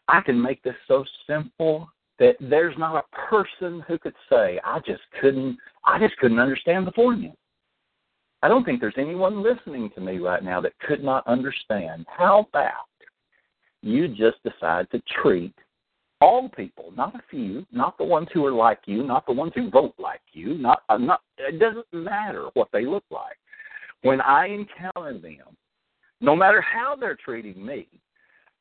I 0.07 0.21
can 0.21 0.39
make 0.39 0.61
this 0.61 0.75
so 0.87 1.03
simple 1.27 1.89
that 2.19 2.35
there's 2.39 2.77
not 2.77 3.03
a 3.03 3.29
person 3.29 3.83
who 3.87 3.97
could 3.97 4.13
say, 4.29 4.59
I 4.63 4.79
just 4.85 5.01
couldn't 5.19 5.57
I 5.85 5.99
just 5.99 6.15
couldn't 6.17 6.39
understand 6.39 6.85
the 6.85 6.91
formula. 6.91 7.33
I 8.41 8.47
don't 8.47 8.63
think 8.63 8.79
there's 8.79 8.93
anyone 8.97 9.41
listening 9.41 9.89
to 9.95 10.01
me 10.01 10.17
right 10.17 10.43
now 10.43 10.61
that 10.61 10.77
could 10.79 11.03
not 11.03 11.25
understand. 11.27 12.05
How 12.07 12.47
about 12.49 12.87
you 13.81 14.07
just 14.07 14.37
decide 14.43 14.89
to 14.91 15.01
treat 15.21 15.53
all 16.21 16.49
people, 16.49 16.91
not 16.95 17.15
a 17.15 17.21
few, 17.29 17.65
not 17.71 17.97
the 17.97 18.03
ones 18.03 18.27
who 18.33 18.45
are 18.45 18.51
like 18.51 18.79
you, 18.85 19.03
not 19.03 19.25
the 19.25 19.33
ones 19.33 19.51
who 19.55 19.69
vote 19.69 19.93
like 19.99 20.21
you, 20.33 20.57
not, 20.57 20.83
uh, 20.89 20.97
not 20.97 21.21
it 21.37 21.59
doesn't 21.59 21.85
matter 21.91 22.47
what 22.53 22.69
they 22.71 22.85
look 22.85 23.03
like. 23.11 23.37
When 24.01 24.21
I 24.21 24.47
encounter 24.47 25.17
them, 25.19 25.57
no 26.21 26.35
matter 26.35 26.61
how 26.61 26.95
they're 26.95 27.17
treating 27.23 27.63
me, 27.63 27.87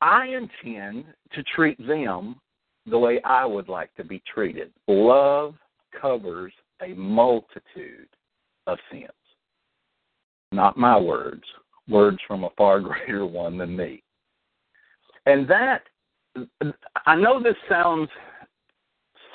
I 0.01 0.27
intend 0.27 1.05
to 1.33 1.43
treat 1.55 1.77
them 1.87 2.35
the 2.85 2.99
way 2.99 3.21
I 3.23 3.45
would 3.45 3.69
like 3.69 3.93
to 3.95 4.03
be 4.03 4.21
treated. 4.31 4.71
Love 4.87 5.55
covers 5.99 6.53
a 6.81 6.89
multitude 6.89 8.09
of 8.67 8.77
sins. 8.91 9.09
Not 10.51 10.77
my 10.77 10.97
words, 10.97 11.43
words 11.87 12.17
from 12.27 12.43
a 12.43 12.49
far 12.57 12.79
greater 12.81 13.25
one 13.25 13.57
than 13.57 13.75
me. 13.75 14.03
And 15.25 15.47
that, 15.49 15.83
I 17.05 17.15
know 17.15 17.41
this 17.41 17.55
sounds 17.67 18.09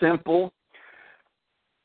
simple, 0.01 0.53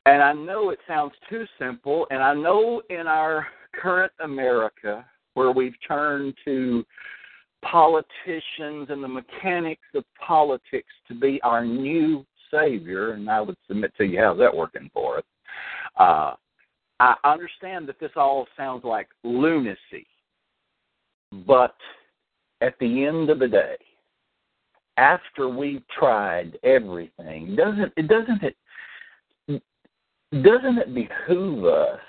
and 0.06 0.22
I 0.22 0.34
know 0.34 0.70
it 0.70 0.80
sounds 0.88 1.14
too 1.30 1.46
simple, 1.58 2.06
and 2.12 2.22
I 2.22 2.34
know 2.34 2.82
in 2.90 3.08
our 3.08 3.48
current 3.74 4.14
America, 4.20 5.06
where 5.34 5.52
we've 5.52 5.76
turned 5.88 6.36
to 6.46 6.86
politicians 7.64 8.88
and 8.90 9.04
the 9.04 9.08
mechanics 9.08 9.88
of 9.96 10.04
politics 10.26 10.94
to 11.08 11.16
be 11.16 11.42
our 11.44 11.66
new 11.66 12.26
savior, 12.52 13.14
and 13.14 13.30
I 13.30 13.42
would 13.42 13.58
submit 13.68 13.94
to 13.98 14.06
you 14.06 14.20
how's 14.20 14.38
that 14.38 14.56
working 14.56 14.90
for 14.94 15.18
us. 15.18 15.24
Uh, 15.98 16.34
I 17.00 17.16
understand 17.24 17.88
that 17.88 18.00
this 18.00 18.12
all 18.16 18.48
sounds 18.56 18.84
like 18.84 19.08
lunacy, 19.24 20.08
but 21.46 21.76
at 22.62 22.76
the 22.80 23.06
end 23.06 23.30
of 23.30 23.40
the 23.40 23.48
day, 23.48 23.76
after 24.98 25.50
we've 25.50 25.84
tried 25.90 26.58
everything, 26.64 27.56
doesn't 27.56 27.92
it 27.98 28.08
doesn't 28.08 28.44
it 28.44 28.56
doesn't 30.42 30.78
it 30.78 30.94
behoove 30.94 31.66
us 31.66 32.00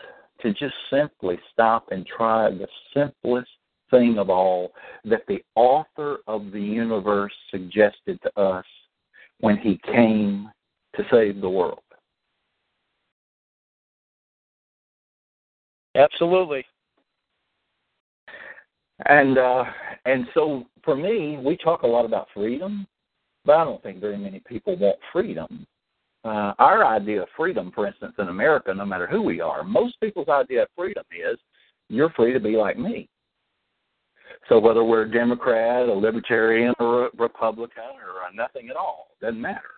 to 0.43 0.53
just 0.53 0.75
simply 0.91 1.39
stop 1.53 1.89
and 1.91 2.07
try 2.07 2.51
the 2.51 2.69
simplest 2.95 3.51
thing 3.91 4.19
of 4.19 4.31
all 4.31 4.73
that 5.05 5.23
the 5.29 5.43
author 5.55 6.19
of 6.27 6.51
the 6.53 6.61
universe 6.61 7.33
suggested 7.51 8.21
to 8.23 8.41
us 8.41 8.65
when 9.41 9.57
he 9.59 9.81
came 9.93 10.51
to 10.95 11.05
save 11.11 11.41
the 11.41 11.49
world? 11.49 11.81
Absolutely. 15.97 16.65
And 19.07 19.39
uh, 19.39 19.65
and 20.05 20.27
so 20.35 20.65
for 20.85 20.97
me, 20.97 21.39
we 21.45 21.57
talk 21.57 21.83
a 21.83 21.87
lot 21.87 22.05
about 22.05 22.29
freedom, 22.33 22.87
but 23.45 23.57
I 23.57 23.65
don't 23.65 23.83
think 23.83 24.01
very 24.01 24.17
many 24.17 24.41
people 24.41 24.77
want 24.77 24.99
freedom. 25.13 25.67
Uh, 26.25 26.53
our 26.59 26.85
idea 26.85 27.23
of 27.23 27.29
freedom, 27.37 27.71
for 27.75 27.87
instance, 27.87 28.15
in 28.19 28.29
America, 28.29 28.75
no 28.75 28.85
matter 28.85 29.07
who 29.07 29.23
we 29.23 29.41
are, 29.41 29.63
most 29.63 30.01
people's 30.01 30.29
idea 30.29 30.63
of 30.63 30.69
freedom 30.77 31.05
is 31.13 31.39
you're 31.89 32.11
free 32.11 32.33
to 32.33 32.41
be 32.41 32.57
like 32.57 32.79
me. 32.79 33.09
So 34.49 34.59
whether 34.59 34.83
we're 34.83 35.03
a 35.03 35.11
Democrat, 35.11 35.89
a 35.89 35.93
Libertarian, 35.93 36.75
or 36.81 37.07
a 37.07 37.11
Republican, 37.17 37.83
or 37.85 38.35
nothing 38.35 38.71
at 38.71 38.77
all, 38.77 39.09
doesn't 39.21 39.41
matter. 39.41 39.71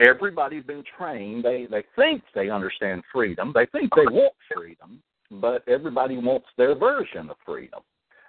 Everybody's 0.00 0.64
been 0.64 0.84
trained. 0.96 1.44
They 1.44 1.66
they 1.70 1.84
think 1.96 2.22
they 2.34 2.50
understand 2.50 3.02
freedom. 3.12 3.52
They 3.54 3.66
think 3.66 3.90
they 3.94 4.06
want 4.06 4.34
freedom, 4.54 5.02
but 5.30 5.66
everybody 5.68 6.16
wants 6.16 6.46
their 6.56 6.74
version 6.74 7.30
of 7.30 7.36
freedom. 7.44 7.80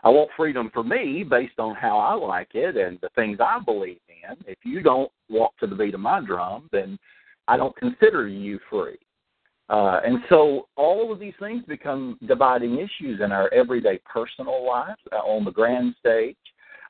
I 0.04 0.10
want 0.10 0.30
freedom 0.38 0.70
for 0.74 0.84
me 0.84 1.26
based 1.30 1.60
on 1.60 1.76
how 1.76 1.98
I 1.98 2.14
like 2.14 2.50
it 2.54 2.78
and 2.78 2.98
the 3.02 3.10
things 3.16 3.40
I 3.42 3.60
believe 3.60 4.00
in. 4.08 4.38
If 4.48 4.58
you 4.64 4.82
don't 4.82 5.12
walk 5.30 5.58
to 5.60 5.68
the 5.68 5.76
beat 5.76 5.94
of 5.94 6.00
my 6.00 6.22
drum, 6.26 6.70
then 6.72 6.98
I 7.48 7.58
don't 7.58 7.76
consider 7.76 8.28
you 8.28 8.60
free. 8.70 8.98
Uh, 9.70 10.00
and 10.04 10.20
so 10.30 10.68
all 10.78 11.12
of 11.12 11.20
these 11.20 11.34
things 11.40 11.64
become 11.68 12.18
dividing 12.28 12.76
issues 12.76 13.22
in 13.24 13.32
our 13.32 13.54
everyday 13.54 14.00
personal 14.12 14.66
lives 14.66 15.00
uh, 15.12 15.18
on 15.18 15.46
the 15.46 15.52
grand 15.52 15.94
stage. 16.00 16.38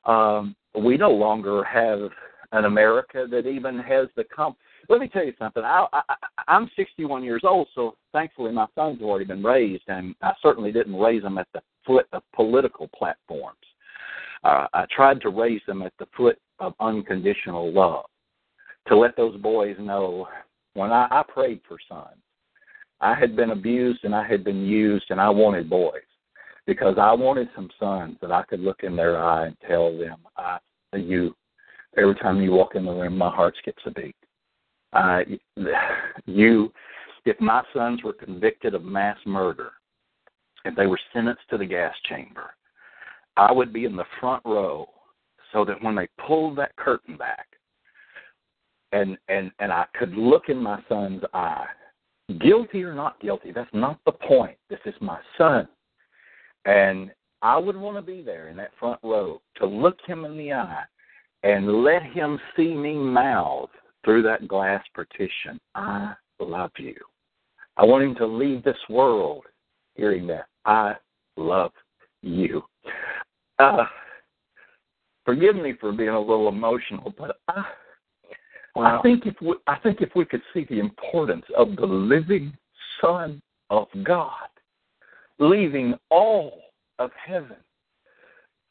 Um, 0.05 0.55
we 0.79 0.95
no 0.95 1.11
longer 1.11 1.63
have 1.63 2.09
an 2.51 2.65
America 2.65 3.25
that 3.29 3.47
even 3.47 3.79
has 3.79 4.07
the 4.15 4.23
comp. 4.23 4.57
Let 4.89 4.99
me 4.99 5.07
tell 5.07 5.23
you 5.23 5.33
something. 5.37 5.63
I, 5.63 5.85
I, 5.93 6.01
I'm 6.47 6.69
61 6.75 7.23
years 7.23 7.43
old, 7.43 7.67
so 7.75 7.95
thankfully 8.11 8.51
my 8.51 8.65
sons 8.73 8.99
have 8.99 9.07
already 9.07 9.25
been 9.25 9.43
raised, 9.43 9.83
and 9.87 10.15
I 10.23 10.31
certainly 10.41 10.71
didn't 10.71 10.97
raise 10.97 11.21
them 11.21 11.37
at 11.37 11.47
the 11.53 11.61
foot 11.85 12.07
of 12.11 12.23
political 12.35 12.89
platforms. 12.97 13.57
Uh, 14.43 14.65
I 14.73 14.85
tried 14.93 15.21
to 15.21 15.29
raise 15.29 15.61
them 15.67 15.83
at 15.83 15.93
the 15.99 16.07
foot 16.17 16.39
of 16.59 16.73
unconditional 16.79 17.71
love, 17.71 18.05
to 18.87 18.97
let 18.97 19.15
those 19.15 19.39
boys 19.39 19.75
know 19.79 20.27
when 20.73 20.91
I, 20.91 21.07
I 21.11 21.23
prayed 21.27 21.61
for 21.67 21.77
sons, 21.87 22.17
I 22.99 23.13
had 23.13 23.35
been 23.35 23.51
abused 23.51 24.03
and 24.03 24.15
I 24.15 24.27
had 24.27 24.43
been 24.43 24.65
used, 24.65 25.05
and 25.09 25.21
I 25.21 25.29
wanted 25.29 25.69
boys 25.69 26.01
because 26.65 26.95
I 26.99 27.13
wanted 27.13 27.49
some 27.55 27.69
sons 27.79 28.17
that 28.21 28.31
I 28.31 28.43
could 28.43 28.59
look 28.59 28.81
in 28.83 28.95
their 28.95 29.21
eye 29.21 29.47
and 29.47 29.57
tell 29.67 29.95
them, 29.97 30.17
I, 30.37 30.57
you, 30.93 31.35
every 31.97 32.15
time 32.15 32.41
you 32.41 32.51
walk 32.51 32.75
in 32.75 32.85
the 32.85 32.91
room, 32.91 33.17
my 33.17 33.29
heart 33.29 33.55
skips 33.59 33.83
a 33.85 33.91
beat. 33.91 34.15
Uh, 34.93 35.19
you, 36.25 36.71
if 37.25 37.39
my 37.39 37.63
sons 37.73 38.03
were 38.03 38.13
convicted 38.13 38.73
of 38.73 38.83
mass 38.83 39.17
murder, 39.25 39.71
and 40.65 40.75
they 40.75 40.87
were 40.87 40.99
sentenced 41.13 41.43
to 41.49 41.57
the 41.57 41.65
gas 41.65 41.93
chamber, 42.07 42.51
I 43.37 43.51
would 43.51 43.71
be 43.71 43.85
in 43.85 43.95
the 43.95 44.05
front 44.19 44.43
row 44.45 44.89
so 45.53 45.63
that 45.65 45.81
when 45.83 45.95
they 45.95 46.07
pulled 46.25 46.57
that 46.57 46.75
curtain 46.75 47.17
back 47.17 47.47
and 48.91 49.17
and 49.27 49.51
and 49.59 49.71
I 49.71 49.85
could 49.97 50.13
look 50.13 50.49
in 50.49 50.57
my 50.57 50.81
son's 50.89 51.23
eye, 51.33 51.67
guilty 52.39 52.83
or 52.83 52.93
not 52.93 53.19
guilty, 53.21 53.51
that's 53.51 53.69
not 53.73 53.99
the 54.05 54.11
point. 54.11 54.57
This 54.69 54.79
is 54.85 54.95
my 54.99 55.19
son. 55.37 55.67
And 56.65 57.11
I 57.41 57.57
would 57.57 57.77
want 57.77 57.97
to 57.97 58.01
be 58.01 58.21
there 58.21 58.49
in 58.49 58.57
that 58.57 58.71
front 58.79 58.99
row 59.03 59.41
to 59.57 59.65
look 59.65 59.97
him 60.05 60.25
in 60.25 60.37
the 60.37 60.53
eye 60.53 60.83
and 61.43 61.83
let 61.83 62.03
him 62.03 62.39
see 62.55 62.73
me 62.73 62.95
mouth 62.95 63.69
through 64.03 64.23
that 64.23 64.47
glass 64.47 64.83
partition, 64.93 65.59
I 65.75 66.13
love 66.39 66.71
you. 66.77 66.95
I 67.77 67.85
want 67.85 68.03
him 68.03 68.15
to 68.15 68.25
leave 68.25 68.63
this 68.63 68.77
world 68.89 69.45
hearing 69.95 70.27
that. 70.27 70.45
I 70.65 70.95
love 71.37 71.71
you. 72.21 72.63
Uh, 73.57 73.85
forgive 75.25 75.55
me 75.55 75.73
for 75.79 75.91
being 75.91 76.09
a 76.09 76.19
little 76.19 76.47
emotional, 76.47 77.13
but 77.17 77.37
I, 77.47 77.63
I 78.75 79.01
think 79.01 79.25
if 79.25 79.35
we, 79.41 79.55
I 79.67 79.77
think 79.79 80.01
if 80.01 80.09
we 80.15 80.25
could 80.25 80.41
see 80.53 80.65
the 80.69 80.79
importance 80.79 81.45
of 81.57 81.75
the 81.75 81.85
living 81.85 82.53
Son 83.01 83.41
of 83.69 83.87
God, 84.03 84.49
leaving 85.39 85.95
all 86.09 86.61
of 86.99 87.11
heaven 87.25 87.57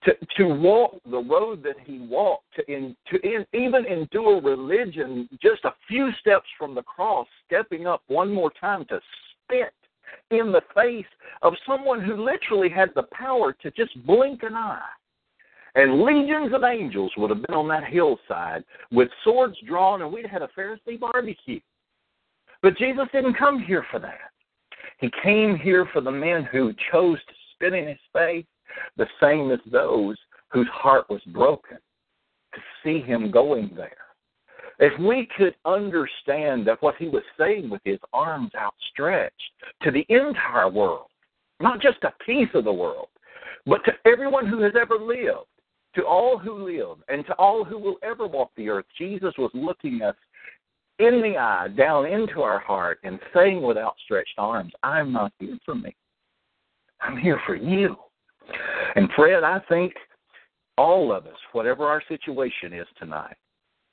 to 0.04 0.14
to 0.36 0.44
walk 0.44 1.00
the 1.10 1.18
road 1.18 1.62
that 1.64 1.76
he 1.84 1.98
walked, 1.98 2.54
to 2.54 2.72
in, 2.72 2.96
to 3.10 3.18
in, 3.26 3.44
even 3.52 3.84
endure 3.86 4.40
religion 4.40 5.28
just 5.42 5.64
a 5.64 5.74
few 5.86 6.10
steps 6.20 6.46
from 6.58 6.74
the 6.74 6.82
cross, 6.82 7.26
stepping 7.46 7.86
up 7.86 8.02
one 8.06 8.32
more 8.32 8.52
time 8.60 8.84
to 8.86 9.00
spit 9.44 9.74
in 10.30 10.52
the 10.52 10.62
face 10.74 11.06
of 11.42 11.54
someone 11.66 12.02
who 12.02 12.24
literally 12.24 12.68
had 12.68 12.90
the 12.94 13.04
power 13.12 13.52
to 13.52 13.70
just 13.72 14.06
blink 14.06 14.42
an 14.42 14.54
eye. 14.54 14.80
And 15.74 16.02
legions 16.02 16.52
of 16.54 16.64
angels 16.64 17.12
would 17.16 17.30
have 17.30 17.42
been 17.46 17.54
on 17.54 17.68
that 17.68 17.84
hillside 17.84 18.64
with 18.90 19.08
swords 19.22 19.56
drawn, 19.66 20.02
and 20.02 20.12
we'd 20.12 20.26
had 20.26 20.42
a 20.42 20.48
Pharisee 20.56 20.98
barbecue. 20.98 21.60
But 22.62 22.76
Jesus 22.76 23.04
didn't 23.12 23.34
come 23.34 23.62
here 23.62 23.84
for 23.90 24.00
that. 24.00 24.30
He 24.98 25.10
came 25.22 25.56
here 25.56 25.86
for 25.92 26.00
the 26.00 26.10
men 26.10 26.44
who 26.50 26.72
chose 26.90 27.18
to 27.18 27.34
spit 27.54 27.74
in 27.74 27.86
his 27.86 27.98
face, 28.12 28.46
the 28.96 29.06
same 29.20 29.50
as 29.50 29.60
those 29.70 30.16
whose 30.48 30.68
heart 30.72 31.08
was 31.08 31.20
broken 31.26 31.78
to 32.54 32.60
see 32.82 33.00
him 33.00 33.22
mm-hmm. 33.22 33.32
going 33.32 33.70
there. 33.76 33.96
If 34.80 34.98
we 35.00 35.28
could 35.36 35.54
understand 35.64 36.66
that 36.66 36.80
what 36.82 36.94
he 36.96 37.08
was 37.08 37.24
saying 37.36 37.68
with 37.68 37.80
his 37.84 37.98
arms 38.12 38.52
outstretched 38.56 39.34
to 39.82 39.90
the 39.90 40.06
entire 40.08 40.70
world, 40.70 41.08
not 41.60 41.80
just 41.80 41.98
a 42.04 42.14
piece 42.24 42.48
of 42.54 42.64
the 42.64 42.72
world, 42.72 43.08
but 43.66 43.84
to 43.84 43.92
everyone 44.06 44.46
who 44.46 44.62
has 44.62 44.74
ever 44.80 44.96
lived, 44.96 45.46
to 45.96 46.04
all 46.04 46.38
who 46.38 46.64
live, 46.64 46.98
and 47.08 47.26
to 47.26 47.32
all 47.34 47.64
who 47.64 47.76
will 47.76 47.96
ever 48.04 48.26
walk 48.26 48.52
the 48.56 48.68
earth, 48.68 48.84
Jesus 48.96 49.34
was 49.36 49.50
looking 49.52 50.00
us 50.02 50.14
in 51.00 51.22
the 51.22 51.36
eye, 51.36 51.68
down 51.76 52.06
into 52.06 52.42
our 52.42 52.58
heart, 52.60 52.98
and 53.02 53.18
saying 53.34 53.62
with 53.62 53.76
outstretched 53.76 54.34
arms, 54.38 54.72
I'm 54.82 55.12
not 55.12 55.32
here 55.38 55.58
for 55.64 55.74
me. 55.74 55.94
I'm 57.00 57.16
here 57.16 57.40
for 57.46 57.56
you. 57.56 57.96
And 58.94 59.08
Fred, 59.14 59.44
I 59.44 59.60
think 59.68 59.94
all 60.76 61.12
of 61.12 61.26
us, 61.26 61.36
whatever 61.52 61.86
our 61.86 62.02
situation 62.08 62.72
is 62.72 62.86
tonight, 62.98 63.36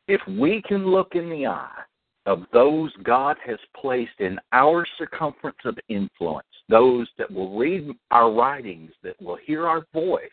if 0.07 0.21
we 0.27 0.61
can 0.67 0.87
look 0.87 1.15
in 1.15 1.29
the 1.29 1.47
eye 1.47 1.81
of 2.25 2.43
those 2.53 2.91
God 3.03 3.37
has 3.45 3.59
placed 3.79 4.19
in 4.19 4.39
our 4.51 4.85
circumference 4.97 5.57
of 5.65 5.77
influence, 5.89 6.47
those 6.69 7.07
that 7.17 7.29
will 7.29 7.57
read 7.57 7.89
our 8.11 8.31
writings, 8.31 8.91
that 9.03 9.19
will 9.21 9.37
hear 9.45 9.67
our 9.67 9.85
voice, 9.93 10.29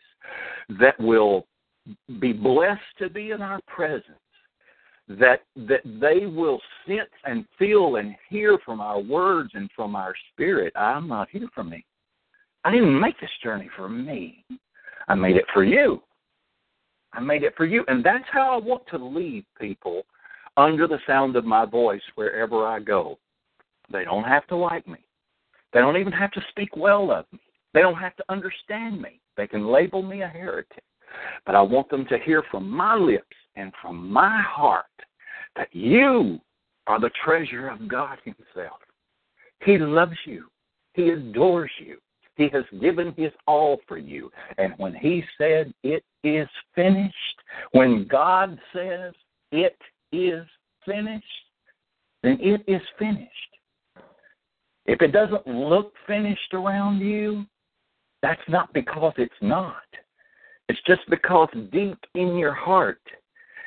that 0.79 0.99
will 0.99 1.45
be 2.19 2.33
blessed 2.33 2.81
to 2.97 3.09
be 3.09 3.31
in 3.31 3.41
our 3.41 3.59
presence, 3.67 4.05
that 5.07 5.41
that 5.55 5.81
they 5.83 6.25
will 6.25 6.61
sense 6.87 7.11
and 7.25 7.45
feel 7.59 7.97
and 7.97 8.15
hear 8.29 8.57
from 8.65 8.79
our 8.79 9.01
words 9.01 9.51
and 9.53 9.69
from 9.75 9.95
our 9.95 10.13
spirit. 10.31 10.73
I'm 10.75 11.07
not 11.07 11.29
here 11.29 11.49
for 11.53 11.63
me. 11.63 11.85
I 12.63 12.71
didn't 12.71 12.99
make 12.99 13.19
this 13.19 13.29
journey 13.43 13.69
for 13.75 13.89
me. 13.89 14.45
I 15.07 15.15
made 15.15 15.35
it 15.35 15.45
for 15.53 15.63
you. 15.63 16.01
I 17.13 17.19
made 17.19 17.43
it 17.43 17.53
for 17.55 17.65
you. 17.65 17.83
And 17.87 18.03
that's 18.03 18.23
how 18.31 18.53
I 18.53 18.65
want 18.65 18.83
to 18.91 18.97
leave 18.97 19.43
people 19.59 20.03
under 20.57 20.87
the 20.87 20.99
sound 21.05 21.35
of 21.35 21.45
my 21.45 21.65
voice 21.65 22.01
wherever 22.15 22.65
I 22.65 22.79
go. 22.79 23.19
They 23.91 24.05
don't 24.05 24.23
have 24.23 24.47
to 24.47 24.55
like 24.55 24.87
me. 24.87 24.99
They 25.73 25.79
don't 25.79 25.97
even 25.97 26.13
have 26.13 26.31
to 26.31 26.41
speak 26.49 26.75
well 26.75 27.11
of 27.11 27.25
me. 27.31 27.39
They 27.73 27.81
don't 27.81 27.95
have 27.95 28.15
to 28.17 28.23
understand 28.29 29.01
me. 29.01 29.19
They 29.35 29.47
can 29.47 29.67
label 29.67 30.01
me 30.01 30.21
a 30.21 30.27
heretic. 30.27 30.83
But 31.45 31.55
I 31.55 31.61
want 31.61 31.89
them 31.89 32.05
to 32.05 32.17
hear 32.19 32.43
from 32.49 32.69
my 32.69 32.95
lips 32.95 33.35
and 33.55 33.71
from 33.81 34.11
my 34.11 34.41
heart 34.41 34.85
that 35.55 35.69
you 35.73 36.39
are 36.87 36.99
the 36.99 37.11
treasure 37.23 37.69
of 37.69 37.87
God 37.87 38.17
Himself. 38.23 38.79
He 39.63 39.77
loves 39.77 40.17
you, 40.25 40.45
He 40.93 41.09
adores 41.09 41.71
you, 41.79 41.97
He 42.35 42.49
has 42.49 42.63
given 42.81 43.13
His 43.15 43.31
all 43.47 43.79
for 43.87 43.97
you. 43.97 44.31
And 44.57 44.73
when 44.77 44.93
He 44.95 45.23
said, 45.37 45.73
It 45.83 46.03
is 46.23 46.47
finished, 46.75 47.41
when 47.71 48.07
God 48.07 48.59
says, 48.73 49.13
It 49.51 49.77
is 50.11 50.45
finished, 50.85 51.25
then 52.21 52.37
it 52.39 52.63
is 52.67 52.81
finished. 52.97 53.29
If 54.85 55.01
it 55.01 55.11
doesn't 55.11 55.47
look 55.47 55.93
finished 56.07 56.53
around 56.53 56.99
you, 56.99 57.45
that's 58.21 58.41
not 58.47 58.71
because 58.73 59.13
it's 59.17 59.33
not. 59.41 59.83
It's 60.69 60.79
just 60.87 61.01
because 61.09 61.49
deep 61.71 61.97
in 62.15 62.37
your 62.37 62.53
heart, 62.53 63.01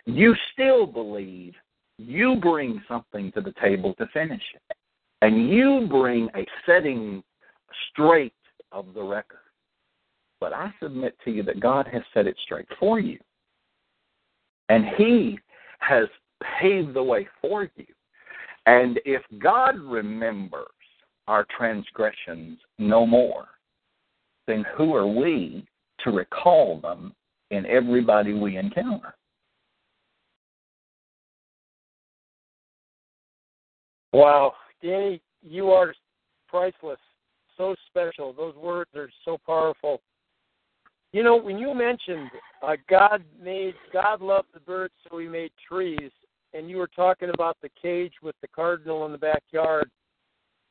you 0.07 0.35
still 0.53 0.87
believe 0.87 1.55
you 1.99 2.37
bring 2.37 2.83
something 2.89 3.33
to 3.33 3.41
the 3.41 3.55
table 3.61 3.95
to 3.95 4.07
finish 4.09 4.43
it. 4.55 4.77
And 5.23 5.49
you 5.49 5.87
bring 5.91 6.29
a 6.35 6.47
setting 6.64 7.23
straight 7.91 8.35
of 8.73 8.87
the 8.95 9.03
record. 9.03 9.39
But 10.41 10.53
I 10.53 10.73
submit 10.83 11.17
to 11.25 11.31
you 11.31 11.43
that 11.45 11.61
God 11.61 11.89
has 11.93 12.03
set 12.12 12.27
it 12.27 12.37
straight 12.45 12.69
for 12.79 13.01
you. 13.01 13.19
And 14.69 14.85
He 14.97 15.39
has 15.81 16.09
paved 16.61 16.95
the 16.95 17.03
way 17.03 17.27
for 17.41 17.69
you. 17.77 17.87
And 18.67 19.01
if 19.05 19.23
God 19.39 19.79
remembers 19.79 20.67
our 21.29 21.47
transgressions 21.57 22.59
no 22.79 23.07
more, 23.07 23.47
then 24.47 24.64
who 24.77 24.95
are 24.95 25.07
we 25.07 25.67
to 26.05 26.11
recall 26.11 26.81
them 26.81 27.14
in 27.51 27.64
everybody 27.67 28.33
we 28.33 28.57
encounter? 28.57 29.14
Wow, 34.12 34.55
Danny, 34.83 35.21
you 35.43 35.71
are 35.71 35.95
priceless, 36.49 36.99
so 37.57 37.75
special. 37.87 38.33
Those 38.33 38.55
words 38.57 38.91
are 38.95 39.11
so 39.25 39.39
powerful. 39.45 40.01
You 41.13 41.23
know, 41.23 41.37
when 41.37 41.59
you 41.59 41.75
mentioned 41.75 42.31
uh, 42.63 42.77
God 42.89 43.25
made 43.43 43.75
God 43.93 44.21
loved 44.21 44.49
the 44.53 44.61
birds, 44.61 44.95
so 45.09 45.19
He 45.19 45.29
made 45.29 45.51
trees, 45.69 46.11
and 46.53 46.69
you 46.69 46.77
were 46.77 46.91
talking 46.95 47.31
about 47.33 47.57
the 47.63 47.71
cage 47.81 48.13
with 48.23 48.35
the 48.43 48.49
cardinal 48.49 49.07
in 49.07 49.13
the 49.13 49.19
backyard. 49.19 49.91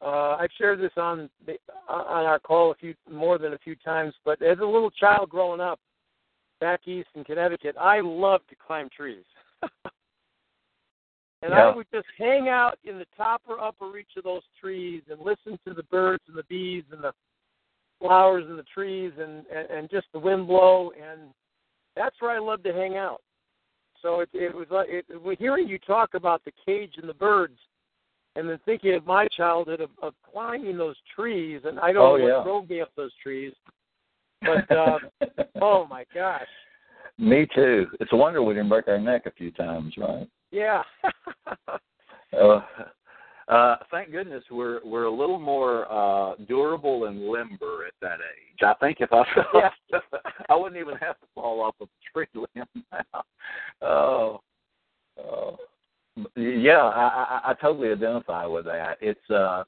Uh, 0.01 0.35
I've 0.35 0.49
shared 0.57 0.79
this 0.79 0.91
on 0.97 1.29
the, 1.45 1.53
on 1.87 2.25
our 2.25 2.39
call 2.39 2.71
a 2.71 2.75
few 2.75 2.93
more 3.09 3.37
than 3.37 3.53
a 3.53 3.57
few 3.57 3.75
times, 3.77 4.13
but 4.23 4.41
as 4.41 4.59
a 4.59 4.65
little 4.65 4.91
child 4.91 5.29
growing 5.29 5.61
up 5.61 5.79
back 6.59 6.87
east 6.87 7.09
in 7.15 7.23
Connecticut, 7.23 7.75
I 7.79 8.01
loved 8.01 8.49
to 8.49 8.55
climb 8.55 8.89
trees. 8.95 9.23
And 11.41 11.51
yeah. 11.51 11.67
I 11.67 11.75
would 11.75 11.87
just 11.93 12.07
hang 12.17 12.49
out 12.49 12.77
in 12.83 12.97
the 12.97 13.05
top 13.15 13.41
or 13.47 13.59
upper 13.59 13.89
reach 13.89 14.11
of 14.17 14.23
those 14.23 14.41
trees 14.59 15.03
and 15.09 15.19
listen 15.19 15.59
to 15.67 15.73
the 15.73 15.83
birds 15.83 16.23
and 16.27 16.37
the 16.37 16.43
bees 16.43 16.83
and 16.91 17.03
the 17.03 17.13
flowers 17.99 18.45
and 18.47 18.57
the 18.57 18.63
trees 18.63 19.11
and, 19.19 19.45
and, 19.53 19.69
and 19.69 19.89
just 19.89 20.07
the 20.13 20.19
wind 20.19 20.47
blow. 20.47 20.91
And 20.91 21.31
that's 21.95 22.15
where 22.19 22.31
I 22.31 22.39
love 22.39 22.63
to 22.63 22.73
hang 22.73 22.97
out. 22.97 23.21
So 24.01 24.19
it, 24.19 24.29
it 24.33 24.53
was 24.53 24.67
like 24.69 24.87
it, 24.89 25.05
hearing 25.39 25.67
you 25.67 25.79
talk 25.79 26.13
about 26.13 26.43
the 26.45 26.51
cage 26.65 26.93
and 26.97 27.09
the 27.09 27.13
birds, 27.13 27.57
and 28.35 28.47
then 28.47 28.59
thinking 28.65 28.93
of 28.93 29.05
my 29.05 29.27
childhood 29.35 29.81
of, 29.81 29.89
of 30.01 30.13
climbing 30.31 30.77
those 30.77 30.97
trees, 31.15 31.61
and 31.65 31.79
I 31.79 31.91
don't 31.91 32.03
Oh, 32.03 32.17
know 32.17 32.27
yeah. 32.27 32.37
what 32.37 32.43
drove 32.43 32.69
me 32.69 32.81
up 32.81 32.91
those 32.95 33.13
trees, 33.23 33.53
but 34.41 34.69
uh, 34.77 34.99
oh 35.61 35.87
my 35.89 36.05
gosh, 36.13 36.45
Me 37.17 37.47
too. 37.55 37.87
It's 37.99 38.11
a 38.11 38.15
wonder 38.15 38.43
we 38.43 38.53
didn't 38.53 38.69
break 38.69 38.87
our 38.87 38.99
neck 38.99 39.25
a 39.25 39.31
few 39.31 39.49
times, 39.51 39.95
right? 39.97 40.27
Yeah. 40.55 40.81
Uh, 42.33 42.61
uh, 43.47 43.75
thank 43.91 44.11
goodness 44.11 44.43
we're 44.49 44.79
we're 44.85 45.03
a 45.05 45.11
little 45.11 45.39
more 45.39 45.91
uh, 45.91 46.35
durable 46.47 47.05
and 47.05 47.27
limber 47.27 47.85
at 47.85 47.93
that 48.01 48.19
age. 48.19 48.63
I 48.63 48.73
think 48.79 48.97
if 49.01 49.11
I 49.11 49.23
fell, 49.35 49.45
Yeah. 49.53 49.99
I 50.49 50.55
wouldn't 50.55 50.79
even 50.79 50.95
have 50.95 51.19
to 51.19 51.27
fall 51.35 51.61
off 51.61 51.75
a 51.81 51.85
tree 52.13 52.27
limb 52.33 52.85
now. 52.91 53.23
Oh, 53.81 54.41
oh, 55.19 55.57
yeah, 56.35 56.81
I, 56.81 57.41
I, 57.45 57.51
I 57.51 57.53
totally 57.61 57.91
identify 57.91 58.45
with 58.45 58.65
that. 58.65 58.97
It's 59.01 59.29
uh, 59.29 59.63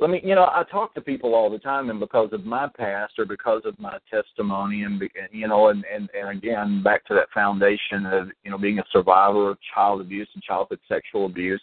let 0.00 0.10
me, 0.10 0.20
you 0.22 0.36
know, 0.36 0.44
I 0.44 0.62
talk 0.70 0.94
to 0.94 1.00
people 1.00 1.34
all 1.34 1.50
the 1.50 1.58
time, 1.58 1.90
and 1.90 1.98
because 1.98 2.28
of 2.32 2.44
my 2.44 2.68
past 2.76 3.14
or 3.18 3.24
because 3.24 3.62
of 3.64 3.78
my 3.80 3.98
testimony, 4.08 4.84
and 4.84 5.02
you 5.32 5.48
know, 5.48 5.68
and 5.68 5.84
and 5.92 6.08
and 6.14 6.38
again, 6.38 6.82
back 6.84 7.04
to 7.06 7.14
that 7.14 7.30
foundation 7.34 8.06
of 8.06 8.28
you 8.44 8.50
know 8.50 8.58
being 8.58 8.78
a 8.78 8.84
survivor 8.92 9.50
of 9.50 9.58
child 9.74 10.00
abuse 10.00 10.28
and 10.34 10.42
childhood 10.42 10.78
sexual 10.88 11.26
abuse. 11.26 11.60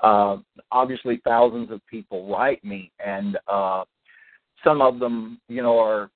Uh, 0.00 0.36
obviously, 0.70 1.20
thousands 1.24 1.72
of 1.72 1.84
people 1.88 2.30
write 2.30 2.64
me, 2.64 2.92
and 3.04 3.36
uh, 3.48 3.82
some 4.62 4.80
of 4.80 4.98
them, 4.98 5.40
you 5.48 5.62
know, 5.62 5.78
are. 5.78 6.10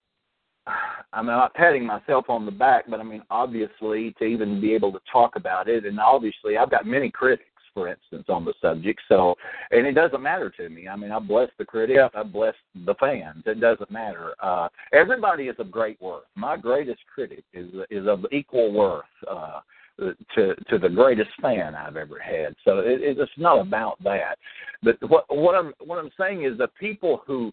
I'm 1.12 1.26
not 1.26 1.54
patting 1.54 1.86
myself 1.86 2.26
on 2.28 2.44
the 2.44 2.52
back, 2.52 2.84
but 2.88 3.00
I 3.00 3.02
mean, 3.02 3.22
obviously, 3.30 4.14
to 4.18 4.24
even 4.24 4.60
be 4.60 4.74
able 4.74 4.92
to 4.92 5.00
talk 5.10 5.34
about 5.34 5.68
it, 5.68 5.84
and 5.84 5.98
obviously, 5.98 6.58
I've 6.58 6.70
got 6.70 6.86
many 6.86 7.10
critics, 7.10 7.48
for 7.76 7.88
instance, 7.88 8.24
on 8.30 8.46
the 8.46 8.54
subject. 8.62 8.98
So, 9.06 9.34
and 9.70 9.86
it 9.86 9.92
doesn't 9.92 10.22
matter 10.22 10.48
to 10.48 10.70
me. 10.70 10.88
I 10.88 10.96
mean, 10.96 11.12
I 11.12 11.18
bless 11.18 11.50
the 11.58 11.64
critics, 11.66 12.14
I 12.14 12.22
bless 12.22 12.54
the 12.86 12.94
fans. 12.94 13.42
It 13.44 13.60
doesn't 13.60 13.90
matter. 13.90 14.32
Uh, 14.42 14.68
everybody 14.94 15.44
is 15.44 15.56
of 15.58 15.70
great 15.70 16.00
worth. 16.00 16.24
My 16.36 16.56
greatest 16.56 17.00
critic 17.14 17.44
is 17.52 17.68
is 17.90 18.08
of 18.08 18.24
equal 18.32 18.72
worth. 18.72 19.04
Uh, 19.30 19.60
to 20.34 20.54
to 20.68 20.78
the 20.78 20.90
greatest 20.90 21.30
fan 21.40 21.74
I've 21.74 21.96
ever 21.96 22.18
had. 22.18 22.54
So 22.66 22.80
it, 22.80 23.00
it's 23.00 23.30
not 23.38 23.60
about 23.60 24.02
that. 24.04 24.36
But 24.82 24.96
what 25.08 25.24
what 25.34 25.54
I'm 25.54 25.72
what 25.84 25.98
I'm 25.98 26.10
saying 26.18 26.44
is 26.44 26.58
the 26.58 26.68
people 26.78 27.22
who 27.26 27.52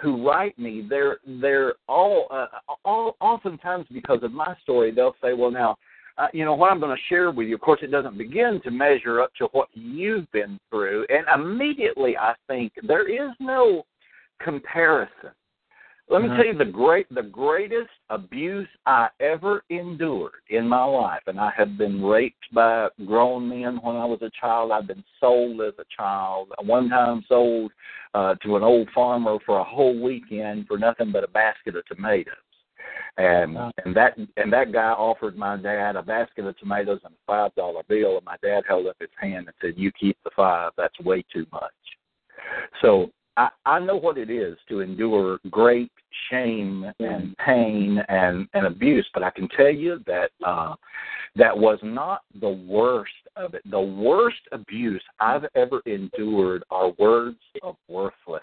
who 0.00 0.26
write 0.26 0.58
me, 0.58 0.86
they're 0.88 1.18
they're 1.40 1.74
all 1.88 2.26
uh, 2.30 2.46
all 2.84 3.16
oftentimes 3.20 3.86
because 3.92 4.18
of 4.22 4.32
my 4.32 4.56
story, 4.62 4.92
they'll 4.92 5.16
say, 5.22 5.32
well 5.32 5.50
now. 5.50 5.76
Uh, 6.18 6.28
you 6.32 6.44
know 6.44 6.54
what 6.54 6.72
I'm 6.72 6.80
going 6.80 6.96
to 6.96 7.02
share 7.08 7.30
with 7.30 7.46
you. 7.46 7.54
Of 7.54 7.60
course, 7.60 7.80
it 7.82 7.90
doesn't 7.90 8.16
begin 8.16 8.60
to 8.64 8.70
measure 8.70 9.20
up 9.20 9.34
to 9.36 9.48
what 9.52 9.68
you've 9.74 10.30
been 10.32 10.58
through, 10.70 11.06
and 11.10 11.26
immediately 11.34 12.16
I 12.16 12.34
think 12.46 12.72
there 12.86 13.06
is 13.06 13.32
no 13.38 13.84
comparison. 14.40 15.30
Let 16.08 16.22
me 16.22 16.28
Mhm. 16.28 16.36
tell 16.36 16.46
you 16.46 16.54
the 16.54 16.64
great 16.64 17.12
the 17.12 17.24
greatest 17.24 17.90
abuse 18.10 18.68
I 18.86 19.08
ever 19.18 19.64
endured 19.70 20.40
in 20.50 20.68
my 20.68 20.84
life, 20.84 21.22
and 21.26 21.38
I 21.40 21.50
have 21.50 21.76
been 21.76 22.04
raped 22.04 22.54
by 22.54 22.88
grown 23.04 23.48
men 23.48 23.78
when 23.78 23.96
I 23.96 24.04
was 24.04 24.22
a 24.22 24.30
child. 24.30 24.70
I've 24.70 24.86
been 24.86 25.02
sold 25.18 25.60
as 25.62 25.74
a 25.80 25.84
child. 25.86 26.52
One 26.60 26.88
time 26.88 27.24
sold 27.28 27.72
uh, 28.14 28.36
to 28.36 28.56
an 28.56 28.62
old 28.62 28.88
farmer 28.90 29.38
for 29.40 29.58
a 29.58 29.64
whole 29.64 29.98
weekend 30.00 30.68
for 30.68 30.78
nothing 30.78 31.10
but 31.10 31.24
a 31.24 31.28
basket 31.28 31.74
of 31.74 31.84
tomatoes. 31.86 32.34
And 33.18 33.56
and 33.84 33.96
that 33.96 34.18
and 34.36 34.52
that 34.52 34.72
guy 34.72 34.90
offered 34.90 35.36
my 35.36 35.56
dad 35.56 35.96
a 35.96 36.02
basket 36.02 36.44
of 36.44 36.58
tomatoes 36.58 37.00
and 37.04 37.14
a 37.14 37.16
five 37.26 37.54
dollar 37.54 37.82
bill, 37.88 38.16
and 38.16 38.24
my 38.26 38.36
dad 38.42 38.64
held 38.68 38.86
up 38.86 38.96
his 39.00 39.08
hand 39.18 39.46
and 39.46 39.54
said, 39.60 39.74
"You 39.76 39.90
keep 39.92 40.18
the 40.22 40.30
five. 40.36 40.72
That's 40.76 40.98
way 41.00 41.24
too 41.32 41.46
much." 41.50 41.72
So 42.82 43.10
I, 43.36 43.48
I 43.64 43.78
know 43.78 43.96
what 43.96 44.18
it 44.18 44.30
is 44.30 44.56
to 44.68 44.80
endure 44.80 45.38
great 45.50 45.92
shame 46.30 46.90
and 47.00 47.36
pain 47.38 48.02
and, 48.08 48.48
and 48.54 48.66
abuse, 48.66 49.08
but 49.12 49.22
I 49.22 49.30
can 49.30 49.48
tell 49.48 49.70
you 49.70 50.00
that 50.06 50.30
uh, 50.44 50.74
that 51.36 51.56
was 51.56 51.78
not 51.82 52.22
the 52.40 52.48
worst 52.48 53.12
of 53.36 53.54
it. 53.54 53.62
The 53.70 53.80
worst 53.80 54.40
abuse 54.52 55.02
I've 55.20 55.44
ever 55.54 55.82
endured 55.84 56.64
are 56.70 56.92
words 56.98 57.38
of 57.62 57.76
worthlessness. 57.88 58.42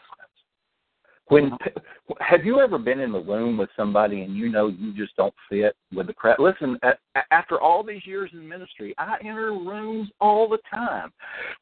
When 1.28 1.53
uh-huh. 1.53 2.13
have 2.19 2.45
you 2.45 2.59
ever 2.59 2.78
been 2.78 2.99
in 2.99 3.11
the 3.11 3.21
room 3.21 3.57
with 3.57 3.69
somebody 3.78 4.21
and 4.21 4.36
you 4.36 4.49
know 4.49 4.67
you 4.67 4.93
just 4.93 5.15
don't 5.15 5.34
fit 5.49 5.76
with 5.93 6.07
the 6.07 6.13
crowd? 6.13 6.39
Listen, 6.39 6.78
after 7.32 7.61
all 7.61 7.84
these 7.84 8.05
years 8.05 8.30
in 8.34 8.47
ministry, 8.47 8.93
I 8.97 9.17
enter 9.21 9.51
rooms 9.51 10.09
all 10.19 10.49
the 10.49 10.59
time 10.69 11.11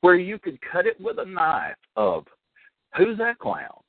where 0.02 0.16
you 0.16 0.40
could 0.40 0.60
cut 0.62 0.88
it 0.88 1.00
with 1.00 1.20
a 1.20 1.26
knife 1.26 1.76
of 1.96 2.26
who's 2.98 3.18
that 3.20 3.40
clown? 3.40 3.82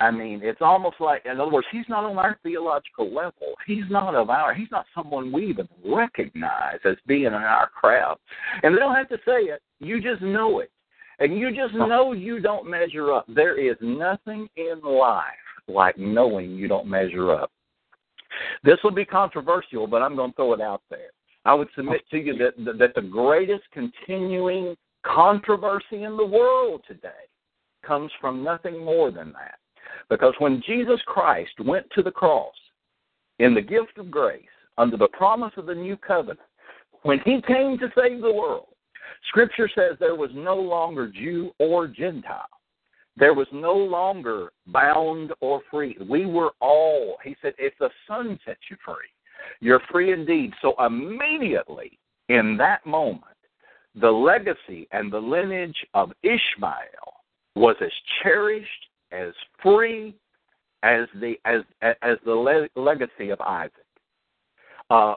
I 0.00 0.10
mean, 0.10 0.40
it's 0.42 0.62
almost 0.62 0.96
like, 0.98 1.26
in 1.26 1.38
other 1.38 1.50
words, 1.50 1.66
he's 1.70 1.84
not 1.88 2.04
on 2.04 2.16
our 2.16 2.38
theological 2.42 3.14
level. 3.14 3.54
He's 3.66 3.84
not 3.90 4.14
of 4.14 4.30
our. 4.30 4.54
He's 4.54 4.70
not 4.70 4.86
someone 4.94 5.30
we 5.30 5.46
even 5.46 5.68
recognize 5.84 6.78
as 6.86 6.96
being 7.06 7.24
in 7.24 7.34
our 7.34 7.68
crowd. 7.68 8.16
And 8.62 8.74
they 8.74 8.78
don't 8.78 8.94
have 8.94 9.10
to 9.10 9.18
say 9.26 9.42
it. 9.42 9.60
You 9.78 10.00
just 10.00 10.22
know 10.22 10.60
it, 10.60 10.70
and 11.20 11.38
you 11.38 11.54
just 11.54 11.74
know 11.74 12.12
you 12.12 12.40
don't 12.40 12.68
measure 12.68 13.12
up. 13.12 13.26
There 13.28 13.58
is 13.58 13.76
nothing 13.80 14.48
in 14.56 14.80
life 14.82 15.24
like 15.68 15.98
knowing 15.98 16.50
you 16.52 16.66
don't 16.66 16.86
measure 16.86 17.32
up. 17.32 17.50
This 18.64 18.78
will 18.82 18.90
be 18.90 19.04
controversial, 19.04 19.86
but 19.86 20.02
I'm 20.02 20.16
going 20.16 20.30
to 20.30 20.36
throw 20.36 20.54
it 20.54 20.60
out 20.60 20.82
there. 20.90 21.10
I 21.44 21.54
would 21.54 21.68
submit 21.74 22.02
to 22.10 22.18
you 22.18 22.36
that 22.38 22.78
that 22.78 22.94
the 22.94 23.02
greatest 23.02 23.64
continuing 23.72 24.76
controversy 25.04 26.02
in 26.02 26.16
the 26.16 26.26
world 26.26 26.82
today 26.86 27.08
comes 27.86 28.10
from 28.20 28.44
nothing 28.44 28.84
more 28.84 29.10
than 29.10 29.32
that. 29.32 29.58
Because 30.08 30.34
when 30.38 30.62
Jesus 30.66 31.00
Christ 31.06 31.52
went 31.64 31.86
to 31.94 32.02
the 32.02 32.10
cross 32.10 32.54
in 33.38 33.54
the 33.54 33.62
gift 33.62 33.96
of 33.98 34.10
grace, 34.10 34.42
under 34.78 34.96
the 34.96 35.08
promise 35.08 35.52
of 35.56 35.66
the 35.66 35.74
new 35.74 35.96
covenant, 35.96 36.40
when 37.02 37.18
he 37.24 37.40
came 37.46 37.78
to 37.78 37.90
save 37.96 38.20
the 38.20 38.32
world, 38.32 38.66
Scripture 39.28 39.68
says 39.74 39.96
there 39.98 40.14
was 40.14 40.30
no 40.34 40.56
longer 40.56 41.08
Jew 41.08 41.50
or 41.58 41.86
Gentile. 41.86 42.46
There 43.16 43.34
was 43.34 43.48
no 43.52 43.74
longer 43.74 44.52
bound 44.68 45.32
or 45.40 45.60
free. 45.70 45.96
We 46.08 46.26
were 46.26 46.52
all, 46.60 47.16
he 47.22 47.36
said, 47.42 47.54
if 47.58 47.74
the 47.78 47.90
Son 48.06 48.38
sets 48.46 48.60
you 48.70 48.76
free, 48.84 48.94
you're 49.60 49.82
free 49.90 50.12
indeed. 50.12 50.52
So 50.62 50.74
immediately 50.84 51.98
in 52.28 52.56
that 52.58 52.84
moment, 52.86 53.24
the 53.94 54.10
legacy 54.10 54.86
and 54.92 55.12
the 55.12 55.18
lineage 55.18 55.76
of 55.94 56.12
Ishmael 56.22 57.12
was 57.56 57.76
as 57.80 57.90
cherished, 58.22 58.68
as 59.12 59.32
free 59.62 60.14
as 60.82 61.06
the 61.20 61.34
as 61.44 61.62
as 62.02 62.16
the 62.24 62.32
le- 62.32 62.68
legacy 62.80 63.30
of 63.30 63.40
Isaac. 63.40 63.72
Uh, 64.88 65.14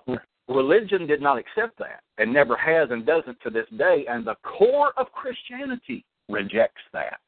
religion 0.48 1.08
did 1.08 1.22
not 1.22 1.38
accept 1.38 1.78
that, 1.80 2.02
and 2.18 2.32
never 2.32 2.56
has, 2.56 2.90
and 2.92 3.06
doesn't 3.06 3.40
to 3.42 3.50
this 3.50 3.68
day. 3.78 4.06
And 4.10 4.26
the 4.26 4.36
core 4.44 4.94
of 4.98 5.12
Christianity 5.12 6.06
rejects 6.30 6.82
that. 6.94 7.20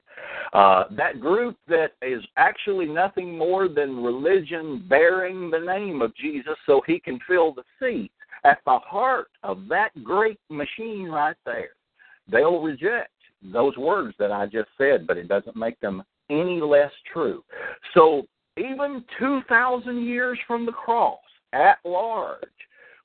Uh, 0.54 0.86
that 0.92 1.20
group 1.20 1.58
that 1.68 1.92
is 2.02 2.24
actually 2.38 2.86
nothing 2.86 3.38
more 3.38 3.68
than 3.68 4.02
religion 4.02 4.86
bearing 4.88 5.50
the 5.50 5.60
name 5.60 6.02
of 6.02 6.16
Jesus 6.16 6.56
so 6.66 6.82
he 6.88 7.00
can 7.00 7.20
fill 7.28 7.54
the 7.54 7.64
seat 7.80 8.12
at 8.46 8.60
the 8.66 8.80
heart 8.80 9.28
of 9.44 9.68
that 9.68 9.90
great 10.04 10.40
machine 10.50 11.10
right 11.10 11.36
there. 11.46 11.72
They'll 12.32 12.62
reject 12.62 13.12
those 13.44 13.76
words 13.78 14.16
that 14.20 14.32
I 14.32 14.46
just 14.46 14.70
said, 14.78 15.06
but 15.06 15.18
it 15.18 15.28
doesn't 15.28 15.56
make 15.56 15.80
them 15.80 16.04
any 16.30 16.62
less 16.62 16.92
true. 17.12 17.44
So 17.94 18.26
even 18.58 19.04
2,000 19.20 20.06
years 20.06 20.40
from 20.48 20.66
the 20.66 20.72
cross, 20.72 21.20
at 21.54 21.78
large, 21.84 22.40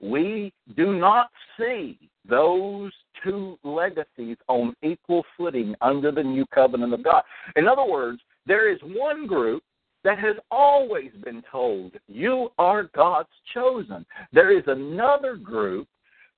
we 0.00 0.52
do 0.76 0.98
not 0.98 1.30
see 1.58 1.98
those 2.28 2.92
two 3.22 3.58
legacies 3.64 4.36
on 4.48 4.74
equal 4.82 5.24
footing 5.36 5.74
under 5.80 6.10
the 6.10 6.22
new 6.22 6.46
covenant 6.46 6.94
of 6.94 7.04
God. 7.04 7.22
In 7.56 7.68
other 7.68 7.84
words, 7.84 8.20
there 8.46 8.72
is 8.72 8.78
one 8.82 9.26
group 9.26 9.62
that 10.04 10.18
has 10.18 10.36
always 10.50 11.10
been 11.24 11.42
told, 11.50 11.92
You 12.08 12.50
are 12.58 12.84
God's 12.94 13.28
chosen. 13.52 14.06
There 14.32 14.56
is 14.56 14.64
another 14.66 15.36
group 15.36 15.86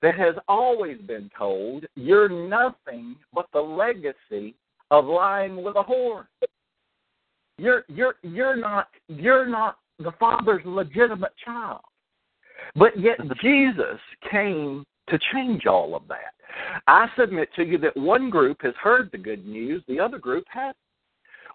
that 0.01 0.15
has 0.15 0.35
always 0.47 0.99
been 1.01 1.31
told, 1.37 1.85
You're 1.95 2.29
nothing 2.29 3.15
but 3.33 3.47
the 3.53 3.61
legacy 3.61 4.55
of 4.91 5.05
lying 5.05 5.63
with 5.63 5.75
a 5.75 5.83
whore. 5.83 6.27
You're 7.57 7.85
you're 7.87 8.15
you're 8.23 8.55
not 8.55 8.87
you're 9.07 9.47
not 9.47 9.77
the 9.99 10.11
father's 10.19 10.63
legitimate 10.65 11.33
child. 11.43 11.81
But 12.75 12.99
yet 12.99 13.19
Jesus 13.41 13.99
came 14.29 14.85
to 15.07 15.19
change 15.31 15.65
all 15.65 15.95
of 15.95 16.07
that. 16.07 16.33
I 16.87 17.07
submit 17.17 17.49
to 17.55 17.63
you 17.63 17.77
that 17.79 17.95
one 17.97 18.29
group 18.29 18.61
has 18.61 18.73
heard 18.81 19.09
the 19.11 19.17
good 19.17 19.45
news, 19.45 19.83
the 19.87 19.99
other 19.99 20.17
group 20.17 20.45
hasn't. 20.49 20.77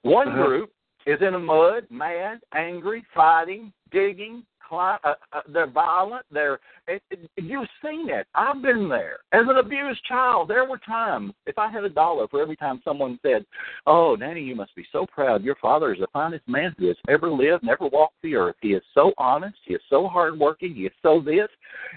One 0.03 0.29
Uh-huh. 0.29 0.47
group 0.47 0.73
is 1.07 1.21
in 1.23 1.35
a 1.35 1.39
mud, 1.39 1.87
mad, 1.91 2.41
angry, 2.55 3.05
fighting, 3.15 3.73
digging, 3.91 4.45
cli- 4.69 4.99
uh, 5.05 5.15
uh, 5.33 5.41
they're 5.49 5.71
violent. 5.71 6.25
They're 6.31 6.61
it, 6.87 7.03
it, 7.11 7.31
you've 7.37 7.69
seen 7.83 8.09
it. 8.09 8.27
I've 8.35 8.63
been 8.63 8.89
there 8.89 9.19
as 9.33 9.43
an 9.49 9.57
abused 9.57 10.05
child. 10.05 10.49
There 10.49 10.69
were 10.69 10.79
times 10.79 11.33
if 11.47 11.59
I 11.59 11.71
had 11.71 11.85
a 11.85 11.89
dollar 11.89 12.29
for 12.29 12.41
every 12.41 12.57
time 12.57 12.81
someone 12.85 13.19
said, 13.23 13.45
"Oh, 13.87 14.17
Danny, 14.17 14.43
you 14.43 14.55
must 14.55 14.75
be 14.75 14.87
so 14.93 15.07
proud. 15.07 15.43
Your 15.43 15.57
father 15.57 15.93
is 15.93 16.01
the 16.01 16.07
finest 16.13 16.47
man 16.49 16.75
who 16.79 16.89
has 16.89 16.97
ever 17.09 17.31
lived, 17.31 17.65
never 17.65 17.87
walked 17.89 18.17
the 18.23 18.35
earth. 18.35 18.57
He 18.61 18.75
is 18.75 18.83
so 18.95 19.13
honest. 19.19 19.57
He 19.65 19.75
is 19.75 19.83
so 19.89 20.09
hardworking. 20.09 20.75
He 20.75 20.83
is 20.83 20.93
so 21.03 21.21
this." 21.21 21.49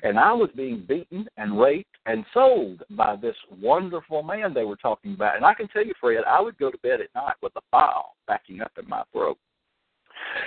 And 0.04 0.20
I 0.20 0.32
was 0.32 0.50
being 0.56 0.86
beaten 0.88 1.28
and 1.38 1.60
raped 1.60 1.96
and 2.06 2.26
sold 2.34 2.84
by 2.92 3.16
this 3.16 3.36
wonderful 3.62 4.24
man 4.24 4.54
they 4.54 4.64
were 4.64 4.76
talking 4.76 5.14
about. 5.14 5.36
And 5.36 5.46
I 5.46 5.54
can 5.54 5.68
tell 5.68 5.86
you, 5.86 5.94
Fred, 6.00 6.24
I 6.28 6.42
would 6.42 6.58
go 6.58 6.72
to 6.72 6.78
bed 6.80 7.02
at 7.02 7.14
night 7.16 7.36
with 7.42 7.54
a 7.56 7.62
file 7.72 8.16
backing 8.28 8.62
up 8.62 8.72
in 8.82 8.88
my 8.88 9.04
throat. 9.12 9.38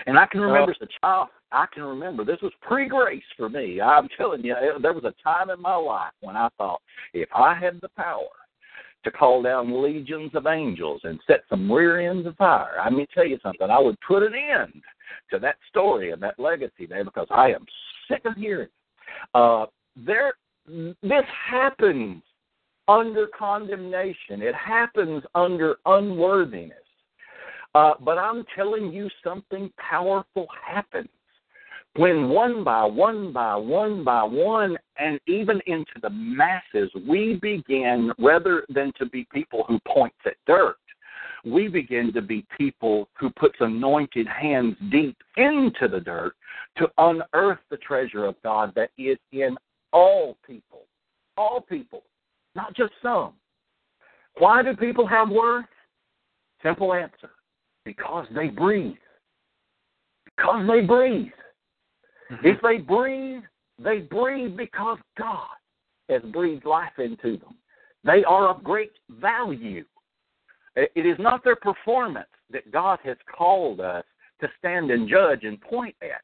And 0.07 0.19
I 0.19 0.27
can 0.27 0.41
remember 0.41 0.73
as 0.73 0.77
a 0.81 0.89
child, 1.01 1.29
I 1.55 1.67
can 1.73 1.85
remember 1.85 2.25
this 2.25 2.41
was 2.43 2.53
pre 2.61 2.89
grace 2.89 3.23
for 3.37 3.49
me. 3.49 3.81
I'm 3.81 4.09
telling 4.17 4.45
you, 4.45 4.57
there 4.83 4.93
was 4.93 5.05
a 5.05 5.15
time 5.23 5.51
in 5.51 5.61
my 5.61 5.77
life 5.77 6.13
when 6.21 6.37
I 6.37 6.49
thought 6.59 6.83
if 7.13 7.29
I 7.35 7.55
had 7.55 7.81
the 7.81 7.89
power 7.91 8.27
to 9.05 9.11
call 9.11 9.43
down 9.43 9.83
legions 9.83 10.33
of 10.35 10.47
angels 10.47 11.03
and 11.05 11.21
set 11.27 11.45
some 11.49 11.71
rear 11.71 12.11
ends 12.11 12.27
of 12.27 12.37
fire, 12.37 12.81
I 12.83 12.91
mean, 12.91 13.07
tell 13.15 13.27
you 13.27 13.39
something, 13.43 13.71
I 13.71 13.79
would 13.79 13.99
put 14.01 14.25
an 14.25 14.35
end 14.35 14.83
to 15.31 15.39
that 15.39 15.57
story 15.69 16.11
and 16.11 16.23
that 16.23 16.41
legacy 16.41 16.87
there 16.89 17.05
because 17.05 17.29
I 17.31 17.51
am 17.53 17.65
sick 18.09 18.23
of 18.25 18.35
hearing. 18.35 18.69
Uh, 19.33 19.67
there, 19.97 20.35
this 20.67 21.25
happens 21.51 22.23
under 22.89 23.29
condemnation. 23.39 24.43
It 24.43 24.55
happens 24.57 25.23
under 25.35 25.77
unworthiness. 25.87 26.79
Uh, 27.77 27.95
but 28.01 28.19
I'm 28.19 28.45
telling 28.57 28.93
you, 28.93 29.09
something 29.23 29.71
powerful 29.79 30.47
happens 30.65 31.09
when 31.97 32.29
one 32.29 32.65
by 32.65 32.85
one 32.85 33.33
by 33.33 33.55
one 33.55 34.03
by 34.03 34.23
one, 34.23 34.77
and 34.99 35.21
even 35.27 35.61
into 35.67 35.93
the 36.03 36.11
masses, 36.11 36.91
we 37.09 37.39
begin, 37.41 38.13
rather 38.19 38.65
than 38.69 38.93
to 38.99 39.07
be 39.07 39.27
people 39.33 39.65
who 39.69 39.79
points 39.87 40.17
at 40.27 40.35
dirt, 40.47 40.77
we 41.45 41.69
begin 41.69 42.13
to 42.13 42.23
be 42.23 42.45
people 42.57 43.09
who 43.19 43.31
puts 43.31 43.57
anointed 43.61 44.27
hands 44.27 44.75
deep 44.91 45.17
into 45.37 45.89
the 45.89 46.01
dirt 46.01 46.35
to 46.79 46.89
unearth 46.99 47.59
the 47.71 47.77
treasure 47.77 48.25
of 48.25 48.35
God 48.43 48.73
that 48.75 48.91
is 48.99 49.19
in 49.33 49.57
all 49.93 50.37
people. 50.47 50.87
All 51.37 51.61
people, 51.61 52.03
not 52.55 52.75
just 52.75 52.93
some. 53.03 53.35
Why 54.39 54.63
do 54.63 54.75
people 54.75 55.07
have 55.07 55.29
worth? 55.29 55.67
Simple 56.63 56.95
answer 56.95 57.31
because 57.85 58.27
they 58.35 58.49
breathe. 58.49 58.97
Because 60.25 60.67
they 60.67 60.81
breathe. 60.81 61.31
Mm-hmm. 62.31 62.47
If 62.47 62.61
they 62.63 62.79
breathe, 62.79 63.43
they 63.79 63.99
breathe 63.99 64.57
because 64.57 64.99
God 65.19 65.57
has 66.09 66.23
breathed 66.33 66.65
life 66.65 66.99
into 66.99 67.39
them. 67.39 67.57
They 68.05 68.25
are 68.25 68.49
of 68.49 68.63
great 68.63 68.93
value. 69.09 69.85
It 70.77 71.07
is 71.07 71.17
not 71.19 71.45
their 71.45 71.57
performance 71.57 72.29
that 72.51 72.71
God 72.71 72.99
has 73.05 73.17
called 73.35 73.81
us 73.81 74.05
to 74.41 74.49
stand 74.59 74.91
and 74.91 75.09
judge 75.09 75.45
and 75.45 75.61
point 75.61 75.95
at. 76.03 76.23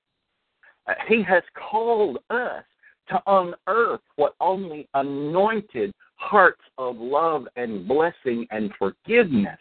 Uh, 0.86 0.94
he 1.08 1.22
has 1.22 1.42
called 1.70 2.18
us 2.30 2.64
to 3.08 3.22
unearth 3.26 4.00
what 4.16 4.34
only 4.40 4.88
anointed 4.94 5.92
hearts 6.16 6.62
of 6.78 6.96
love 6.96 7.46
and 7.56 7.86
blessing 7.86 8.46
and 8.50 8.70
forgiveness 8.78 9.58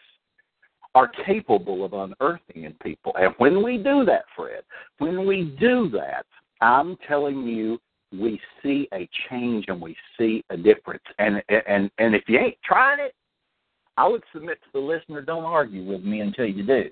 are 0.94 1.10
capable 1.24 1.84
of 1.84 1.92
unearthing 1.92 2.64
in 2.64 2.74
people. 2.82 3.12
And 3.18 3.34
when 3.38 3.62
we 3.62 3.78
do 3.78 4.04
that, 4.06 4.24
Fred, 4.36 4.62
when 4.98 5.26
we 5.26 5.56
do 5.60 5.88
that, 5.90 6.26
I'm 6.60 6.96
telling 7.08 7.46
you, 7.46 7.78
we 8.12 8.40
see 8.62 8.88
a 8.92 9.08
change 9.28 9.66
and 9.68 9.80
we 9.80 9.96
see 10.18 10.44
a 10.50 10.56
difference. 10.56 11.02
And 11.18 11.42
and 11.48 11.90
and 11.98 12.14
if 12.14 12.24
you 12.26 12.38
ain't 12.38 12.58
tried 12.64 12.98
it, 12.98 13.14
I 13.96 14.08
would 14.08 14.22
submit 14.32 14.58
to 14.62 14.68
the 14.72 14.80
listener, 14.80 15.22
don't 15.22 15.44
argue 15.44 15.84
with 15.84 16.02
me 16.02 16.20
until 16.20 16.46
you 16.46 16.64
do. 16.64 16.90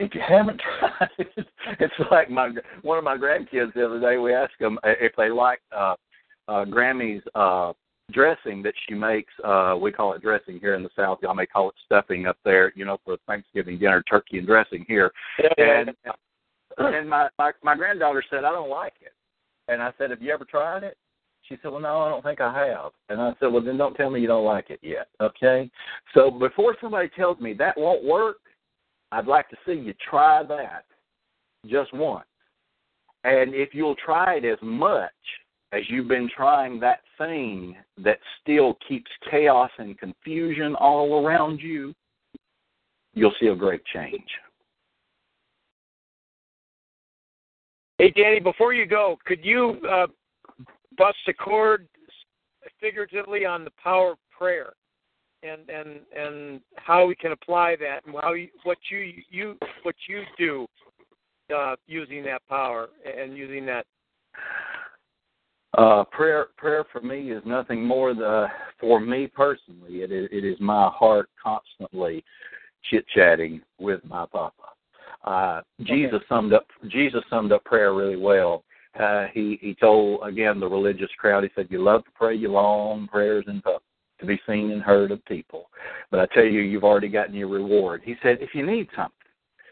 If 0.00 0.14
you 0.14 0.20
haven't 0.26 0.60
tried 0.78 1.10
it, 1.18 1.46
it's 1.78 2.10
like 2.10 2.28
my 2.28 2.50
one 2.82 2.98
of 2.98 3.04
my 3.04 3.16
grandkids 3.16 3.72
the 3.74 3.86
other 3.86 4.00
day. 4.00 4.16
We 4.16 4.34
asked 4.34 4.58
them 4.58 4.78
if 4.84 5.12
they 5.16 5.30
like 5.30 5.60
uh, 5.76 5.94
uh, 6.48 6.64
Grammy's 6.64 7.22
uh, 7.36 7.72
dressing 8.12 8.62
that 8.62 8.74
she 8.86 8.94
makes. 8.94 9.32
Uh, 9.44 9.76
we 9.80 9.92
call 9.92 10.12
it 10.14 10.22
dressing 10.22 10.58
here 10.60 10.74
in 10.74 10.82
the 10.82 10.90
South. 10.96 11.18
Y'all 11.22 11.34
may 11.34 11.46
call 11.46 11.68
it 11.68 11.74
stuffing 11.86 12.26
up 12.26 12.36
there. 12.44 12.72
You 12.76 12.84
know, 12.84 12.98
for 13.04 13.16
Thanksgiving 13.26 13.78
dinner, 13.78 14.02
turkey 14.02 14.38
and 14.38 14.46
dressing 14.46 14.84
here. 14.86 15.12
And 15.56 15.90
and 16.78 17.08
my, 17.08 17.28
my 17.38 17.52
my 17.62 17.76
granddaughter 17.76 18.22
said, 18.30 18.44
I 18.44 18.52
don't 18.52 18.70
like 18.70 18.94
it. 19.00 19.12
And 19.68 19.82
I 19.82 19.92
said, 19.98 20.10
Have 20.10 20.22
you 20.22 20.32
ever 20.32 20.44
tried 20.44 20.84
it? 20.84 20.96
She 21.42 21.56
said, 21.62 21.70
Well, 21.70 21.80
no, 21.80 22.00
I 22.00 22.08
don't 22.08 22.22
think 22.22 22.40
I 22.40 22.66
have. 22.66 22.92
And 23.08 23.20
I 23.20 23.32
said, 23.40 23.52
Well, 23.52 23.62
then 23.62 23.76
don't 23.76 23.94
tell 23.94 24.10
me 24.10 24.20
you 24.20 24.26
don't 24.26 24.44
like 24.44 24.70
it 24.70 24.80
yet. 24.82 25.08
Okay. 25.20 25.70
So 26.14 26.30
before 26.30 26.76
somebody 26.80 27.08
tells 27.16 27.38
me 27.40 27.54
that 27.54 27.78
won't 27.78 28.04
work, 28.04 28.36
I'd 29.12 29.26
like 29.26 29.48
to 29.50 29.56
see 29.66 29.72
you 29.72 29.94
try 30.08 30.42
that 30.44 30.84
just 31.66 31.92
once. 31.92 32.26
And 33.24 33.54
if 33.54 33.74
you'll 33.74 33.96
try 33.96 34.36
it 34.36 34.44
as 34.44 34.58
much 34.62 35.10
as 35.72 35.82
you've 35.88 36.08
been 36.08 36.28
trying 36.34 36.80
that 36.80 37.00
thing 37.16 37.76
that 37.98 38.18
still 38.40 38.76
keeps 38.86 39.10
chaos 39.30 39.70
and 39.78 39.98
confusion 39.98 40.74
all 40.74 41.24
around 41.24 41.60
you, 41.60 41.94
you'll 43.14 43.34
see 43.40 43.46
a 43.46 43.54
great 43.54 43.84
change. 43.86 44.28
Hey, 47.98 48.10
Danny, 48.10 48.40
before 48.40 48.72
you 48.72 48.86
go, 48.86 49.18
could 49.26 49.44
you 49.44 49.78
uh, 49.88 50.06
bust 50.96 51.18
a 51.28 51.34
chord 51.34 51.86
figuratively 52.80 53.44
on 53.44 53.64
the 53.64 53.70
power 53.82 54.12
of 54.12 54.18
prayer 54.30 54.72
and 55.42 55.68
and 55.70 56.00
and 56.16 56.60
how 56.76 57.06
we 57.06 57.14
can 57.14 57.32
apply 57.32 57.76
that 57.76 58.00
and 58.06 58.14
how 58.20 58.32
you, 58.32 58.48
what 58.64 58.78
you 58.90 59.12
you 59.30 59.56
what 59.82 59.94
you 60.08 60.22
do 60.38 60.66
uh, 61.54 61.76
using 61.86 62.22
that 62.24 62.40
power 62.48 62.88
and 63.04 63.36
using 63.36 63.66
that 63.66 63.86
uh, 65.78 66.04
prayer, 66.04 66.46
prayer 66.56 66.84
for 66.92 67.00
me 67.00 67.30
is 67.30 67.42
nothing 67.46 67.84
more 67.84 68.14
the 68.14 68.46
for 68.78 69.00
me 69.00 69.26
personally. 69.26 70.02
It 70.02 70.10
is, 70.10 70.28
it 70.32 70.44
is 70.44 70.58
my 70.60 70.88
heart 70.88 71.28
constantly 71.42 72.24
chit 72.90 73.06
chatting 73.14 73.60
with 73.78 74.00
my 74.04 74.26
Papa. 74.26 74.52
Uh, 75.24 75.60
Jesus 75.82 76.14
okay. 76.14 76.24
summed 76.28 76.52
up 76.52 76.66
Jesus 76.88 77.22
summed 77.30 77.52
up 77.52 77.64
prayer 77.64 77.94
really 77.94 78.16
well. 78.16 78.64
Uh, 78.98 79.26
he 79.32 79.58
he 79.60 79.74
told 79.74 80.26
again 80.26 80.58
the 80.58 80.68
religious 80.68 81.10
crowd. 81.18 81.44
He 81.44 81.50
said, 81.54 81.68
"You 81.70 81.82
love 81.82 82.04
to 82.04 82.10
pray 82.14 82.34
your 82.34 82.50
long 82.50 83.06
prayers 83.06 83.44
in 83.46 83.60
public, 83.60 83.82
to 84.18 84.26
be 84.26 84.40
seen 84.48 84.72
and 84.72 84.82
heard 84.82 85.10
of 85.12 85.24
people, 85.26 85.70
but 86.10 86.20
I 86.20 86.26
tell 86.34 86.44
you, 86.44 86.60
you've 86.60 86.84
already 86.84 87.08
gotten 87.08 87.34
your 87.34 87.48
reward." 87.48 88.02
He 88.04 88.16
said, 88.22 88.38
"If 88.40 88.54
you 88.54 88.66
need 88.66 88.88
something." 88.96 89.12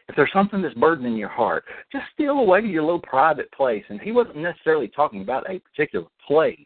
If 0.09 0.17
there's 0.17 0.33
something 0.33 0.63
that's 0.63 0.75
burdening 0.75 1.17
your 1.17 1.29
heart, 1.29 1.65
just 1.93 2.05
steal 2.15 2.39
away 2.39 2.61
to 2.61 2.67
your 2.67 2.83
little 2.83 3.01
private 3.01 3.51
place. 3.53 3.85
And 3.89 4.01
he 4.01 4.13
wasn't 4.13 4.37
necessarily 4.37 4.89
talking 4.89 5.21
about 5.21 5.49
a 5.49 5.61
particular 5.61 6.07
place. 6.27 6.59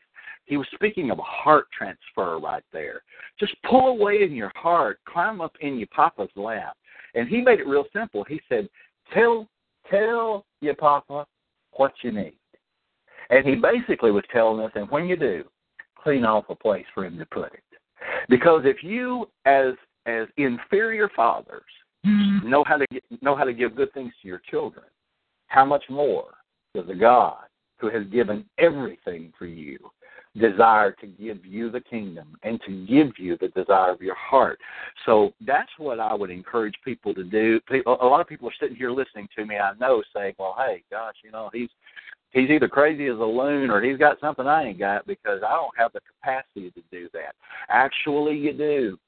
He 0.45 0.57
was 0.57 0.67
speaking 0.75 1.11
of 1.11 1.19
a 1.19 1.23
heart 1.23 1.67
transfer 1.77 2.39
right 2.39 2.65
there. 2.73 3.03
Just 3.39 3.55
pull 3.69 3.89
away 3.89 4.23
in 4.23 4.33
your 4.35 4.53
heart, 4.55 5.01
climb 5.09 5.41
up 5.41 5.55
in 5.61 5.79
your 5.79 5.89
papa's 5.89 6.31
lap. 6.37 6.77
And 7.15 7.29
he 7.29 7.41
made 7.41 7.61
it 7.61 7.67
real 7.67 7.85
simple. 7.93 8.25
He 8.25 8.41
said, 8.49 8.69
Tell 9.13 9.49
tell 9.91 10.47
your 10.61 10.75
papa 10.75 11.27
what 11.73 11.93
you 12.03 12.13
need. 12.13 12.37
And 13.31 13.47
he 13.47 13.55
basically 13.57 14.11
was 14.11 14.25
telling 14.33 14.65
us, 14.65 14.73
and 14.75 14.91
when 14.91 15.07
you 15.07 15.17
do, 15.17 15.45
clean 15.97 16.25
off 16.25 16.45
a 16.49 16.55
place 16.55 16.87
for 16.95 17.05
him 17.05 17.19
to 17.19 17.27
put 17.27 17.53
it. 17.53 17.63
Because 18.29 18.63
if 18.65 18.83
you 18.83 19.27
as 19.45 19.75
as 20.07 20.27
inferior 20.37 21.09
fathers 21.15 21.63
Mm-hmm. 22.07 22.51
know 22.51 22.65
how 22.65 22.77
to 22.77 22.87
get, 22.91 23.05
know 23.23 23.37
how 23.37 23.45
to 23.45 23.53
give 23.53 23.77
good 23.77 23.93
things 23.93 24.13
to 24.23 24.29
your 24.29 24.43
children, 24.51 24.87
how 25.47 25.65
much 25.65 25.85
more 25.89 26.35
does 26.75 26.89
a 26.89 26.95
God 26.95 27.45
who 27.79 27.91
has 27.91 28.05
given 28.07 28.45
everything 28.59 29.33
for 29.39 29.47
you 29.47 29.79
desire 30.39 30.93
to 30.93 31.07
give 31.07 31.45
you 31.45 31.71
the 31.71 31.81
kingdom 31.81 32.37
and 32.43 32.61
to 32.67 32.87
give 32.87 33.13
you 33.19 33.37
the 33.41 33.49
desire 33.49 33.91
of 33.91 34.01
your 34.01 34.15
heart. 34.15 34.59
So 35.05 35.33
that's 35.47 35.71
what 35.79 36.01
I 36.01 36.15
would 36.15 36.31
encourage 36.31 36.75
people 36.85 37.13
to 37.15 37.25
do. 37.25 37.61
People 37.69 37.99
a 38.01 38.07
lot 38.07 38.21
of 38.21 38.27
people 38.27 38.49
are 38.49 38.55
sitting 38.59 38.77
here 38.77 38.91
listening 38.91 39.29
to 39.37 39.45
me, 39.45 39.57
I 39.59 39.73
know, 39.79 40.03
saying, 40.15 40.35
"Well, 40.39 40.55
hey, 40.59 40.83
gosh, 40.91 41.17
you 41.23 41.31
know, 41.31 41.51
he's 41.53 41.69
he's 42.31 42.51
either 42.51 42.69
crazy 42.69 43.09
as 43.09 43.19
a 43.19 43.23
loon 43.23 43.71
or 43.71 43.83
he's 43.83 43.99
got 43.99 44.21
something 44.21 44.47
I 44.47 44.65
ain't 44.65 44.79
got 44.79 45.07
because 45.07 45.43
I 45.47 45.51
don't 45.51 45.77
have 45.77 45.93
the 45.93 46.01
capacity 46.01 46.71
to 46.71 46.83
do 46.91 47.09
that." 47.13 47.35
Actually, 47.69 48.37
you 48.37 48.53
do. 48.55 48.99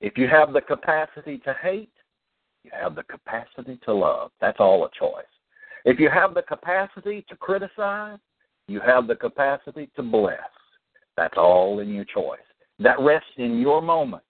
If 0.00 0.16
you 0.16 0.28
have 0.28 0.52
the 0.52 0.60
capacity 0.60 1.38
to 1.38 1.54
hate, 1.62 1.90
you 2.64 2.70
have 2.72 2.94
the 2.94 3.02
capacity 3.04 3.78
to 3.84 3.94
love. 3.94 4.30
That's 4.40 4.58
all 4.58 4.84
a 4.84 4.90
choice. 4.98 5.24
If 5.84 6.00
you 6.00 6.08
have 6.10 6.34
the 6.34 6.42
capacity 6.42 7.24
to 7.28 7.36
criticize, 7.36 8.18
you 8.66 8.80
have 8.80 9.06
the 9.06 9.16
capacity 9.16 9.90
to 9.96 10.02
bless. 10.02 10.38
That's 11.16 11.34
all 11.36 11.80
in 11.80 11.92
your 11.92 12.06
choice. 12.06 12.38
That 12.78 12.98
rests 13.00 13.28
in 13.36 13.60
your 13.60 13.82
moment. 13.82 14.22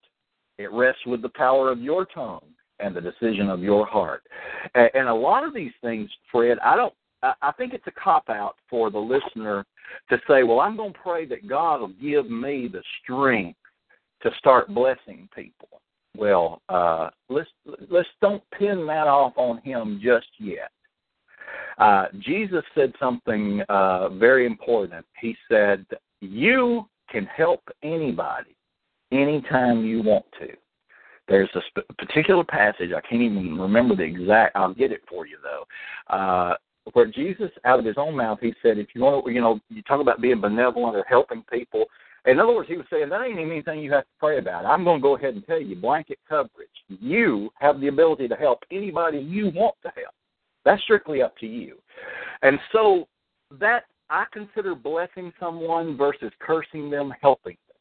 It 0.58 0.70
rests 0.72 1.06
with 1.06 1.22
the 1.22 1.30
power 1.30 1.70
of 1.70 1.80
your 1.80 2.04
tongue 2.04 2.44
and 2.80 2.94
the 2.94 3.00
decision 3.00 3.48
of 3.48 3.60
your 3.60 3.86
heart. 3.86 4.22
And 4.74 5.08
a 5.08 5.14
lot 5.14 5.44
of 5.44 5.54
these 5.54 5.72
things, 5.80 6.10
Fred, 6.30 6.58
I 6.58 6.76
don't 6.76 6.94
I 7.22 7.34
I 7.42 7.52
think 7.52 7.72
it's 7.72 7.86
a 7.86 7.92
cop 7.92 8.28
out 8.28 8.56
for 8.68 8.90
the 8.90 8.98
listener 8.98 9.64
to 10.10 10.20
say, 10.28 10.42
"Well, 10.42 10.60
I'm 10.60 10.76
going 10.76 10.92
to 10.92 10.98
pray 10.98 11.24
that 11.26 11.48
God 11.48 11.80
will 11.80 11.88
give 11.88 12.30
me 12.30 12.68
the 12.68 12.82
strength 13.02 13.58
to 14.22 14.30
start 14.38 14.74
blessing 14.74 15.28
people." 15.34 15.80
Well, 16.16 16.62
uh, 16.68 17.10
let's 17.28 17.50
let's 17.90 18.08
don't 18.20 18.42
pin 18.56 18.86
that 18.86 19.06
off 19.06 19.32
on 19.36 19.58
Him 19.58 20.00
just 20.02 20.28
yet. 20.38 20.70
Uh, 21.78 22.06
Jesus 22.20 22.62
said 22.74 22.92
something 23.00 23.62
uh, 23.68 24.10
very 24.10 24.46
important. 24.46 25.04
He 25.20 25.36
said, 25.50 25.84
"You 26.20 26.88
can 27.10 27.26
help 27.26 27.62
anybody 27.82 28.56
anytime 29.10 29.84
you 29.84 30.02
want 30.02 30.26
to." 30.40 30.48
There's 31.26 31.50
a 31.54 31.60
sp- 31.66 31.88
particular 31.98 32.44
passage 32.44 32.90
I 32.96 33.00
can't 33.00 33.22
even 33.22 33.58
remember 33.58 33.96
the 33.96 34.02
exact. 34.02 34.56
I'll 34.56 34.74
get 34.74 34.92
it 34.92 35.02
for 35.08 35.26
you 35.26 35.38
though. 35.42 36.14
Uh, 36.14 36.54
where 36.92 37.06
Jesus, 37.06 37.50
out 37.64 37.78
of 37.78 37.84
his 37.84 37.96
own 37.96 38.14
mouth, 38.14 38.38
he 38.40 38.54
said, 38.62 38.78
"If 38.78 38.88
you 38.94 39.00
want, 39.00 39.26
you 39.32 39.40
know, 39.40 39.58
you 39.68 39.82
talk 39.82 40.00
about 40.00 40.20
being 40.20 40.40
benevolent 40.40 40.96
or 40.96 41.04
helping 41.08 41.42
people." 41.50 41.86
In 42.26 42.40
other 42.40 42.54
words, 42.54 42.68
he 42.68 42.76
was 42.76 42.86
saying 42.90 43.10
that 43.10 43.20
ain't 43.20 43.38
even 43.38 43.50
anything 43.50 43.80
you 43.80 43.92
have 43.92 44.04
to 44.04 44.10
pray 44.18 44.38
about. 44.38 44.64
I'm 44.64 44.84
going 44.84 45.00
to 45.00 45.02
go 45.02 45.16
ahead 45.16 45.34
and 45.34 45.46
tell 45.46 45.60
you, 45.60 45.76
blanket 45.76 46.18
coverage. 46.28 46.68
You 46.88 47.50
have 47.56 47.80
the 47.80 47.88
ability 47.88 48.28
to 48.28 48.34
help 48.34 48.60
anybody 48.70 49.18
you 49.18 49.50
want 49.54 49.74
to 49.82 49.92
help. 49.94 50.14
That's 50.64 50.82
strictly 50.82 51.20
up 51.22 51.36
to 51.38 51.46
you. 51.46 51.76
And 52.42 52.58
so 52.72 53.06
that 53.60 53.84
I 54.08 54.24
consider 54.32 54.74
blessing 54.74 55.32
someone 55.38 55.96
versus 55.96 56.32
cursing 56.40 56.90
them 56.90 57.12
helping 57.20 57.56
them. 57.68 57.76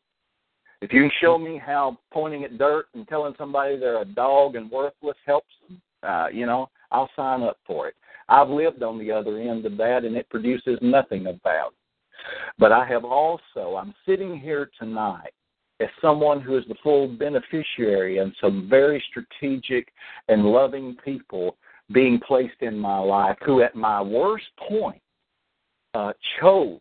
If 0.81 0.91
you 0.91 1.03
can 1.03 1.11
show 1.21 1.37
me 1.37 1.61
how 1.63 1.97
pointing 2.11 2.43
at 2.43 2.57
dirt 2.57 2.87
and 2.93 3.07
telling 3.07 3.33
somebody 3.37 3.77
they're 3.77 4.01
a 4.01 4.05
dog 4.05 4.55
and 4.55 4.69
worthless 4.69 5.15
helps 5.25 5.53
them, 5.67 5.81
uh, 6.03 6.27
you 6.27 6.45
know, 6.45 6.69
I'll 6.91 7.09
sign 7.15 7.43
up 7.43 7.57
for 7.65 7.87
it. 7.87 7.95
I've 8.27 8.49
lived 8.49 8.83
on 8.83 8.99
the 8.99 9.11
other 9.11 9.37
end 9.37 9.65
of 9.65 9.77
that, 9.77 10.03
and 10.03 10.15
it 10.15 10.29
produces 10.29 10.77
nothing 10.81 11.27
of 11.27 11.41
value. 11.41 11.71
But 12.57 12.71
I 12.71 12.85
have 12.87 13.05
also, 13.05 13.75
I'm 13.77 13.93
sitting 14.05 14.39
here 14.39 14.69
tonight 14.79 15.33
as 15.79 15.89
someone 16.01 16.39
who 16.41 16.57
is 16.57 16.63
the 16.67 16.75
full 16.83 17.07
beneficiary 17.07 18.19
and 18.19 18.33
some 18.39 18.67
very 18.69 19.03
strategic 19.09 19.91
and 20.27 20.45
loving 20.45 20.95
people 21.03 21.57
being 21.91 22.19
placed 22.19 22.61
in 22.61 22.77
my 22.77 22.97
life 22.97 23.37
who, 23.45 23.61
at 23.61 23.75
my 23.75 24.01
worst 24.01 24.45
point, 24.67 25.01
uh, 25.93 26.13
chose 26.39 26.79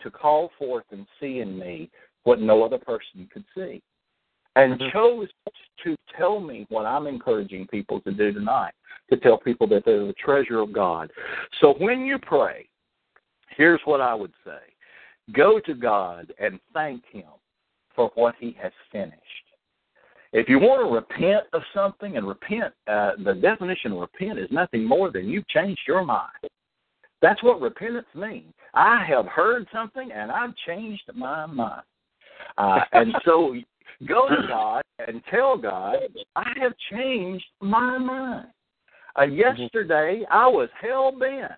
to 0.00 0.10
call 0.10 0.50
forth 0.58 0.84
and 0.90 1.06
see 1.20 1.40
in 1.40 1.58
me 1.58 1.90
what 2.24 2.40
no 2.40 2.62
other 2.62 2.78
person 2.78 3.28
could 3.32 3.44
see. 3.54 3.82
And 4.56 4.78
Mm-hmm. 4.78 4.88
chose 4.90 5.28
to 5.82 5.96
tell 6.16 6.38
me 6.38 6.64
what 6.68 6.86
I'm 6.86 7.08
encouraging 7.08 7.66
people 7.66 8.00
to 8.02 8.12
do 8.12 8.32
tonight 8.32 8.72
to 9.10 9.16
tell 9.16 9.36
people 9.36 9.66
that 9.68 9.84
they're 9.84 10.06
the 10.06 10.14
treasure 10.14 10.60
of 10.60 10.72
God. 10.72 11.10
So 11.60 11.74
when 11.78 12.04
you 12.06 12.18
pray, 12.18 12.68
here's 13.50 13.80
what 13.84 14.00
I 14.00 14.14
would 14.14 14.32
say 14.44 14.73
go 15.32 15.60
to 15.60 15.74
God 15.74 16.32
and 16.38 16.58
thank 16.72 17.02
Him 17.10 17.24
for 17.94 18.10
what 18.14 18.34
He 18.38 18.56
has 18.60 18.72
finished. 18.92 19.18
If 20.32 20.48
you 20.48 20.58
want 20.58 20.82
to 20.82 20.92
repent 20.92 21.44
of 21.52 21.62
something, 21.72 22.16
and 22.16 22.26
repent, 22.26 22.74
uh, 22.88 23.12
the 23.24 23.34
definition 23.34 23.92
of 23.92 23.98
repent 23.98 24.38
is 24.38 24.48
nothing 24.50 24.84
more 24.84 25.12
than 25.12 25.28
you've 25.28 25.46
changed 25.48 25.82
your 25.86 26.04
mind. 26.04 26.32
That's 27.22 27.42
what 27.42 27.60
repentance 27.60 28.06
means. 28.14 28.52
I 28.74 29.04
have 29.08 29.26
heard 29.26 29.66
something 29.72 30.10
and 30.12 30.30
I've 30.30 30.54
changed 30.66 31.04
my 31.14 31.46
mind. 31.46 31.82
Uh, 32.58 32.80
and 32.92 33.14
so 33.24 33.54
go 34.08 34.28
to 34.28 34.46
God 34.48 34.82
and 35.06 35.22
tell 35.30 35.56
God, 35.56 35.98
I 36.34 36.52
have 36.60 36.72
changed 36.90 37.46
my 37.60 37.96
mind. 37.96 38.48
Uh, 39.16 39.22
yesterday, 39.22 40.24
I 40.30 40.48
was 40.48 40.68
hell 40.80 41.12
bent 41.12 41.52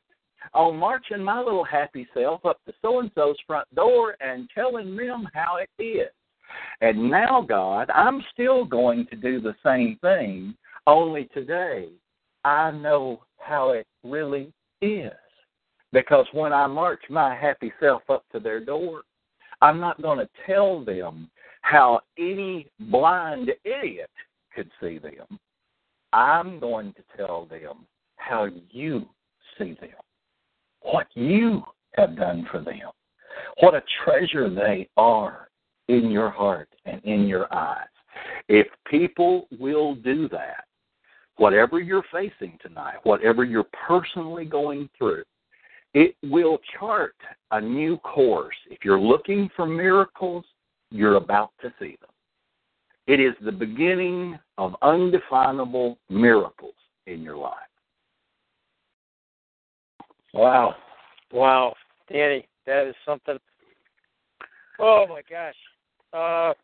on 0.54 0.76
marching 0.76 1.22
my 1.22 1.38
little 1.38 1.64
happy 1.64 2.06
self 2.14 2.44
up 2.44 2.58
to 2.66 2.72
so 2.82 3.00
and 3.00 3.10
so's 3.14 3.36
front 3.46 3.72
door 3.74 4.16
and 4.20 4.48
telling 4.54 4.96
them 4.96 5.28
how 5.34 5.56
it 5.56 5.82
is. 5.82 6.08
And 6.80 7.10
now, 7.10 7.44
God, 7.46 7.90
I'm 7.90 8.22
still 8.32 8.64
going 8.64 9.06
to 9.06 9.16
do 9.16 9.40
the 9.40 9.56
same 9.64 9.98
thing, 10.00 10.54
only 10.86 11.28
today 11.34 11.88
I 12.44 12.70
know 12.70 13.22
how 13.38 13.70
it 13.70 13.86
really 14.04 14.52
is. 14.80 15.12
Because 15.92 16.26
when 16.32 16.52
I 16.52 16.66
march 16.66 17.02
my 17.08 17.34
happy 17.34 17.72
self 17.80 18.02
up 18.08 18.24
to 18.32 18.40
their 18.40 18.64
door, 18.64 19.02
I'm 19.62 19.80
not 19.80 20.00
going 20.02 20.18
to 20.18 20.28
tell 20.46 20.84
them 20.84 21.30
how 21.62 22.00
any 22.18 22.68
blind 22.78 23.50
idiot 23.64 24.10
could 24.54 24.70
see 24.80 24.98
them. 24.98 25.38
I'm 26.12 26.60
going 26.60 26.92
to 26.94 27.02
tell 27.16 27.46
them 27.46 27.86
how 28.16 28.48
you 28.70 29.06
see 29.58 29.76
them, 29.80 29.90
what 30.92 31.08
you 31.14 31.62
have 31.96 32.16
done 32.16 32.46
for 32.50 32.60
them, 32.60 32.78
what 33.60 33.74
a 33.74 33.82
treasure 34.04 34.48
they 34.48 34.88
are 34.96 35.48
in 35.88 36.10
your 36.10 36.30
heart 36.30 36.68
and 36.84 37.02
in 37.04 37.26
your 37.26 37.52
eyes. 37.54 37.86
If 38.48 38.66
people 38.88 39.46
will 39.58 39.94
do 39.96 40.28
that, 40.30 40.64
whatever 41.36 41.80
you're 41.80 42.04
facing 42.12 42.58
tonight, 42.62 42.96
whatever 43.02 43.44
you're 43.44 43.68
personally 43.86 44.44
going 44.44 44.88
through, 44.96 45.24
it 45.94 46.14
will 46.22 46.58
chart 46.78 47.14
a 47.50 47.60
new 47.60 47.96
course. 47.98 48.56
If 48.70 48.78
you're 48.84 49.00
looking 49.00 49.50
for 49.56 49.66
miracles, 49.66 50.44
you're 50.90 51.16
about 51.16 51.50
to 51.62 51.72
see 51.78 51.96
them. 52.00 52.10
It 53.06 53.20
is 53.20 53.34
the 53.40 53.52
beginning 53.52 54.38
of 54.58 54.74
undefinable 54.82 55.98
miracles 56.10 56.74
in 57.06 57.22
your 57.22 57.36
life. 57.36 57.54
Wow. 60.36 60.74
Wow. 61.32 61.74
Danny, 62.12 62.46
that 62.66 62.86
is 62.86 62.94
something. 63.04 63.38
Oh 64.78 65.06
my 65.08 65.22
gosh. 65.28 65.54
Uh 66.12 66.54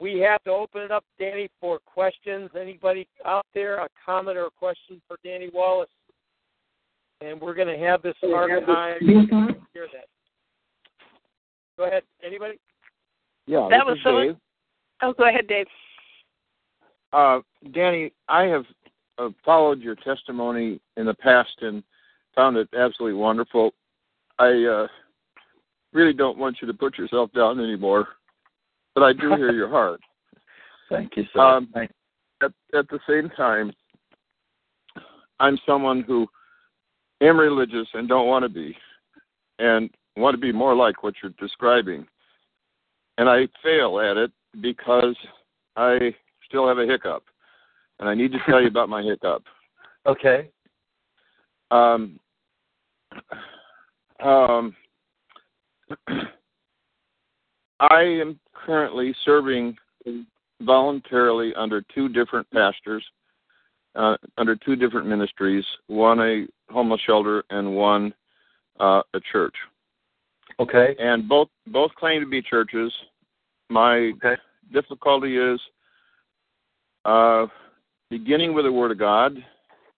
we 0.00 0.20
have 0.20 0.42
to 0.44 0.50
open 0.50 0.82
it 0.82 0.90
up, 0.92 1.04
Danny, 1.18 1.48
for 1.60 1.80
questions. 1.80 2.50
Anybody 2.58 3.08
out 3.26 3.46
there, 3.52 3.78
a 3.78 3.88
comment 4.04 4.36
or 4.38 4.46
a 4.46 4.50
question 4.50 5.02
for 5.08 5.16
Danny 5.24 5.50
Wallace? 5.52 5.88
And 7.20 7.40
we're 7.40 7.54
going 7.54 7.66
to 7.66 7.84
have 7.84 8.00
this 8.02 8.14
archive. 8.22 9.00
Hear 9.00 9.26
that. 9.92 10.06
Go 11.76 11.84
ahead. 11.86 12.04
Anybody? 12.24 12.60
Yeah, 13.46 13.66
That 13.70 13.84
was 13.84 13.98
so- 14.04 14.20
Dave. 14.20 14.36
Oh, 15.02 15.12
go 15.14 15.28
ahead, 15.28 15.48
Dave. 15.48 15.66
Uh, 17.12 17.40
Danny, 17.72 18.12
I 18.28 18.44
have 18.44 18.64
uh, 19.18 19.30
followed 19.44 19.80
your 19.80 19.96
testimony 19.96 20.80
in 20.96 21.06
the 21.06 21.14
past 21.14 21.56
and 21.60 21.82
found 22.38 22.56
it 22.56 22.68
absolutely 22.78 23.18
wonderful. 23.18 23.72
I 24.38 24.50
uh, 24.64 24.86
really 25.92 26.12
don't 26.12 26.38
want 26.38 26.58
you 26.62 26.68
to 26.68 26.74
put 26.74 26.96
yourself 26.96 27.32
down 27.32 27.58
anymore, 27.58 28.06
but 28.94 29.02
I 29.02 29.12
do 29.12 29.28
hear 29.36 29.50
your 29.50 29.68
heart. 29.68 30.00
Thank 30.88 31.16
you, 31.16 31.24
sir. 31.32 31.40
Um, 31.40 31.68
Thank 31.74 31.90
at, 32.40 32.52
at 32.78 32.88
the 32.90 33.00
same 33.08 33.28
time, 33.30 33.72
I'm 35.40 35.58
someone 35.66 36.02
who 36.02 36.28
am 37.20 37.40
religious 37.40 37.88
and 37.94 38.08
don't 38.08 38.28
want 38.28 38.44
to 38.44 38.48
be, 38.48 38.76
and 39.58 39.90
want 40.16 40.34
to 40.34 40.40
be 40.40 40.52
more 40.52 40.76
like 40.76 41.02
what 41.02 41.14
you're 41.20 41.34
describing. 41.40 42.06
And 43.18 43.28
I 43.28 43.48
fail 43.64 43.98
at 43.98 44.16
it 44.16 44.30
because 44.60 45.16
I 45.74 46.14
still 46.48 46.68
have 46.68 46.78
a 46.78 46.86
hiccup, 46.86 47.24
and 47.98 48.08
I 48.08 48.14
need 48.14 48.30
to 48.30 48.38
tell 48.48 48.60
you 48.60 48.68
about 48.68 48.88
my 48.88 49.02
hiccup. 49.02 49.42
Okay. 50.06 50.48
Um, 51.70 52.18
um, 54.22 54.74
I 57.80 58.02
am 58.02 58.38
currently 58.52 59.14
serving 59.24 59.76
voluntarily 60.62 61.52
under 61.54 61.82
two 61.94 62.08
different 62.08 62.48
pastors, 62.50 63.04
uh, 63.94 64.16
under 64.36 64.56
two 64.56 64.76
different 64.76 65.06
ministries, 65.06 65.64
one 65.86 66.20
a 66.20 66.46
homeless 66.72 67.00
shelter 67.06 67.44
and 67.50 67.74
one 67.74 68.12
uh, 68.80 69.02
a 69.14 69.20
church. 69.32 69.54
Okay. 70.60 70.96
And 70.98 71.28
both 71.28 71.48
both 71.68 71.94
claim 71.94 72.20
to 72.20 72.26
be 72.26 72.42
churches. 72.42 72.92
My 73.70 74.12
Okay. 74.16 74.36
difficulty 74.72 75.36
is 75.36 75.60
uh, 77.04 77.46
beginning 78.10 78.54
with 78.54 78.64
the 78.64 78.72
Word 78.72 78.90
of 78.90 78.98
God. 78.98 79.36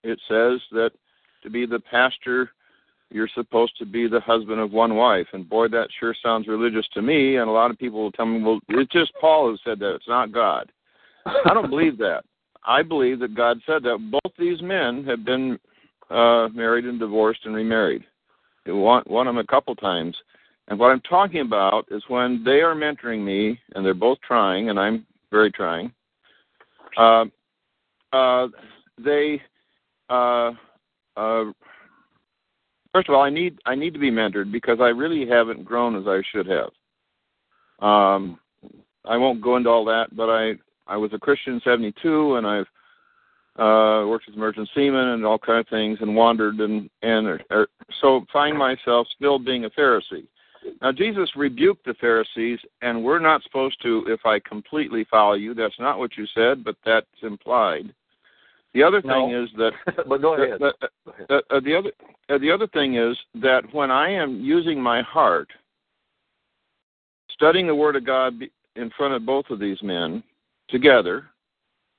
It 0.03 0.19
says 0.29 0.61
that 0.73 0.91
to 1.43 1.51
be 1.51 1.67
the 1.67 1.81
pastor, 1.81 2.51
you're 3.11 3.29
supposed 3.35 3.77
to 3.79 3.87
be 3.87 4.07
the 4.07 4.21
husband 4.21 4.61
of 4.61 4.73
one 4.73 4.95
wife. 4.95 5.27
And 5.33 5.49
boy, 5.49 5.69
that 5.69 5.89
sure 5.99 6.15
sounds 6.23 6.47
religious 6.47 6.87
to 6.95 7.03
me. 7.03 7.37
And 7.37 7.49
a 7.49 7.53
lot 7.53 7.71
of 7.71 7.79
people 7.79 8.03
will 8.03 8.13
tell 8.13 8.27
me, 8.27 8.43
well, 8.43 8.61
it's 8.69 8.93
just 8.93 9.13
Paul 9.21 9.51
who 9.51 9.59
said 9.65 9.79
that. 9.81 9.95
It's 9.95 10.09
not 10.09 10.33
God. 10.33 10.71
I 11.27 11.53
don't 11.53 11.71
believe 11.71 11.99
that. 11.99 12.23
I 12.65 12.83
believe 12.83 13.19
that 13.21 13.35
God 13.35 13.59
said 13.67 13.83
that. 13.83 14.11
Both 14.11 14.33
these 14.39 14.63
men 14.63 15.05
have 15.05 15.25
been 15.25 15.59
uh, 16.11 16.49
married 16.49 16.85
and 16.85 16.99
divorced 16.99 17.41
and 17.45 17.55
remarried. 17.55 18.05
One, 18.67 19.03
one 19.07 19.27
of 19.27 19.35
them 19.35 19.45
a 19.45 19.47
couple 19.47 19.75
times. 19.75 20.17
And 20.69 20.79
what 20.79 20.91
I'm 20.91 21.01
talking 21.01 21.41
about 21.41 21.87
is 21.91 22.03
when 22.09 22.45
they 22.45 22.61
are 22.61 22.75
mentoring 22.75 23.25
me, 23.25 23.59
and 23.75 23.85
they're 23.85 23.95
both 23.95 24.19
trying, 24.27 24.71
and 24.71 24.79
I'm 24.79 25.05
very 25.31 25.51
trying. 25.51 25.93
Uh, 26.97 27.25
uh, 28.13 28.49
they 28.99 29.41
uh, 30.09 30.53
uh, 31.17 31.45
first 32.93 33.09
of 33.09 33.15
all, 33.15 33.23
I 33.23 33.31
need 33.31 33.59
I 33.67 33.75
need 33.75 33.95
to 33.95 34.01
be 34.01 34.11
mentored 34.11 34.53
because 34.53 34.79
I 34.81 34.89
really 34.89 35.29
haven't 35.29 35.65
grown 35.65 35.97
as 35.97 36.07
I 36.07 36.23
should 36.31 36.47
have. 36.47 36.71
Um, 37.81 38.39
I 39.05 39.17
won't 39.17 39.41
go 39.41 39.57
into 39.57 39.71
all 39.71 39.85
that, 39.87 40.15
but 40.15 40.29
I 40.29 40.55
I 40.87 40.97
was 40.97 41.13
a 41.13 41.19
Christian 41.19 41.55
in 41.55 41.61
'72, 41.61 42.37
and 42.37 42.47
I've 42.47 42.67
uh, 43.57 44.07
worked 44.07 44.29
as 44.29 44.35
a 44.35 44.39
merchant 44.39 44.69
seaman 44.75 45.09
and 45.09 45.25
all 45.25 45.39
kind 45.39 45.61
of 45.61 45.69
things, 45.69 45.99
and 46.01 46.15
wandered 46.15 46.61
and 46.61 46.91
and 47.03 47.27
er, 47.27 47.41
er, 47.51 47.69
so 48.01 48.25
find 48.33 48.57
myself 48.57 49.07
still 49.17 49.39
being 49.39 49.65
a 49.65 49.71
Pharisee. 49.71 50.27
Now 50.83 50.93
Jesus 50.93 51.31
rebuked 51.37 51.87
the 51.87 51.95
Pharisees, 51.95 52.59
and 52.83 53.03
we're 53.03 53.19
not 53.19 53.43
supposed 53.43 53.81
to. 53.83 54.05
If 54.09 54.27
I 54.27 54.39
completely 54.41 55.07
follow 55.11 55.35
you, 55.35 55.55
that's 55.55 55.79
not 55.79 55.99
what 55.99 56.17
you 56.17 56.27
said, 56.35 56.65
but 56.65 56.77
that's 56.85 57.07
implied. 57.23 57.95
The 58.75 58.83
other 58.83 59.03
thing 59.03 59.09
No. 59.31 59.43
is 59.45 59.51
that 59.57 59.73
but 60.09 60.23
go 60.23 60.35
ahead. 60.35 60.61
the, 60.61 60.73
the, 61.29 61.43
uh, 61.51 61.61
the 61.61 61.75
other 61.77 61.93
uh, 62.29 62.39
the 62.39 62.51
other 62.51 62.67
thing 62.69 62.97
is 62.97 63.17
that 63.35 63.63
when 63.75 63.91
I 63.91 64.11
am 64.11 64.41
using 64.41 64.81
my 64.81 65.03
heart, 65.03 65.49
studying 67.31 67.67
the 67.67 67.75
Word 67.75 67.97
of 67.97 68.07
God 68.07 68.35
in 68.77 68.91
front 68.97 69.15
of 69.15 69.27
both 69.27 69.47
of 69.51 69.59
these 69.59 69.83
men 69.83 70.23
together, 70.69 71.27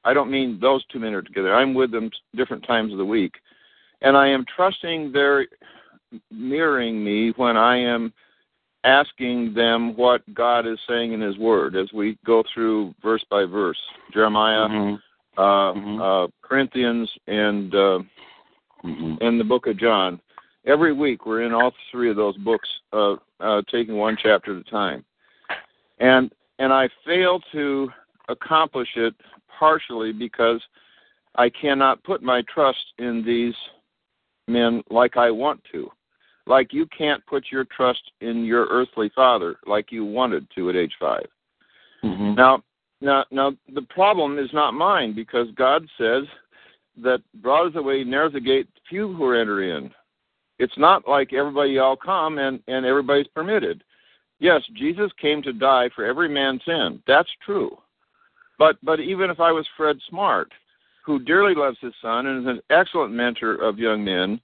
I 0.05 0.13
don't 0.13 0.31
mean 0.31 0.59
those 0.59 0.83
two 0.85 0.99
men 0.99 1.13
are 1.13 1.21
together. 1.21 1.53
I'm 1.53 1.73
with 1.73 1.91
them 1.91 2.09
different 2.35 2.65
times 2.65 2.91
of 2.93 2.97
the 2.97 3.05
week, 3.05 3.33
and 4.01 4.15
I 4.15 4.27
am 4.27 4.45
trusting 4.55 5.11
their 5.11 5.47
mirroring 6.31 7.03
me 7.03 7.31
when 7.35 7.57
I 7.57 7.77
am 7.77 8.13
asking 8.83 9.53
them 9.53 9.95
what 9.95 10.21
God 10.33 10.65
is 10.65 10.79
saying 10.87 11.11
in 11.13 11.21
His 11.21 11.37
Word 11.37 11.75
as 11.75 11.91
we 11.93 12.17
go 12.25 12.43
through 12.53 12.95
verse 13.03 13.23
by 13.29 13.45
verse, 13.45 13.77
Jeremiah, 14.13 14.67
Mhm. 14.67 15.01
Uh, 15.37 15.73
Mhm. 15.73 15.99
uh, 16.01 16.27
Corinthians, 16.41 17.11
and 17.27 17.73
uh, 17.73 17.99
Mhm. 18.83 19.21
and 19.21 19.39
the 19.39 19.43
Book 19.43 19.67
of 19.67 19.77
John. 19.77 20.19
Every 20.65 20.93
week 20.93 21.25
we're 21.25 21.41
in 21.41 21.53
all 21.53 21.73
three 21.89 22.09
of 22.09 22.15
those 22.15 22.37
books, 22.37 22.69
uh, 22.93 23.15
uh, 23.39 23.61
taking 23.67 23.97
one 23.97 24.17
chapter 24.17 24.55
at 24.55 24.67
a 24.67 24.69
time, 24.69 25.05
and 25.99 26.31
and 26.59 26.71
I 26.71 26.87
fail 27.05 27.39
to 27.51 27.91
accomplish 28.27 28.95
it 28.95 29.15
partially 29.47 30.11
because 30.11 30.61
I 31.35 31.49
cannot 31.49 32.03
put 32.03 32.21
my 32.21 32.41
trust 32.43 32.93
in 32.97 33.23
these 33.23 33.55
men 34.47 34.83
like 34.89 35.17
I 35.17 35.31
want 35.31 35.63
to. 35.71 35.91
Like 36.45 36.73
you 36.73 36.85
can't 36.87 37.25
put 37.25 37.51
your 37.51 37.65
trust 37.65 38.11
in 38.21 38.43
your 38.43 38.65
earthly 38.65 39.09
father 39.09 39.57
like 39.65 39.91
you 39.91 40.03
wanted 40.03 40.49
to 40.55 40.69
at 40.69 40.75
age 40.75 40.95
5. 40.99 41.25
Mhm. 42.03 42.35
Now, 42.35 42.63
now, 43.01 43.25
now, 43.31 43.53
the 43.73 43.81
problem 43.81 44.37
is 44.37 44.49
not 44.53 44.75
mine 44.75 45.13
because 45.13 45.47
God 45.55 45.85
says 45.97 46.23
that 47.03 47.21
broad 47.41 47.67
is 47.67 47.73
the 47.73 47.81
way, 47.81 48.03
narrow 48.03 48.29
the 48.29 48.39
gate, 48.39 48.67
few 48.87 49.13
who 49.13 49.33
enter 49.33 49.63
in. 49.63 49.91
It's 50.59 50.77
not 50.77 51.07
like 51.07 51.33
everybody 51.33 51.79
all 51.79 51.95
come 51.95 52.37
and 52.37 52.61
and 52.67 52.85
everybody's 52.85 53.27
permitted. 53.27 53.83
Yes, 54.39 54.61
Jesus 54.75 55.11
came 55.19 55.41
to 55.41 55.53
die 55.53 55.89
for 55.95 56.05
every 56.05 56.29
man's 56.29 56.61
sin. 56.65 57.01
That's 57.07 57.29
true. 57.43 57.75
But 58.59 58.77
but 58.83 58.99
even 58.99 59.31
if 59.31 59.39
I 59.39 59.51
was 59.51 59.67
Fred 59.75 59.97
Smart, 60.07 60.51
who 61.03 61.17
dearly 61.17 61.55
loves 61.55 61.77
his 61.81 61.93
son 61.99 62.27
and 62.27 62.41
is 62.41 62.47
an 62.47 62.61
excellent 62.69 63.11
mentor 63.13 63.55
of 63.55 63.79
young 63.79 64.03
men, 64.03 64.39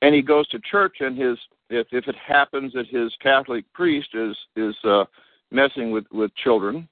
and 0.00 0.12
he 0.12 0.22
goes 0.22 0.48
to 0.48 0.58
church 0.68 0.96
and 0.98 1.16
his 1.16 1.38
if 1.70 1.86
if 1.92 2.08
it 2.08 2.16
happens 2.16 2.72
that 2.72 2.88
his 2.88 3.12
Catholic 3.22 3.64
priest 3.72 4.08
is 4.14 4.36
is 4.56 4.74
uh, 4.82 5.04
messing 5.52 5.92
with 5.92 6.06
with 6.10 6.34
children, 6.34 6.88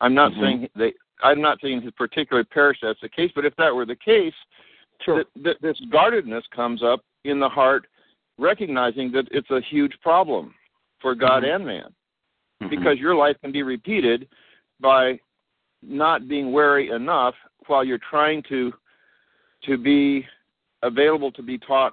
I'm 0.00 0.14
not 0.14 0.32
Mhm. 0.32 0.40
saying 0.40 0.70
they. 0.74 0.94
I'm 1.20 1.40
not 1.40 1.60
saying 1.60 1.82
his 1.82 1.92
particular 1.92 2.44
parish 2.44 2.78
that's 2.80 3.00
the 3.00 3.08
case, 3.08 3.32
but 3.34 3.44
if 3.44 3.56
that 3.56 3.74
were 3.74 3.84
the 3.84 3.96
case, 3.96 4.34
Sure. 5.00 5.16
that, 5.16 5.26
that 5.42 5.60
this 5.60 5.78
guardedness 5.90 6.46
comes 6.48 6.82
up 6.82 7.04
in 7.24 7.40
the 7.40 7.48
heart, 7.48 7.88
recognizing 8.38 9.10
that 9.12 9.26
it's 9.32 9.50
a 9.50 9.60
huge 9.60 10.00
problem 10.00 10.54
for 11.00 11.14
God 11.16 11.42
Mhm. 11.42 11.54
and 11.54 11.66
man, 11.66 11.94
Mhm. 12.62 12.70
because 12.70 12.98
your 13.00 13.14
life 13.14 13.40
can 13.40 13.50
be 13.50 13.62
repeated 13.64 14.28
by 14.78 15.18
not 15.82 16.28
being 16.28 16.52
wary 16.52 16.90
enough 16.90 17.34
while 17.66 17.84
you're 17.84 17.98
trying 17.98 18.42
to 18.44 18.72
to 19.62 19.76
be 19.76 20.24
available 20.82 21.32
to 21.32 21.42
be 21.42 21.58
taught 21.58 21.92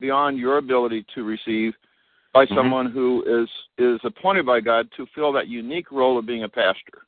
beyond 0.00 0.36
your 0.36 0.58
ability 0.58 1.04
to 1.14 1.22
receive 1.22 1.76
by 2.32 2.44
Mhm. 2.44 2.54
someone 2.54 2.86
who 2.86 3.22
is 3.22 3.48
is 3.78 4.00
appointed 4.04 4.44
by 4.44 4.60
God 4.60 4.90
to 4.92 5.06
fill 5.06 5.30
that 5.32 5.46
unique 5.46 5.92
role 5.92 6.18
of 6.18 6.26
being 6.26 6.42
a 6.42 6.48
pastor. 6.48 7.06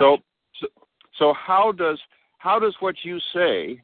So, 0.00 0.18
so, 0.60 0.66
so 1.18 1.34
how 1.34 1.72
does 1.72 1.98
how 2.38 2.58
does 2.58 2.74
what 2.80 2.96
you 3.02 3.18
say 3.34 3.80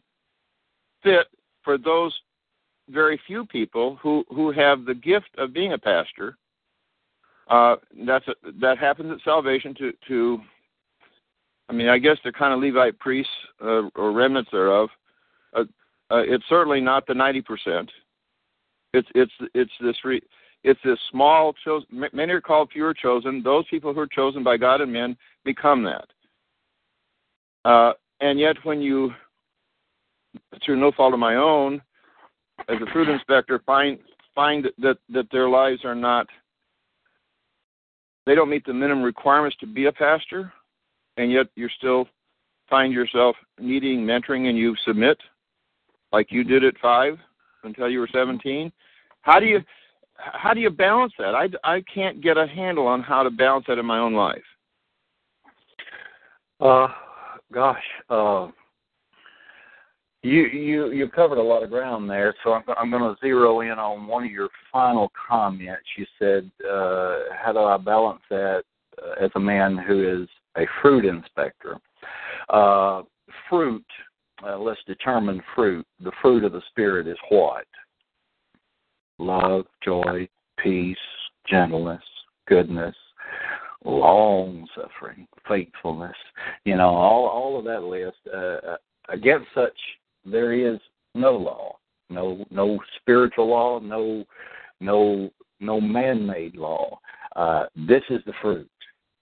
fit 1.03 1.26
for 1.62 1.78
those 1.78 2.18
very 2.88 3.20
few 3.26 3.47
people 3.47 3.99
who 4.03 4.24
who 4.28 4.53
have 4.53 4.84
the 4.84 4.95
gift 4.95 5.30
of 5.38 5.53
being 5.53 5.72
a 5.72 5.78
pastor? 5.78 6.36
Uh, 7.49 7.76
that's 8.07 8.26
a, 8.28 8.34
that 8.61 8.78
happens 8.78 9.12
at 9.12 9.18
salvation 9.24 9.74
to 9.74 9.93
to. 10.09 10.40
I 11.68 11.72
mean, 11.72 11.88
I 11.88 11.99
guess 11.99 12.18
they're 12.22 12.32
kind 12.32 12.53
of 12.53 12.61
Levite 12.61 12.99
priests 12.99 13.32
uh, 13.62 13.88
or 13.95 14.12
remnants 14.12 14.51
thereof. 14.51 14.90
Uh, 15.55 15.64
uh, 16.11 16.22
it's 16.26 16.45
certainly 16.49 16.80
not 16.80 17.07
the 17.07 17.14
ninety 17.14 17.40
percent. 17.40 17.90
It's 18.93 19.09
it's 19.14 19.32
it's 19.55 19.72
this 19.80 19.97
re, 20.05 20.20
it's 20.64 20.80
this 20.84 20.99
small 21.11 21.55
chosen. 21.64 21.86
Many 22.12 22.32
are 22.32 22.40
called, 22.40 22.70
few 22.72 22.84
are 22.84 22.95
chosen. 22.95 23.43
Those 23.43 23.64
people 23.70 23.93
who 23.93 24.01
are 24.01 24.07
chosen 24.07 24.45
by 24.45 24.57
God 24.57 24.80
and 24.80 24.93
men 24.93 25.16
become 25.45 25.84
that. 25.84 26.07
Uh, 27.64 27.93
and 28.20 28.38
yet, 28.38 28.57
when 28.64 28.80
you, 28.80 29.11
through 30.64 30.76
no 30.76 30.93
fault 30.93 31.14
of 31.14 31.20
my 31.20 31.36
own, 31.36 31.80
as 32.68 32.76
a 32.80 32.93
fruit 32.93 33.09
inspector, 33.09 33.61
find 33.66 33.99
find 34.34 34.68
that 34.78 34.99
that 35.09 35.30
their 35.30 35.49
lives 35.49 35.84
are 35.84 35.95
not, 35.95 36.26
they 38.26 38.34
don't 38.34 38.51
meet 38.51 38.64
the 38.64 38.72
minimum 38.72 39.03
requirements 39.03 39.57
to 39.61 39.66
be 39.66 39.86
a 39.86 39.93
pastor, 39.93 40.53
and 41.16 41.30
yet 41.30 41.47
you 41.55 41.68
still 41.78 42.09
find 42.70 42.93
yourself 42.93 43.36
needing 43.61 44.01
mentoring, 44.01 44.49
and 44.49 44.57
you 44.57 44.74
submit, 44.84 45.18
like 46.12 46.30
you 46.30 46.45
did 46.45 46.64
at 46.64 46.78
five 46.78 47.18
until 47.64 47.88
you 47.88 48.01
were 48.01 48.09
seventeen. 48.12 48.72
How 49.22 49.38
do 49.38 49.47
you 49.47 49.61
how 50.16 50.55
do 50.55 50.61
you 50.61 50.70
balance 50.70 51.12
that? 51.18 51.34
I, 51.34 51.49
I 51.64 51.82
can't 51.93 52.20
get 52.20 52.36
a 52.36 52.47
handle 52.47 52.86
on 52.86 53.03
how 53.03 53.22
to 53.22 53.30
balance 53.30 53.64
that 53.66 53.78
in 53.78 53.86
my 53.86 53.99
own 53.99 54.14
life. 54.14 54.43
Uh, 56.62 56.86
gosh, 57.52 57.82
uh, 58.08 58.46
you 60.22 60.42
you 60.42 60.92
you 60.92 61.08
covered 61.08 61.38
a 61.38 61.42
lot 61.42 61.64
of 61.64 61.70
ground 61.70 62.08
there, 62.08 62.32
so 62.44 62.52
I'm 62.52 62.62
I'm 62.78 62.90
going 62.90 63.02
to 63.02 63.20
zero 63.20 63.62
in 63.62 63.72
on 63.72 64.06
one 64.06 64.22
of 64.24 64.30
your 64.30 64.48
final 64.72 65.10
comments. 65.28 65.82
You 65.98 66.06
said, 66.20 66.48
uh, 66.64 67.34
"How 67.36 67.52
do 67.52 67.58
I 67.58 67.76
balance 67.78 68.20
that 68.30 68.62
uh, 69.02 69.24
as 69.24 69.30
a 69.34 69.40
man 69.40 69.76
who 69.76 70.22
is 70.22 70.28
a 70.56 70.64
fruit 70.80 71.04
inspector?" 71.04 71.78
Uh, 72.48 73.02
fruit. 73.48 73.84
Uh, 74.46 74.58
let's 74.58 74.80
determine 74.86 75.42
fruit. 75.56 75.86
The 76.02 76.12
fruit 76.20 76.44
of 76.44 76.52
the 76.52 76.62
spirit 76.70 77.08
is 77.08 77.18
what? 77.28 77.66
Love, 79.18 79.64
joy, 79.84 80.28
peace, 80.62 80.96
gentleness, 81.48 82.02
goodness, 82.46 82.94
long 83.84 84.66
suffering, 84.74 85.26
faithfulness. 85.48 86.16
You 86.64 86.76
know, 86.76 86.88
all 86.88 87.26
all 87.26 87.58
of 87.58 87.64
that 87.64 87.82
list. 87.82 88.18
Uh, 88.32 88.76
against 89.08 89.48
such, 89.54 89.78
there 90.24 90.52
is 90.52 90.78
no 91.14 91.32
law, 91.32 91.76
no 92.10 92.44
no 92.50 92.78
spiritual 93.00 93.48
law, 93.48 93.78
no 93.78 94.24
no 94.80 95.30
no 95.60 95.80
man-made 95.80 96.56
law. 96.56 96.98
Uh, 97.36 97.66
this 97.74 98.02
is 98.10 98.20
the 98.26 98.34
fruit. 98.42 98.68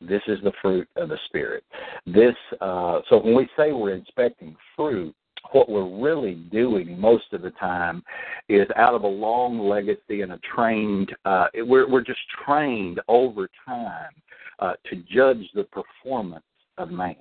This 0.00 0.22
is 0.26 0.38
the 0.42 0.52
fruit 0.62 0.88
of 0.96 1.08
the 1.11 1.18
spirit. 1.26 1.64
This. 2.06 2.34
Uh, 2.61 3.00
so 3.08 3.18
when 3.18 3.34
we 3.34 3.48
say 3.56 3.72
we're 3.72 3.94
inspecting 3.94 4.56
fruit, 4.76 5.14
what 5.53 5.68
we're 5.68 6.01
really 6.01 6.34
doing 6.34 6.99
most 6.99 7.32
of 7.32 7.43
the 7.43 7.51
time 7.53 8.03
is 8.49 8.66
out 8.76 8.95
of 8.95 9.03
a 9.03 9.09
long 9.09 9.59
legacy 9.59 10.22
and 10.22 10.32
a 10.32 10.41
trained. 10.55 11.14
Uh, 11.24 11.47
we're 11.55 11.91
we're 11.91 12.05
just 12.05 12.20
trained 12.45 13.01
over 13.09 13.49
time 13.66 14.12
uh, 14.61 14.74
to 14.88 14.97
judge 15.12 15.49
the 15.55 15.64
performance 15.64 16.45
of 16.78 16.91
man. 16.91 17.16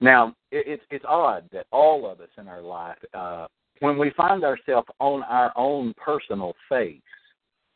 Now, 0.00 0.34
it, 0.50 0.66
it's 0.66 0.82
it's 0.90 1.04
odd 1.06 1.48
that 1.52 1.66
all 1.70 2.10
of 2.10 2.20
us 2.20 2.28
in 2.38 2.48
our 2.48 2.62
life, 2.62 2.98
uh, 3.14 3.46
when 3.80 3.98
we 3.98 4.10
find 4.16 4.44
ourselves 4.44 4.88
on 4.98 5.22
our 5.24 5.52
own 5.56 5.94
personal 6.02 6.54
face, 6.68 7.00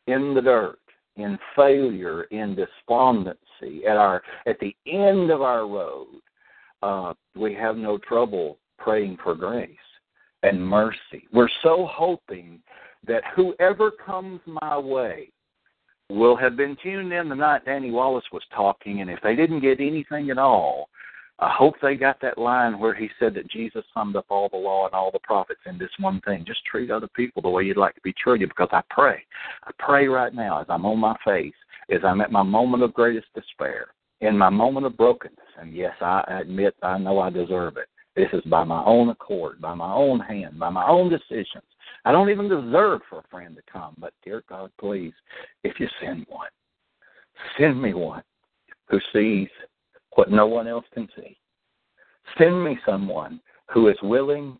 in 0.07 0.33
the 0.33 0.41
dirt, 0.41 0.79
in 1.17 1.37
failure, 1.55 2.23
in 2.23 2.55
despondency, 2.55 3.85
at 3.87 3.97
our 3.97 4.21
at 4.47 4.59
the 4.59 4.75
end 4.87 5.31
of 5.31 5.41
our 5.41 5.67
road, 5.67 6.07
uh, 6.81 7.13
we 7.35 7.53
have 7.53 7.77
no 7.77 7.97
trouble 7.97 8.57
praying 8.77 9.17
for 9.23 9.35
grace 9.35 9.69
and 10.43 10.65
mercy. 10.65 11.27
We're 11.33 11.49
so 11.63 11.87
hoping 11.91 12.59
that 13.07 13.23
whoever 13.35 13.91
comes 13.91 14.41
my 14.45 14.77
way 14.77 15.31
will 16.09 16.35
have 16.35 16.55
been 16.55 16.77
tuned 16.83 17.11
in 17.11 17.29
the 17.29 17.35
night 17.35 17.65
Danny 17.65 17.91
Wallace 17.91 18.25
was 18.31 18.43
talking, 18.55 19.01
and 19.01 19.09
if 19.09 19.19
they 19.23 19.35
didn't 19.35 19.61
get 19.61 19.79
anything 19.79 20.29
at 20.29 20.37
all, 20.37 20.89
I 21.39 21.53
hope 21.53 21.75
they 21.81 21.95
got 21.95 22.21
that 22.21 22.37
line 22.37 22.79
where 22.79 22.93
he 22.93 23.09
said 23.19 23.33
that 23.33 23.51
Jesus 23.51 23.83
summed 23.93 24.15
up 24.15 24.25
all 24.29 24.47
the 24.47 24.55
law 24.55 24.85
and 24.85 24.93
all 24.93 25.11
the 25.11 25.19
prophets 25.19 25.59
in 25.65 25.77
this 25.77 25.89
one 25.99 26.21
thing. 26.21 26.45
Just 26.47 26.63
treat 26.63 26.89
other 26.89 27.09
people 27.13 27.41
the 27.41 27.49
way 27.49 27.63
you'd 27.63 27.75
like 27.75 27.93
to 27.95 28.01
be 28.01 28.13
treated 28.13 28.49
because 28.49 28.69
I 28.71 28.81
pray. 28.89 29.21
I 29.65 29.71
pray 29.77 30.07
right 30.07 30.33
now 30.33 30.61
as 30.61 30.67
I'm 30.69 30.85
on 30.85 30.99
my 30.99 31.15
face, 31.25 31.53
as 31.91 31.99
I'm 32.05 32.21
at 32.21 32.31
my 32.31 32.43
moment 32.43 32.83
of 32.83 32.93
greatest 32.93 33.27
despair, 33.35 33.87
in 34.21 34.37
my 34.37 34.49
moment 34.49 34.85
of 34.85 34.95
brokenness. 34.95 35.39
And 35.59 35.75
yes, 35.75 35.93
I 35.99 36.23
admit 36.41 36.75
I 36.81 36.97
know 36.97 37.19
I 37.19 37.29
deserve 37.31 37.75
it. 37.77 37.89
This 38.15 38.29
is 38.31 38.41
by 38.45 38.63
my 38.63 38.83
own 38.85 39.09
accord, 39.09 39.59
by 39.61 39.73
my 39.73 39.93
own 39.93 40.19
hand, 40.19 40.57
by 40.57 40.69
my 40.69 40.87
own 40.87 41.09
decisions. 41.09 41.63
I 42.05 42.11
don't 42.11 42.29
even 42.29 42.47
deserve 42.47 43.01
for 43.09 43.19
a 43.19 43.27
friend 43.29 43.55
to 43.55 43.71
come, 43.71 43.95
but 43.97 44.13
dear 44.23 44.43
God, 44.47 44.71
please, 44.79 45.13
if 45.63 45.79
you 45.79 45.87
send 46.01 46.25
one, 46.29 46.49
send 47.57 47.81
me 47.81 47.93
one 47.93 48.23
who 48.87 48.99
sees 49.11 49.49
what 50.13 50.31
no 50.31 50.47
one 50.47 50.67
else 50.67 50.85
can 50.93 51.09
see. 51.15 51.37
Send 52.37 52.63
me 52.63 52.79
someone 52.85 53.41
who 53.71 53.89
is 53.89 53.97
willing 54.01 54.57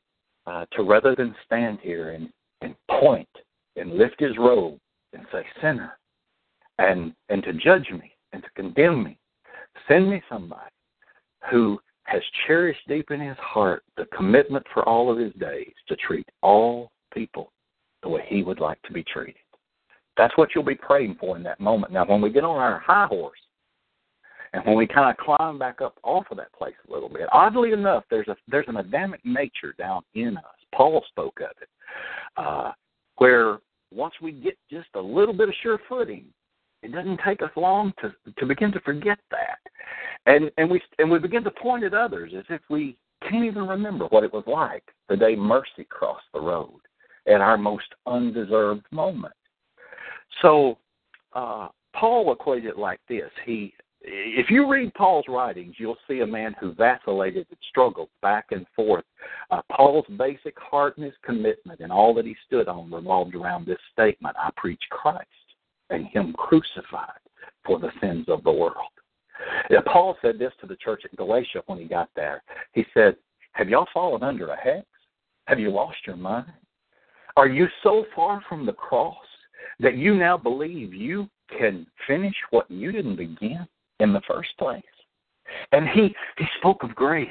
uh, 0.48 0.66
to, 0.74 0.84
rather 0.84 1.16
than 1.16 1.36
stand 1.46 1.80
here 1.82 2.12
and, 2.12 2.30
and 2.62 2.76
point 2.90 3.30
and 3.78 3.98
lift 3.98 4.20
his 4.20 4.38
robe 4.38 4.80
and 5.14 5.26
say, 5.32 5.46
sinner, 5.62 5.98
and, 6.78 7.14
and 7.30 7.42
to 7.44 7.54
judge 7.54 7.90
me 7.92 8.12
and 8.34 8.44
to 8.44 8.50
condemn 8.56 9.04
me, 9.04 9.18
send 9.88 10.10
me 10.10 10.22
somebody 10.30 10.72
who 11.50 11.80
has 12.06 12.22
cherished 12.48 12.88
deep 12.88 13.12
in 13.12 13.20
his 13.20 13.38
heart 13.38 13.84
the 13.98 14.06
commitment 14.16 14.66
for 14.74 14.88
all 14.88 15.12
of 15.12 15.18
his 15.18 15.34
days 15.34 15.74
to 15.88 15.96
treat 15.96 16.28
all 16.42 16.92
people 17.14 17.52
the 18.04 18.10
way 18.10 18.24
he 18.28 18.44
would 18.44 18.60
like 18.60 18.82
to 18.84 18.94
be 18.94 19.04
treated. 19.04 19.36
That's 20.18 20.36
what 20.38 20.50
you'll 20.54 20.64
be 20.64 20.76
praying 20.76 21.18
for 21.20 21.36
in 21.36 21.44
that 21.44 21.60
moment. 21.60 21.92
Now, 21.92 22.06
when 22.06 22.22
we 22.22 22.30
get 22.30 22.44
on 22.44 22.58
our 22.58 22.80
high 22.80 23.08
horse 23.08 23.40
and 24.54 24.64
when 24.66 24.78
we 24.78 24.88
kind 24.88 25.10
of 25.10 25.18
climb 25.18 25.60
back 25.60 25.82
up 25.82 25.98
off 26.04 26.26
of 26.32 26.38
that 26.38 26.54
place 26.54 26.76
a 26.88 26.94
little 26.94 27.10
bit, 27.10 27.28
oddly 27.32 27.74
enough, 27.74 28.04
there's 28.10 28.28
a 28.28 28.36
there's 28.48 28.68
an 28.68 28.78
Adamic 28.78 29.20
nature 29.26 29.74
down 29.78 30.04
in 30.14 30.38
us. 30.38 30.44
Paul 30.74 31.04
spoke 31.10 31.40
of 31.42 31.50
it, 31.62 31.70
uh, 32.38 32.72
where 33.18 33.58
once 33.92 34.14
we 34.22 34.32
get 34.32 34.58
just 34.70 34.90
a 34.96 35.02
little 35.02 35.34
bit 35.34 35.50
of 35.50 35.56
sure 35.62 35.80
footing, 35.90 36.26
it 36.86 36.92
doesn't 36.92 37.20
take 37.26 37.42
us 37.42 37.50
long 37.56 37.92
to 38.02 38.14
to 38.38 38.46
begin 38.46 38.72
to 38.72 38.80
forget 38.82 39.18
that, 39.32 39.60
and 40.26 40.52
and 40.58 40.70
we 40.70 40.82
and 41.00 41.10
we 41.10 41.20
begin 41.20 41.44
to 41.44 41.52
point 41.52 41.84
at 41.84 41.94
others 41.94 42.32
as 42.38 42.46
if 42.50 42.62
we 42.70 42.96
can't 43.28 43.46
even 43.46 43.68
remember 43.68 44.06
what 44.06 44.24
it 44.24 44.32
was 44.32 44.44
like 44.46 44.84
the 45.10 45.18
day 45.18 45.36
mercy 45.36 45.86
crossed 45.90 46.26
the 46.34 46.40
road 46.40 46.80
at 47.28 47.42
our 47.42 47.58
most 47.58 47.88
undeserved 48.06 48.86
moment. 48.92 49.34
So 50.44 50.78
uh, 51.34 51.70
Paul 51.96 52.32
equated 52.32 52.70
it 52.70 52.78
like 52.78 53.00
this: 53.10 53.32
He, 53.46 53.74
if 54.02 54.52
you 54.52 54.70
read 54.72 54.94
Paul's 54.94 55.26
writings, 55.28 55.76
you'll 55.80 55.98
see 56.08 56.20
a 56.20 56.28
man 56.28 56.56
who 56.60 56.74
vacillated 56.74 57.48
and 57.50 57.60
struggled 57.70 58.10
back 58.22 58.48
and 58.52 58.68
forth. 58.76 59.06
Uh, 59.50 59.62
Paul's 59.72 60.06
basic 60.20 60.56
heart 60.60 60.98
and 60.98 61.06
his 61.08 61.16
commitment 61.24 61.80
and 61.80 61.92
all 61.92 62.14
that 62.14 62.26
he 62.26 62.36
stood 62.46 62.68
on 62.68 62.92
revolved 62.92 63.34
around 63.34 63.66
this 63.66 63.80
statement: 63.92 64.36
"I 64.40 64.52
preach 64.56 64.84
Christ." 64.92 65.30
And 65.90 66.08
him 66.08 66.34
crucified 66.34 67.20
for 67.66 67.80
the 67.80 67.92
sins 68.02 68.26
of 68.28 68.44
the 68.44 68.52
world. 68.52 68.76
Yeah, 69.70 69.82
Paul 69.86 70.18
said 70.22 70.40
this 70.40 70.54
to 70.62 70.68
the 70.68 70.78
church 70.78 71.04
at 71.06 71.16
Galatia 71.18 71.62
when 71.66 71.80
he 71.80 71.86
got 71.86 72.10
there. 72.16 72.44
He 72.74 72.86
said, 72.94 73.16
Have 73.54 73.70
y'all 73.70 73.88
fallen 73.94 74.24
under 74.24 74.50
a 74.50 74.58
hex? 74.58 74.86
Have 75.48 75.60
you 75.60 75.70
lost 75.72 75.98
your 76.08 76.16
mind? 76.16 76.52
Are 77.38 77.48
you 77.48 77.68
so 77.84 78.06
far 78.16 78.42
from 78.48 78.66
the 78.66 78.74
cross 78.74 79.16
that 79.80 79.98
you 79.98 80.16
now 80.16 80.38
believe 80.38 80.94
you 80.94 81.30
can 81.58 81.86
finish 82.08 82.36
what 82.52 82.70
you 82.72 82.92
didn't 82.92 83.18
begin 83.18 83.68
in 84.00 84.14
the 84.14 84.22
first 84.28 84.50
place? 84.58 84.84
And 85.72 85.88
he, 85.90 86.16
he 86.38 86.46
spoke 86.60 86.84
of 86.84 86.96
grace 86.96 87.28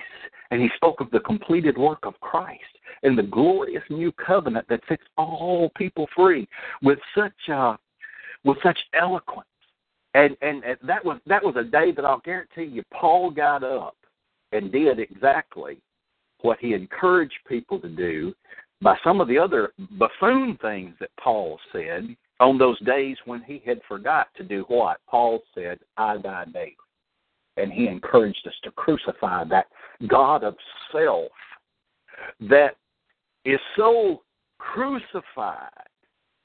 and 0.50 0.60
he 0.60 0.68
spoke 0.76 1.00
of 1.00 1.10
the 1.10 1.20
completed 1.20 1.76
work 1.76 2.00
of 2.02 2.20
Christ 2.20 2.60
and 3.02 3.18
the 3.18 3.22
glorious 3.22 3.82
new 3.90 4.12
covenant 4.12 4.66
that 4.68 4.80
sets 4.88 5.02
all 5.16 5.70
people 5.76 6.06
free 6.14 6.48
with 6.82 6.98
such 7.16 7.32
uh, 7.52 7.76
with 8.44 8.58
such 8.62 8.78
eloquence. 8.98 9.48
And, 10.14 10.36
and 10.42 10.62
and 10.62 10.76
that 10.86 11.04
was 11.04 11.18
that 11.26 11.42
was 11.42 11.56
a 11.56 11.64
day 11.64 11.90
that 11.90 12.04
I'll 12.04 12.20
guarantee 12.20 12.64
you 12.64 12.84
Paul 12.92 13.30
got 13.30 13.64
up 13.64 13.96
and 14.52 14.70
did 14.70 15.00
exactly 15.00 15.78
what 16.42 16.58
he 16.60 16.74
encouraged 16.74 17.34
people 17.48 17.80
to 17.80 17.88
do 17.88 18.32
by 18.80 18.96
some 19.02 19.20
of 19.20 19.26
the 19.26 19.38
other 19.38 19.72
buffoon 19.98 20.56
things 20.62 20.94
that 21.00 21.10
Paul 21.18 21.58
said 21.72 22.14
on 22.38 22.58
those 22.58 22.78
days 22.80 23.16
when 23.24 23.42
he 23.42 23.62
had 23.66 23.80
forgot 23.88 24.28
to 24.36 24.44
do 24.44 24.64
what? 24.68 24.98
Paul 25.08 25.40
said, 25.54 25.78
I 25.96 26.18
die 26.18 26.44
daily. 26.52 26.76
And 27.56 27.72
he 27.72 27.86
encouraged 27.86 28.46
us 28.46 28.54
to 28.64 28.70
crucify 28.72 29.44
that 29.44 29.66
God 30.08 30.44
of 30.44 30.56
self 30.92 31.30
that 32.40 32.76
is 33.44 33.60
so 33.76 34.22
crucified 34.58 35.70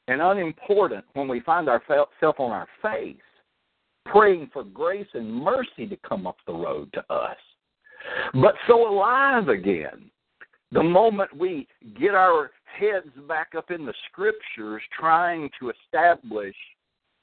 and 0.09 0.21
unimportant 0.21 1.05
when 1.13 1.27
we 1.27 1.39
find 1.41 1.69
ourselves 1.69 2.11
on 2.39 2.51
our 2.51 2.67
face, 2.81 3.15
praying 4.07 4.49
for 4.51 4.63
grace 4.63 5.07
and 5.13 5.31
mercy 5.31 5.85
to 5.87 5.95
come 5.97 6.25
up 6.25 6.37
the 6.47 6.53
road 6.53 6.91
to 6.93 7.13
us. 7.13 7.37
But 8.33 8.55
so 8.67 8.89
alive 8.91 9.49
again, 9.49 10.09
the 10.71 10.81
moment 10.81 11.35
we 11.35 11.67
get 11.99 12.15
our 12.15 12.49
heads 12.65 13.13
back 13.27 13.49
up 13.55 13.69
in 13.69 13.85
the 13.85 13.93
scriptures, 14.09 14.81
trying 14.99 15.49
to 15.59 15.71
establish 15.71 16.55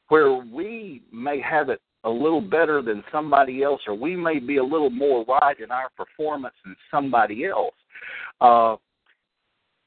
where 0.09 0.35
we 0.35 1.03
may 1.13 1.41
have 1.41 1.71
it 1.71 1.81
a 2.05 2.11
little 2.11 2.41
better 2.41 2.83
than 2.83 3.03
somebody 3.11 3.65
else, 3.65 3.81
or 3.89 3.95
we 3.95 4.15
may 4.15 4.39
be 4.39 4.59
a 4.59 4.65
little 4.65 4.91
more 4.91 5.25
right 5.25 5.59
in 5.59 5.73
our 5.73 5.91
performance 5.97 6.55
than 6.65 6.77
somebody 6.89 7.47
else. 7.47 7.75
Uh, 8.41 8.77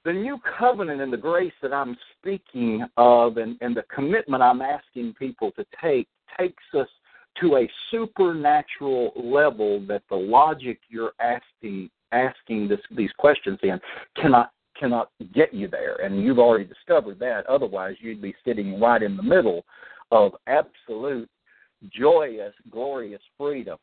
the 0.05 0.13
new 0.13 0.39
covenant 0.57 1.01
and 1.01 1.11
the 1.11 1.17
grace 1.17 1.53
that 1.61 1.73
I'm 1.73 1.97
speaking 2.17 2.85
of 2.97 3.37
and, 3.37 3.57
and 3.61 3.75
the 3.75 3.83
commitment 3.93 4.41
I'm 4.41 4.61
asking 4.61 5.13
people 5.15 5.51
to 5.51 5.65
take 5.81 6.07
takes 6.37 6.63
us 6.73 6.87
to 7.41 7.57
a 7.57 7.69
supernatural 7.91 9.11
level 9.15 9.85
that 9.87 10.03
the 10.09 10.15
logic 10.15 10.79
you're 10.89 11.13
asking 11.19 11.89
asking 12.11 12.67
this, 12.67 12.79
these 12.95 13.11
questions 13.17 13.59
in 13.61 13.79
cannot 14.15 14.51
cannot 14.79 15.09
get 15.33 15.53
you 15.53 15.67
there. 15.67 15.95
And 15.97 16.23
you've 16.23 16.39
already 16.39 16.63
discovered 16.63 17.19
that. 17.19 17.45
Otherwise, 17.47 17.95
you'd 17.99 18.21
be 18.21 18.33
sitting 18.45 18.79
right 18.79 19.03
in 19.03 19.17
the 19.17 19.23
middle 19.23 19.65
of 20.11 20.33
absolute, 20.47 21.29
joyous, 21.91 22.53
glorious 22.71 23.21
freedom. 23.37 23.77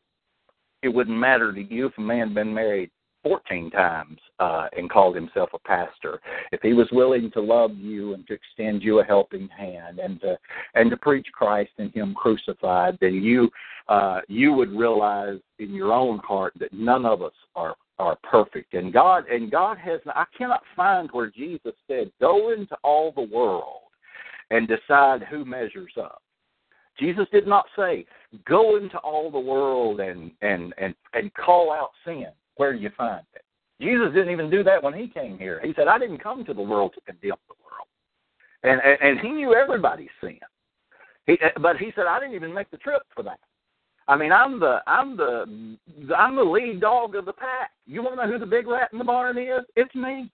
It 0.81 0.89
wouldn't 0.89 1.17
matter 1.17 1.53
to 1.53 1.61
you 1.61 1.87
if 1.87 1.97
a 1.97 2.01
man 2.01 2.27
had 2.27 2.33
been 2.33 2.53
married 2.53 2.89
14 3.27 3.71
times 3.71 4.19
uh, 4.39 4.67
and 4.77 4.89
called 4.89 5.15
himself 5.15 5.49
a 5.53 5.59
pastor. 5.59 6.21
If 6.53 6.61
he 6.61 6.73
was 6.73 6.87
willing 6.93 7.29
to 7.31 7.41
love 7.41 7.75
you 7.75 8.13
and 8.13 8.25
to 8.27 8.33
extend 8.33 8.81
you 8.81 8.99
a 8.99 9.03
helping 9.03 9.49
hand 9.49 9.99
and 9.99 10.21
to 10.21 10.37
and 10.75 10.89
to 10.89 10.97
preach 10.97 11.27
Christ 11.33 11.71
and 11.77 11.93
Him 11.93 12.13
crucified, 12.13 12.97
then 13.01 13.15
you 13.15 13.49
uh, 13.89 14.21
you 14.29 14.53
would 14.53 14.71
realize 14.71 15.39
in 15.59 15.73
your 15.73 15.91
own 15.91 16.19
heart 16.19 16.53
that 16.59 16.71
none 16.71 17.05
of 17.05 17.21
us 17.21 17.33
are 17.55 17.75
are 17.99 18.17
perfect. 18.23 18.73
And 18.73 18.93
God 18.93 19.27
and 19.27 19.51
God 19.51 19.77
has 19.77 19.99
I 20.07 20.25
cannot 20.37 20.63
find 20.75 21.09
where 21.11 21.29
Jesus 21.29 21.73
said, 21.87 22.11
"Go 22.21 22.53
into 22.53 22.77
all 22.83 23.11
the 23.11 23.21
world 23.35 23.81
and 24.51 24.69
decide 24.69 25.23
who 25.23 25.43
measures 25.43 25.93
up." 25.99 26.21
Jesus 26.97 27.27
did 27.31 27.45
not 27.45 27.65
say, 27.75 28.05
"Go 28.45 28.77
into 28.77 28.97
all 28.99 29.29
the 29.29 29.39
world 29.39 29.99
and 29.99 30.31
and 30.41 30.73
and 30.77 30.95
and 31.13 31.33
call 31.33 31.73
out 31.73 31.91
sin." 32.05 32.27
Where 32.57 32.73
do 32.73 32.79
you 32.79 32.91
find 32.97 33.25
it? 33.33 33.43
Jesus 33.79 34.13
didn't 34.13 34.31
even 34.31 34.49
do 34.49 34.63
that 34.63 34.81
when 34.81 34.93
he 34.93 35.07
came 35.07 35.37
here. 35.37 35.61
He 35.63 35.73
said, 35.75 35.87
I 35.87 35.99
didn't 35.99 36.17
come 36.17 36.43
to 36.45 36.53
the 36.53 36.61
world 36.61 36.93
to 36.95 37.01
condemn 37.01 37.37
the 37.47 37.55
world. 37.63 37.87
And 38.63 38.81
and, 38.81 39.01
and 39.01 39.19
he 39.19 39.29
knew 39.29 39.53
everybody's 39.53 40.09
sin. 40.21 40.39
He, 41.25 41.37
but 41.61 41.77
he 41.77 41.91
said, 41.95 42.05
I 42.07 42.19
didn't 42.19 42.35
even 42.35 42.53
make 42.53 42.71
the 42.71 42.77
trip 42.77 43.03
for 43.13 43.23
that. 43.23 43.39
I 44.07 44.15
mean, 44.15 44.31
I'm 44.31 44.59
the 44.59 44.79
I'm 44.87 45.17
the 45.17 45.77
I'm 46.17 46.35
the 46.35 46.43
lead 46.43 46.81
dog 46.81 47.15
of 47.15 47.25
the 47.25 47.33
pack. 47.33 47.71
You 47.85 48.01
want 48.01 48.15
to 48.15 48.25
know 48.25 48.31
who 48.31 48.39
the 48.39 48.45
big 48.45 48.67
rat 48.67 48.89
in 48.93 48.99
the 48.99 49.03
barn 49.03 49.37
is? 49.37 49.65
It's 49.75 49.93
me. 49.93 50.31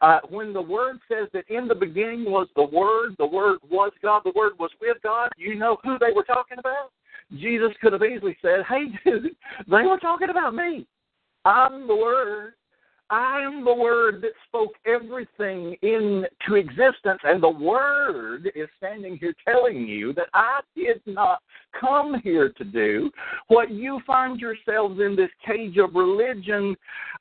Uh, 0.00 0.20
when 0.28 0.52
the 0.52 0.60
word 0.60 0.98
says 1.08 1.28
that 1.32 1.48
in 1.48 1.68
the 1.68 1.74
beginning 1.74 2.24
was 2.24 2.48
the 2.56 2.64
word, 2.64 3.14
the 3.18 3.26
word 3.26 3.58
was 3.68 3.92
God, 4.02 4.22
the 4.24 4.32
word 4.34 4.52
was 4.58 4.70
with 4.80 4.96
God, 5.02 5.30
you 5.36 5.54
know 5.54 5.76
who 5.84 5.98
they 5.98 6.12
were 6.14 6.24
talking 6.24 6.58
about? 6.58 6.90
Jesus 7.38 7.70
could 7.80 7.92
have 7.92 8.02
easily 8.02 8.36
said, 8.42 8.64
Hey, 8.68 8.86
dude, 9.04 9.36
they 9.68 9.86
were 9.86 9.98
talking 9.98 10.30
about 10.30 10.54
me. 10.54 10.86
I'm 11.44 11.86
the 11.86 11.96
Word. 11.96 12.54
I 13.10 13.40
am 13.40 13.64
the 13.64 13.74
Word 13.74 14.22
that 14.22 14.32
spoke 14.48 14.72
everything 14.86 15.76
into 15.82 16.54
existence, 16.54 17.20
and 17.22 17.42
the 17.42 17.50
Word 17.50 18.50
is 18.54 18.68
standing 18.78 19.18
here 19.18 19.34
telling 19.46 19.86
you 19.86 20.14
that 20.14 20.28
I 20.32 20.60
did 20.74 21.02
not 21.06 21.40
come 21.78 22.20
here 22.24 22.48
to 22.56 22.64
do 22.64 23.10
what 23.48 23.70
you 23.70 24.00
find 24.06 24.40
yourselves 24.40 25.00
in 25.00 25.16
this 25.16 25.30
cage 25.46 25.76
of 25.76 25.94
religion 25.94 26.74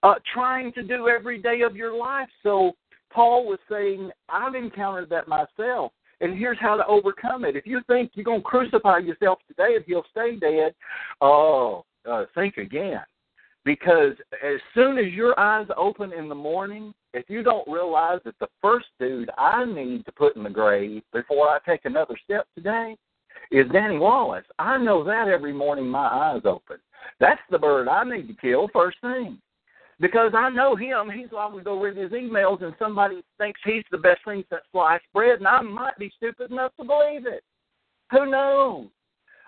uh, 0.04 0.16
trying 0.34 0.72
to 0.74 0.84
do 0.84 1.10
every 1.10 1.42
day 1.42 1.62
of 1.62 1.76
your 1.76 1.98
life. 1.98 2.30
So, 2.44 2.72
Paul 3.12 3.46
was 3.46 3.60
saying, 3.70 4.10
I've 4.30 4.56
encountered 4.56 5.10
that 5.10 5.28
myself. 5.28 5.92
And 6.22 6.38
here's 6.38 6.58
how 6.60 6.78
to 6.78 6.88
overcome 6.88 7.44
it. 7.44 7.58
If 7.58 7.68
you 7.68 7.82
think 7.86 8.12
you're 8.14 8.24
going 8.24 8.40
to 8.40 8.48
crucify 8.48 9.00
yourself 9.00 9.40
today 9.48 9.76
and 9.76 9.84
he'll 9.86 10.06
stay 10.10 10.38
dead, 10.38 10.74
oh, 11.22 11.84
uh, 12.10 12.24
think 12.34 12.58
again 12.58 13.02
Because 13.66 14.14
as 14.44 14.60
soon 14.74 14.98
as 14.98 15.14
your 15.14 15.40
eyes 15.40 15.68
open 15.78 16.12
in 16.12 16.28
the 16.28 16.36
morning, 16.36 16.94
if 17.14 17.30
you 17.30 17.44
don't 17.44 17.68
realize 17.68 18.20
that 18.26 18.38
the 18.40 18.48
first 18.62 18.88
dude 19.00 19.30
I 19.38 19.64
need 19.66 20.06
to 20.06 20.12
put 20.12 20.36
in 20.36 20.44
the 20.44 20.50
grave 20.50 21.02
before 21.14 21.48
I 21.50 21.60
take 21.66 21.86
another 21.86 22.16
step 22.24 22.46
today 22.56 22.98
is 23.52 23.72
Danny 23.72 23.98
Wallace, 23.98 24.46
I 24.60 24.78
know 24.78 25.04
that 25.06 25.28
every 25.28 25.54
morning 25.54 25.88
my 25.88 26.08
eyes 26.08 26.42
open. 26.46 26.78
That's 27.20 27.42
the 27.52 27.60
bird 27.60 27.88
I 27.88 28.04
need 28.04 28.28
to 28.28 28.34
kill 28.34 28.68
first 28.74 28.98
thing. 29.02 29.38
Because 30.00 30.34
I 30.36 30.50
know 30.50 30.76
him, 30.76 31.10
he's 31.10 31.30
to 31.30 31.62
go 31.64 31.80
read 31.80 31.96
his 31.96 32.12
emails 32.12 32.64
and 32.64 32.74
somebody 32.80 33.24
thinks 33.38 33.62
he's 33.64 33.84
the 33.92 33.98
best 33.98 34.20
thing 34.26 34.44
since 34.50 34.62
sliced 34.72 35.06
bread, 35.14 35.38
and 35.38 35.48
I 35.48 35.62
might 35.62 35.98
be 35.98 36.12
stupid 36.18 36.52
enough 36.52 36.72
to 36.80 36.84
believe 36.84 37.26
it. 37.28 37.44
Who 38.12 38.30
knows? 38.30 38.88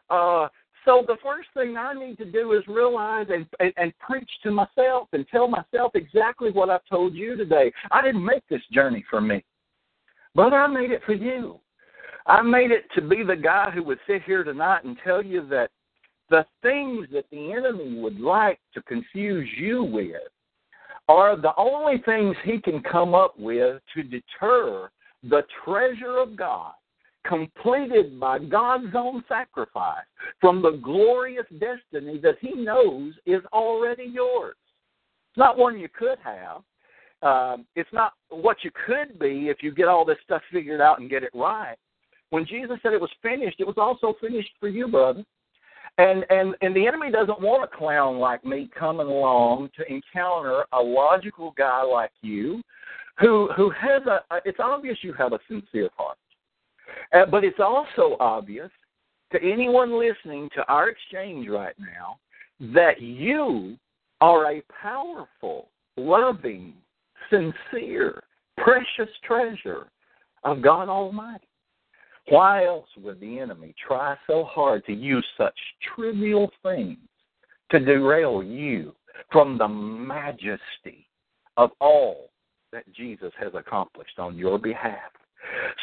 Uh, 0.09 0.47
so 0.85 1.03
the 1.07 1.17
first 1.23 1.49
thing 1.53 1.75
I 1.75 1.93
need 1.93 2.17
to 2.19 2.25
do 2.25 2.53
is 2.53 2.63
realize 2.67 3.27
and, 3.29 3.45
and, 3.59 3.73
and 3.77 3.93
preach 3.99 4.29
to 4.43 4.51
myself 4.51 5.09
and 5.11 5.27
tell 5.29 5.47
myself 5.47 5.91
exactly 5.95 6.51
what 6.51 6.69
I've 6.69 6.85
told 6.89 7.15
you 7.15 7.35
today. 7.35 7.71
I 7.91 8.01
didn't 8.01 8.23
make 8.23 8.47
this 8.49 8.61
journey 8.71 9.03
for 9.09 9.19
me, 9.19 9.43
but 10.35 10.53
I 10.53 10.67
made 10.67 10.91
it 10.91 11.01
for 11.05 11.13
you. 11.13 11.59
I 12.27 12.41
made 12.41 12.71
it 12.71 12.85
to 12.95 13.01
be 13.01 13.23
the 13.23 13.35
guy 13.35 13.71
who 13.71 13.83
would 13.83 13.99
sit 14.07 14.23
here 14.23 14.43
tonight 14.43 14.83
and 14.83 14.97
tell 15.03 15.23
you 15.23 15.47
that 15.49 15.69
the 16.29 16.45
things 16.61 17.07
that 17.11 17.25
the 17.31 17.51
enemy 17.51 17.99
would 17.99 18.19
like 18.19 18.59
to 18.73 18.81
confuse 18.83 19.47
you 19.57 19.83
with 19.83 20.15
are 21.07 21.35
the 21.39 21.53
only 21.57 22.01
things 22.03 22.35
he 22.43 22.59
can 22.59 22.81
come 22.81 23.13
up 23.13 23.37
with 23.37 23.79
to 23.93 24.03
deter 24.03 24.89
the 25.23 25.43
treasure 25.63 26.17
of 26.17 26.35
God 26.35 26.73
completed 27.27 28.19
by 28.19 28.39
God's 28.39 28.93
own 28.95 29.23
sacrifice 29.27 30.05
from 30.39 30.61
the 30.61 30.79
glorious 30.83 31.45
destiny 31.51 32.19
that 32.19 32.35
He 32.41 32.53
knows 32.53 33.13
is 33.25 33.41
already 33.51 34.05
yours. 34.05 34.55
It's 35.31 35.37
not 35.37 35.57
one 35.57 35.79
you 35.79 35.89
could 35.89 36.17
have. 36.23 36.61
Uh, 37.21 37.57
it's 37.75 37.89
not 37.91 38.13
what 38.29 38.57
you 38.63 38.71
could 38.85 39.17
be 39.19 39.49
if 39.49 39.57
you 39.61 39.73
get 39.73 39.87
all 39.87 40.05
this 40.05 40.17
stuff 40.23 40.41
figured 40.51 40.81
out 40.81 40.99
and 40.99 41.09
get 41.09 41.23
it 41.23 41.31
right. 41.33 41.75
When 42.29 42.45
Jesus 42.45 42.77
said 42.83 42.93
it 42.93 43.01
was 43.01 43.11
finished, 43.21 43.59
it 43.59 43.67
was 43.67 43.77
also 43.77 44.15
finished 44.19 44.51
for 44.59 44.67
you, 44.67 44.87
brother. 44.87 45.23
And 45.97 46.25
and 46.29 46.55
and 46.61 46.75
the 46.75 46.85
enemy 46.85 47.09
doesn't 47.09 47.39
want 47.39 47.63
a 47.63 47.77
clown 47.77 48.17
like 48.17 48.43
me 48.43 48.69
coming 48.77 49.07
along 49.07 49.69
to 49.77 49.91
encounter 49.91 50.65
a 50.73 50.81
logical 50.81 51.53
guy 51.57 51.83
like 51.83 52.11
you, 52.21 52.61
who 53.17 53.49
who 53.55 53.69
has 53.69 54.01
a. 54.05 54.19
It's 54.43 54.59
obvious 54.59 54.97
you 55.01 55.13
have 55.13 55.31
a 55.31 55.39
sincere 55.47 55.89
heart. 55.95 56.17
Uh, 57.13 57.25
but 57.25 57.43
it's 57.43 57.59
also 57.59 58.17
obvious 58.19 58.69
to 59.31 59.39
anyone 59.41 59.99
listening 59.99 60.49
to 60.55 60.65
our 60.67 60.89
exchange 60.89 61.47
right 61.49 61.75
now 61.79 62.19
that 62.73 63.01
you 63.01 63.77
are 64.21 64.51
a 64.51 64.63
powerful, 64.81 65.69
loving, 65.97 66.73
sincere, 67.29 68.23
precious 68.57 69.13
treasure 69.23 69.87
of 70.43 70.61
God 70.61 70.89
Almighty. 70.89 71.47
Why 72.29 72.65
else 72.65 72.87
would 73.03 73.19
the 73.19 73.39
enemy 73.39 73.75
try 73.85 74.15
so 74.25 74.45
hard 74.45 74.85
to 74.85 74.93
use 74.93 75.25
such 75.37 75.57
trivial 75.95 76.49
things 76.63 76.97
to 77.71 77.79
derail 77.79 78.41
you 78.41 78.95
from 79.31 79.57
the 79.57 79.67
majesty 79.67 81.07
of 81.57 81.71
all 81.79 82.29
that 82.71 82.91
Jesus 82.93 83.31
has 83.39 83.51
accomplished 83.53 84.17
on 84.17 84.37
your 84.37 84.57
behalf? 84.57 85.11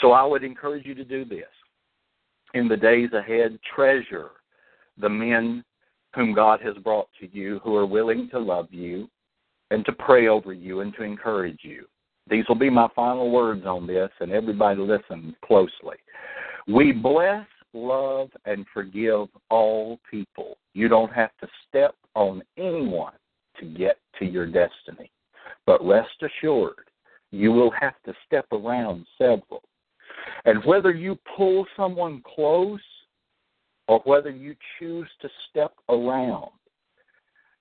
So 0.01 0.13
I 0.13 0.25
would 0.25 0.45
encourage 0.45 0.87
you 0.87 0.95
to 0.95 1.05
do 1.05 1.25
this. 1.25 1.47
In 2.55 2.69
the 2.69 2.77
days 2.77 3.13
ahead, 3.13 3.59
treasure 3.75 4.31
the 4.99 5.09
men 5.09 5.65
whom 6.15 6.35
God 6.35 6.61
has 6.63 6.77
brought 6.83 7.09
to 7.21 7.29
you 7.33 7.61
who 7.65 7.75
are 7.77 7.87
willing 7.87 8.29
to 8.31 8.39
love 8.39 8.69
you 8.71 9.09
and 9.71 9.85
to 9.87 9.93
pray 9.93 10.29
over 10.29 10.53
you 10.53 10.81
and 10.81 10.95
to 10.95 11.03
encourage 11.03 11.61
you. 11.63 11.87
These 12.29 12.45
will 12.49 12.57
be 12.57 12.71
my 12.71 12.89
final 12.95 13.31
words 13.31 13.65
on 13.67 13.87
this, 13.87 14.11
and 14.21 14.31
everybody 14.31 14.81
listen 14.81 15.35
closely. 15.45 15.97
We 16.69 16.93
bless, 16.93 17.47
love, 17.73 18.29
and 18.45 18.65
forgive 18.73 19.29
all 19.51 19.99
people. 20.11 20.59
You 20.75 20.89
don't 20.89 21.13
have 21.13 21.31
to 21.41 21.49
step 21.69 21.95
on 22.15 22.43
anyone 22.57 23.15
to 23.59 23.67
get 23.67 23.97
to 24.19 24.25
your 24.25 24.47
destiny. 24.47 25.11
But 25.67 25.85
rest 25.85 26.11
assured, 26.23 26.89
you 27.33 27.51
will 27.51 27.73
have 27.81 27.95
to 28.05 28.15
step 28.27 28.47
around 28.53 29.07
several. 29.19 29.63
And 30.45 30.63
whether 30.65 30.93
you 30.93 31.19
pull 31.37 31.67
someone 31.77 32.23
close 32.35 32.81
or 33.89 34.01
whether 34.05 34.31
you 34.31 34.55
choose 34.79 35.09
to 35.23 35.29
step 35.51 35.73
around, 35.89 36.51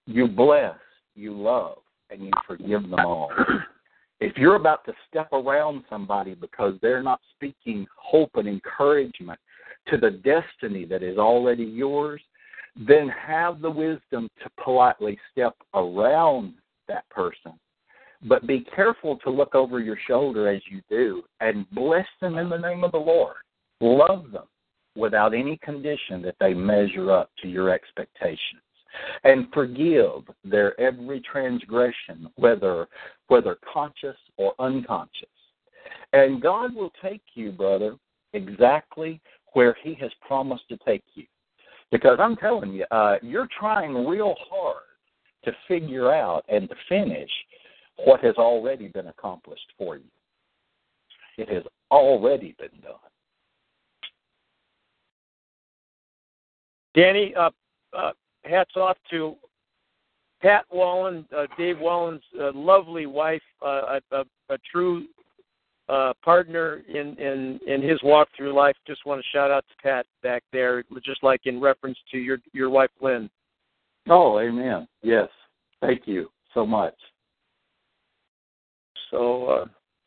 you 0.06 0.28
bless, 0.28 0.78
you 1.16 1.34
love, 1.34 1.78
and 2.10 2.22
you 2.22 2.32
forgive 2.46 2.84
them 2.84 3.00
all. 3.00 3.32
If 4.24 4.38
you're 4.38 4.54
about 4.54 4.86
to 4.86 4.94
step 5.10 5.34
around 5.34 5.84
somebody 5.90 6.36
because 6.36 6.76
they're 6.80 7.02
not 7.02 7.22
speaking 7.36 7.88
hope 7.98 8.30
and 8.36 8.48
encouragement 8.48 9.40
to 9.88 9.98
the 9.98 10.12
destiny 10.12 10.86
that 10.86 11.02
is 11.02 11.18
already 11.18 11.64
yours, 11.64 12.22
then 12.76 13.10
have 13.10 13.62
the 13.62 13.72
wisdom 13.72 14.30
to 14.44 14.64
politely 14.64 15.18
step 15.32 15.56
around 15.74 16.54
that 16.88 17.10
person 17.10 17.54
but 18.24 18.46
be 18.46 18.66
careful 18.76 19.18
to 19.18 19.30
look 19.30 19.56
over 19.56 19.80
your 19.80 19.98
shoulder 20.08 20.48
as 20.48 20.62
you 20.70 20.82
do 20.90 21.24
and 21.40 21.70
bless 21.72 22.06
them 22.20 22.38
in 22.38 22.50
the 22.50 22.58
name 22.58 22.84
of 22.84 22.92
the 22.92 22.98
Lord. 22.98 23.38
Love 23.80 24.32
them 24.32 24.46
without 24.96 25.34
any 25.34 25.58
condition 25.58 26.22
that 26.22 26.36
they 26.40 26.54
measure 26.54 27.12
up 27.12 27.32
to 27.42 27.48
your 27.48 27.70
expectations. 27.70 28.62
And 29.24 29.48
forgive 29.54 30.24
their 30.44 30.80
every 30.80 31.22
transgression, 31.22 32.30
whether 32.36 32.88
whether 33.28 33.58
conscious 33.74 34.18
or 34.38 34.54
unconscious. 34.60 35.30
And 36.12 36.42
God 36.42 36.76
will 36.76 36.92
take 37.02 37.22
you, 37.34 37.54
brother, 37.54 37.96
exactly 38.34 39.22
where 39.54 39.76
He 39.82 39.94
has 39.96 40.12
promised 40.28 40.68
to 40.70 40.78
take 40.86 41.04
you. 41.14 41.26
Because 41.90 42.18
I'm 42.20 42.36
telling 42.36 42.74
you, 42.74 42.86
uh, 42.92 43.16
you're 43.22 43.48
trying 43.58 44.06
real 44.06 44.36
hard 44.50 44.84
to 45.46 45.52
figure 45.68 46.12
out 46.14 46.44
and 46.50 46.70
to 46.70 46.76
finish 46.90 47.30
what 48.06 48.24
has 48.24 48.36
already 48.36 48.88
been 48.88 49.08
accomplished 49.08 49.72
for 49.78 49.98
you. 49.98 50.04
It 51.38 51.50
has 51.50 51.64
already 51.90 52.56
been 52.58 52.80
done. 52.82 52.96
Danny, 56.94 57.34
uh, 57.36 57.50
uh, 57.94 58.12
hats 58.44 58.72
off 58.76 58.98
to 59.10 59.36
Pat 60.42 60.66
Wallen, 60.72 61.26
uh, 61.36 61.46
Dave 61.58 61.80
Wallen's 61.80 62.24
uh, 62.40 62.52
lovely 62.54 63.06
wife, 63.06 63.42
uh, 63.64 64.00
a, 64.12 64.16
a, 64.16 64.26
a, 64.50 64.58
true 64.72 65.06
uh, 65.88 66.14
partner 66.24 66.82
in, 66.88 67.16
in, 67.18 67.60
in 67.68 67.82
his 67.82 68.02
walk 68.04 68.28
through 68.36 68.54
life. 68.54 68.76
Just 68.88 69.06
want 69.06 69.22
to 69.22 69.28
shout 69.32 69.52
out 69.52 69.64
to 69.70 69.84
Pat 69.84 70.06
back 70.24 70.44
there, 70.52 70.84
just 71.04 71.24
like 71.24 71.42
in 71.46 71.62
reference 71.62 71.98
to 72.12 72.18
your 72.18 72.40
your 72.54 72.70
wife 72.70 72.90
Lynn. 73.02 73.30
Oh, 74.10 74.40
amen. 74.40 74.88
Yes, 75.04 75.30
thank 75.80 76.08
you 76.08 76.30
so 76.54 76.66
much. 76.66 76.96
So 79.12 79.46
uh, 79.46 79.66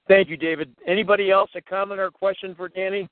thank 0.08 0.28
you, 0.28 0.36
David. 0.36 0.74
Anybody 0.86 1.30
else 1.30 1.50
a 1.54 1.60
comment 1.60 2.00
or 2.00 2.10
question 2.10 2.54
for 2.54 2.68
Danny? 2.68 3.06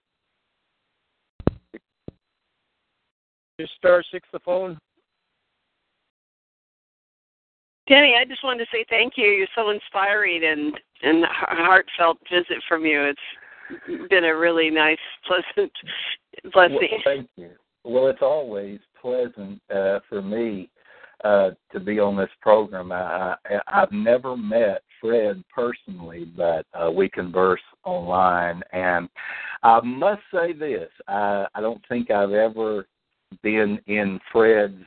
Just 3.61 3.75
star 3.77 4.03
six 4.11 4.27
the 4.33 4.41
phone. 4.41 4.79
Danny, 7.89 8.15
I 8.19 8.25
just 8.25 8.43
wanted 8.43 8.65
to 8.65 8.71
say 8.73 8.85
thank 8.89 9.15
you. 9.17 9.27
You're 9.27 9.47
so 9.55 9.71
inspiring 9.71 10.43
and 10.45 10.73
and 11.03 11.25
heartfelt 11.29 12.19
visit 12.31 12.63
from 12.67 12.87
you. 12.87 13.03
It's 13.03 14.09
been 14.09 14.25
a 14.25 14.37
really 14.37 14.71
nice, 14.71 14.99
pleasant 15.27 15.73
blessing. 16.53 16.79
Well, 16.81 17.01
thank 17.05 17.29
you. 17.37 17.51
Well, 17.85 18.07
it's 18.07 18.23
always 18.23 18.79
pleasant 19.01 19.61
uh, 19.75 19.99
for 20.09 20.23
me 20.23 20.71
uh, 21.25 21.51
to 21.73 21.81
be 21.81 21.99
on 21.99 22.17
this 22.17 22.31
program. 22.41 22.93
I, 22.93 23.35
I, 23.45 23.61
I've 23.67 23.93
never 23.93 24.37
met 24.37 24.83
Fred 25.03 25.45
personally, 25.55 26.25
but 26.37 26.65
uh, 26.73 26.91
we 26.91 27.11
converse 27.11 27.61
online. 27.85 28.63
And 28.73 29.11
I 29.63 29.81
must 29.83 30.23
say 30.33 30.55
this: 30.55 30.89
I, 31.09 31.47
I 31.55 31.61
don't 31.61 31.83
think 31.89 32.11
I've 32.11 32.33
ever 32.33 32.87
been 33.43 33.79
in 33.89 34.19
Fred's 34.31 34.85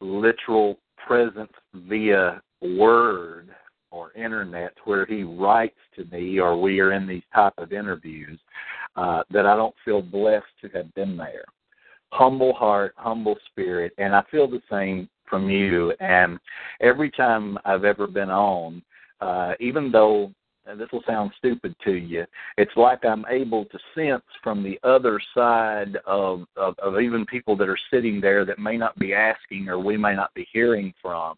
literal 0.00 0.78
presence 1.06 1.52
via 1.72 2.42
word 2.60 3.48
or 3.90 4.12
internet 4.14 4.72
where 4.84 5.06
he 5.06 5.22
writes 5.22 5.78
to 5.94 6.04
me 6.06 6.40
or 6.40 6.60
we 6.60 6.80
are 6.80 6.92
in 6.92 7.06
these 7.06 7.22
type 7.32 7.52
of 7.58 7.72
interviews 7.72 8.40
uh, 8.96 9.22
that 9.30 9.46
I 9.46 9.54
don't 9.54 9.74
feel 9.84 10.02
blessed 10.02 10.46
to 10.62 10.68
have 10.70 10.92
been 10.94 11.16
there. 11.16 11.44
Humble 12.10 12.52
heart, 12.54 12.94
humble 12.96 13.36
spirit, 13.50 13.92
and 13.98 14.14
I 14.14 14.22
feel 14.30 14.48
the 14.48 14.62
same 14.70 15.08
from 15.28 15.48
you. 15.48 15.92
And 16.00 16.38
every 16.80 17.10
time 17.10 17.58
I've 17.64 17.84
ever 17.84 18.06
been 18.06 18.30
on, 18.30 18.82
uh, 19.20 19.52
even 19.60 19.90
though 19.90 20.32
and 20.66 20.80
this 20.80 20.88
will 20.92 21.02
sound 21.06 21.30
stupid 21.36 21.74
to 21.84 21.92
you, 21.92 22.24
it's 22.56 22.74
like 22.76 23.04
I'm 23.04 23.24
able 23.28 23.66
to 23.66 23.78
sense 23.94 24.24
from 24.42 24.62
the 24.62 24.78
other 24.82 25.20
side 25.36 25.98
of, 26.06 26.44
of, 26.56 26.74
of 26.78 27.00
even 27.00 27.26
people 27.26 27.56
that 27.56 27.68
are 27.68 27.78
sitting 27.92 28.20
there 28.20 28.44
that 28.44 28.58
may 28.58 28.76
not 28.76 28.98
be 28.98 29.12
asking 29.12 29.68
or 29.68 29.78
we 29.78 29.96
may 29.96 30.14
not 30.14 30.32
be 30.34 30.46
hearing 30.52 30.94
from, 31.02 31.36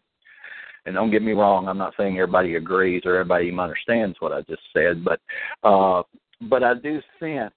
and 0.85 0.95
don't 0.95 1.11
get 1.11 1.21
me 1.21 1.33
wrong, 1.33 1.67
I'm 1.67 1.77
not 1.77 1.93
saying 1.97 2.17
everybody 2.17 2.55
agrees 2.55 3.01
or 3.05 3.15
everybody 3.15 3.47
even 3.47 3.59
understands 3.59 4.15
what 4.19 4.31
I 4.31 4.41
just 4.43 4.61
said, 4.73 5.03
but 5.03 5.19
uh, 5.63 6.03
but 6.49 6.63
I 6.63 6.75
do 6.75 7.01
sense 7.19 7.53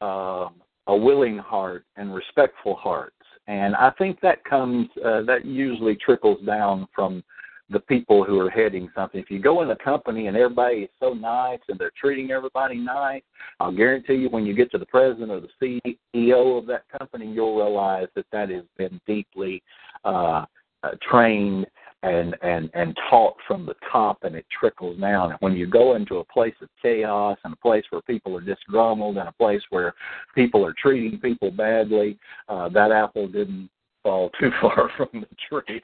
uh, 0.00 0.48
a 0.86 0.96
willing 0.96 1.36
heart 1.36 1.84
and 1.96 2.14
respectful 2.14 2.74
hearts, 2.76 3.14
and 3.46 3.76
I 3.76 3.90
think 3.98 4.20
that 4.22 4.42
comes 4.44 4.88
uh, 5.04 5.22
that 5.22 5.44
usually 5.44 5.96
trickles 5.96 6.40
down 6.46 6.88
from 6.94 7.22
the 7.70 7.80
people 7.80 8.24
who 8.24 8.38
are 8.38 8.50
heading 8.50 8.88
something. 8.94 9.20
If 9.20 9.30
you 9.30 9.40
go 9.40 9.62
in 9.62 9.70
a 9.70 9.76
company 9.76 10.28
and 10.28 10.36
everybody 10.36 10.78
is 10.78 10.90
so 11.00 11.12
nice 11.12 11.58
and 11.68 11.78
they're 11.78 11.92
treating 12.00 12.30
everybody 12.30 12.76
nice, 12.76 13.22
I'll 13.58 13.72
guarantee 13.72 14.14
you 14.14 14.28
when 14.28 14.46
you 14.46 14.54
get 14.54 14.70
to 14.72 14.78
the 14.78 14.86
president 14.86 15.30
or 15.30 15.40
the 15.40 15.48
CEO 15.60 16.58
of 16.58 16.66
that 16.66 16.84
company, 16.96 17.26
you'll 17.26 17.56
realize 17.56 18.06
that 18.14 18.26
that 18.32 18.50
has 18.50 18.64
been 18.78 19.00
deeply 19.06 19.62
uh, 20.04 20.44
uh, 20.82 20.90
trained 21.08 21.66
and 22.02 22.36
and 22.42 22.70
and 22.74 22.96
taught 23.10 23.34
from 23.48 23.66
the 23.66 23.74
top, 23.90 24.18
and 24.22 24.36
it 24.36 24.46
trickles 24.60 25.00
down. 25.00 25.30
And 25.30 25.40
when 25.40 25.54
you 25.54 25.66
go 25.66 25.96
into 25.96 26.18
a 26.18 26.24
place 26.24 26.54
of 26.60 26.68
chaos 26.80 27.38
and 27.42 27.54
a 27.54 27.56
place 27.56 27.84
where 27.90 28.02
people 28.02 28.36
are 28.36 28.40
disgruntled 28.40 29.16
and 29.16 29.28
a 29.28 29.32
place 29.32 29.62
where 29.70 29.94
people 30.34 30.64
are 30.64 30.74
treating 30.80 31.18
people 31.18 31.50
badly, 31.50 32.18
uh, 32.48 32.68
that 32.68 32.92
apple 32.92 33.26
didn't 33.26 33.70
fall 34.06 34.30
too 34.40 34.50
far 34.60 34.88
from 34.96 35.08
the 35.12 35.26
tree. 35.48 35.82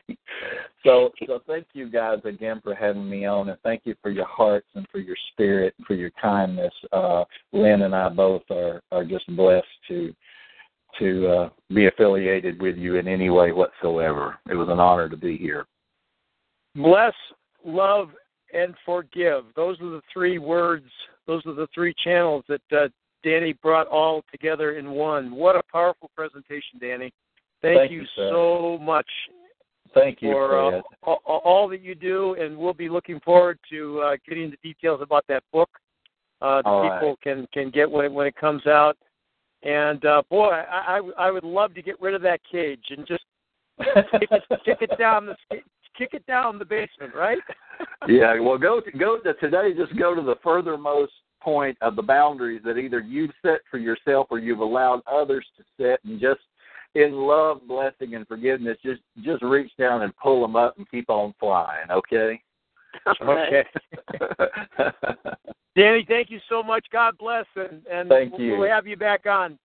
So, 0.84 1.10
so 1.26 1.40
thank 1.46 1.66
you 1.72 1.90
guys 1.90 2.18
again 2.24 2.60
for 2.62 2.74
having 2.74 3.08
me 3.08 3.26
on, 3.26 3.48
and 3.48 3.58
thank 3.64 3.82
you 3.84 3.96
for 4.00 4.10
your 4.10 4.26
hearts 4.26 4.68
and 4.74 4.86
for 4.92 4.98
your 4.98 5.16
spirit 5.32 5.74
and 5.76 5.86
for 5.86 5.94
your 5.94 6.10
kindness. 6.10 6.72
Uh, 6.92 7.24
Lynn 7.52 7.82
and 7.82 7.94
I 7.94 8.08
both 8.08 8.42
are 8.50 8.80
are 8.92 9.04
just 9.04 9.26
blessed 9.36 9.66
to 9.88 10.14
to 10.98 11.28
uh, 11.28 11.48
be 11.74 11.86
affiliated 11.86 12.60
with 12.60 12.76
you 12.76 12.96
in 12.96 13.08
any 13.08 13.30
way 13.30 13.50
whatsoever. 13.50 14.38
It 14.48 14.54
was 14.54 14.68
an 14.68 14.78
honor 14.78 15.08
to 15.08 15.16
be 15.16 15.36
here. 15.36 15.66
Bless, 16.76 17.14
love, 17.64 18.10
and 18.52 18.74
forgive. 18.84 19.44
Those 19.56 19.80
are 19.80 19.90
the 19.90 20.02
three 20.12 20.38
words. 20.38 20.86
Those 21.26 21.44
are 21.46 21.54
the 21.54 21.68
three 21.74 21.94
channels 22.04 22.44
that 22.48 22.60
uh, 22.72 22.88
Danny 23.24 23.54
brought 23.62 23.86
all 23.86 24.22
together 24.30 24.78
in 24.78 24.90
one. 24.90 25.34
What 25.34 25.56
a 25.56 25.62
powerful 25.72 26.10
presentation, 26.14 26.78
Danny. 26.78 27.10
Thank, 27.62 27.78
Thank 27.78 27.93
you, 27.93 28.01
you, 28.01 28.06
so 28.16 28.78
much. 28.82 29.06
Thank 29.94 30.20
you 30.20 30.32
for 30.32 30.76
uh, 30.76 30.80
all, 31.02 31.20
all, 31.44 31.68
that 31.68 31.80
you 31.80 31.94
do, 31.94 32.34
and 32.34 32.56
we'll 32.56 32.72
be 32.72 32.89
looking 32.89 33.20
forward 33.20 33.59
to 33.70 34.01
uh, 34.01 34.16
getting 34.26 34.51
the 34.51 34.56
details 34.62 35.01
about 35.02 35.24
that 35.28 35.43
book. 35.52 35.70
Uh, 36.40 36.56
that 36.56 36.62
people 36.62 37.09
right. 37.09 37.20
can 37.22 37.47
can 37.52 37.70
get 37.70 37.89
when 37.89 38.06
it, 38.06 38.12
when 38.12 38.26
it 38.26 38.34
comes 38.34 38.66
out. 38.66 38.97
And 39.62 40.05
uh, 40.05 40.22
boy, 40.28 40.48
I, 40.48 40.98
I 40.98 41.26
I 41.26 41.30
would 41.30 41.44
love 41.44 41.74
to 41.74 41.82
get 41.82 42.01
rid 42.01 42.14
of 42.14 42.22
that 42.22 42.40
cage 42.51 42.82
and 42.90 43.06
just 43.06 43.22
kick 43.78 44.28
it, 44.30 44.43
kick 44.64 44.78
it 44.80 44.98
down 44.98 45.26
the 45.26 45.36
kick 45.97 46.10
it 46.14 46.26
down 46.26 46.59
the 46.59 46.64
basement, 46.64 47.14
right? 47.14 47.39
yeah, 48.09 48.40
well, 48.40 48.59
go 48.59 48.80
to, 48.80 48.90
go 48.93 49.18
to 49.18 49.34
today. 49.34 49.72
Just 49.76 49.97
go 49.98 50.14
to 50.14 50.22
the 50.22 50.36
furthermost 50.43 51.12
point 51.40 51.76
of 51.80 51.97
the 51.97 52.02
boundaries 52.02 52.62
that 52.64 52.76
either 52.76 53.01
you've 53.01 53.32
set 53.43 53.60
for 53.70 53.78
yourself 53.78 54.26
or 54.30 54.39
you've 54.39 54.60
allowed 54.60 55.01
others 55.06 55.47
to 55.56 55.64
set, 55.76 56.01
and 56.05 56.20
just 56.20 56.40
in 56.94 57.12
love, 57.12 57.60
blessing, 57.66 58.14
and 58.14 58.27
forgiveness, 58.27 58.77
just 58.82 59.01
just 59.23 59.43
reach 59.43 59.73
down 59.78 60.02
and 60.02 60.16
pull 60.16 60.43
them 60.43 60.56
up 60.56 60.77
and 60.78 60.89
keep 60.90 61.09
on 61.09 61.35
flying. 61.39 61.90
Okay. 61.90 62.40
Okay. 63.20 63.64
Danny, 65.77 66.05
thank 66.06 66.31
you 66.31 66.39
so 66.48 66.62
much. 66.62 66.86
God 66.93 67.14
bless, 67.19 67.47
and 67.56 67.86
and 67.90 68.09
Thank 68.09 68.32
we'll, 68.32 68.40
you. 68.40 68.59
we'll 68.59 68.69
have 68.69 68.86
you 68.86 68.97
back 68.97 69.27
on. 69.27 69.59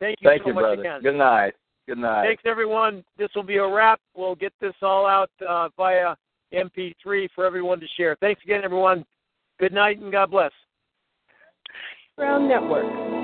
Thank 0.00 0.20
you 0.20 0.28
Thank 0.28 0.42
so 0.42 0.48
you, 0.48 0.54
much 0.54 0.62
brother. 0.62 0.80
again. 0.80 1.02
Good 1.02 1.16
night. 1.16 1.54
Good 1.86 1.98
night. 1.98 2.26
Thanks, 2.26 2.42
everyone. 2.46 3.04
This 3.16 3.30
will 3.34 3.42
be 3.42 3.56
a 3.56 3.66
wrap. 3.66 4.00
We'll 4.14 4.34
get 4.34 4.52
this 4.60 4.74
all 4.82 5.06
out 5.06 5.30
uh, 5.46 5.68
via 5.76 6.14
MP3 6.52 7.28
for 7.34 7.44
everyone 7.44 7.80
to 7.80 7.86
share. 7.96 8.16
Thanks 8.20 8.42
again, 8.44 8.62
everyone. 8.64 9.04
Good 9.58 9.72
night 9.72 10.00
and 10.00 10.10
God 10.10 10.30
bless. 10.30 10.52
Brown 12.16 12.48
Network. 12.48 13.23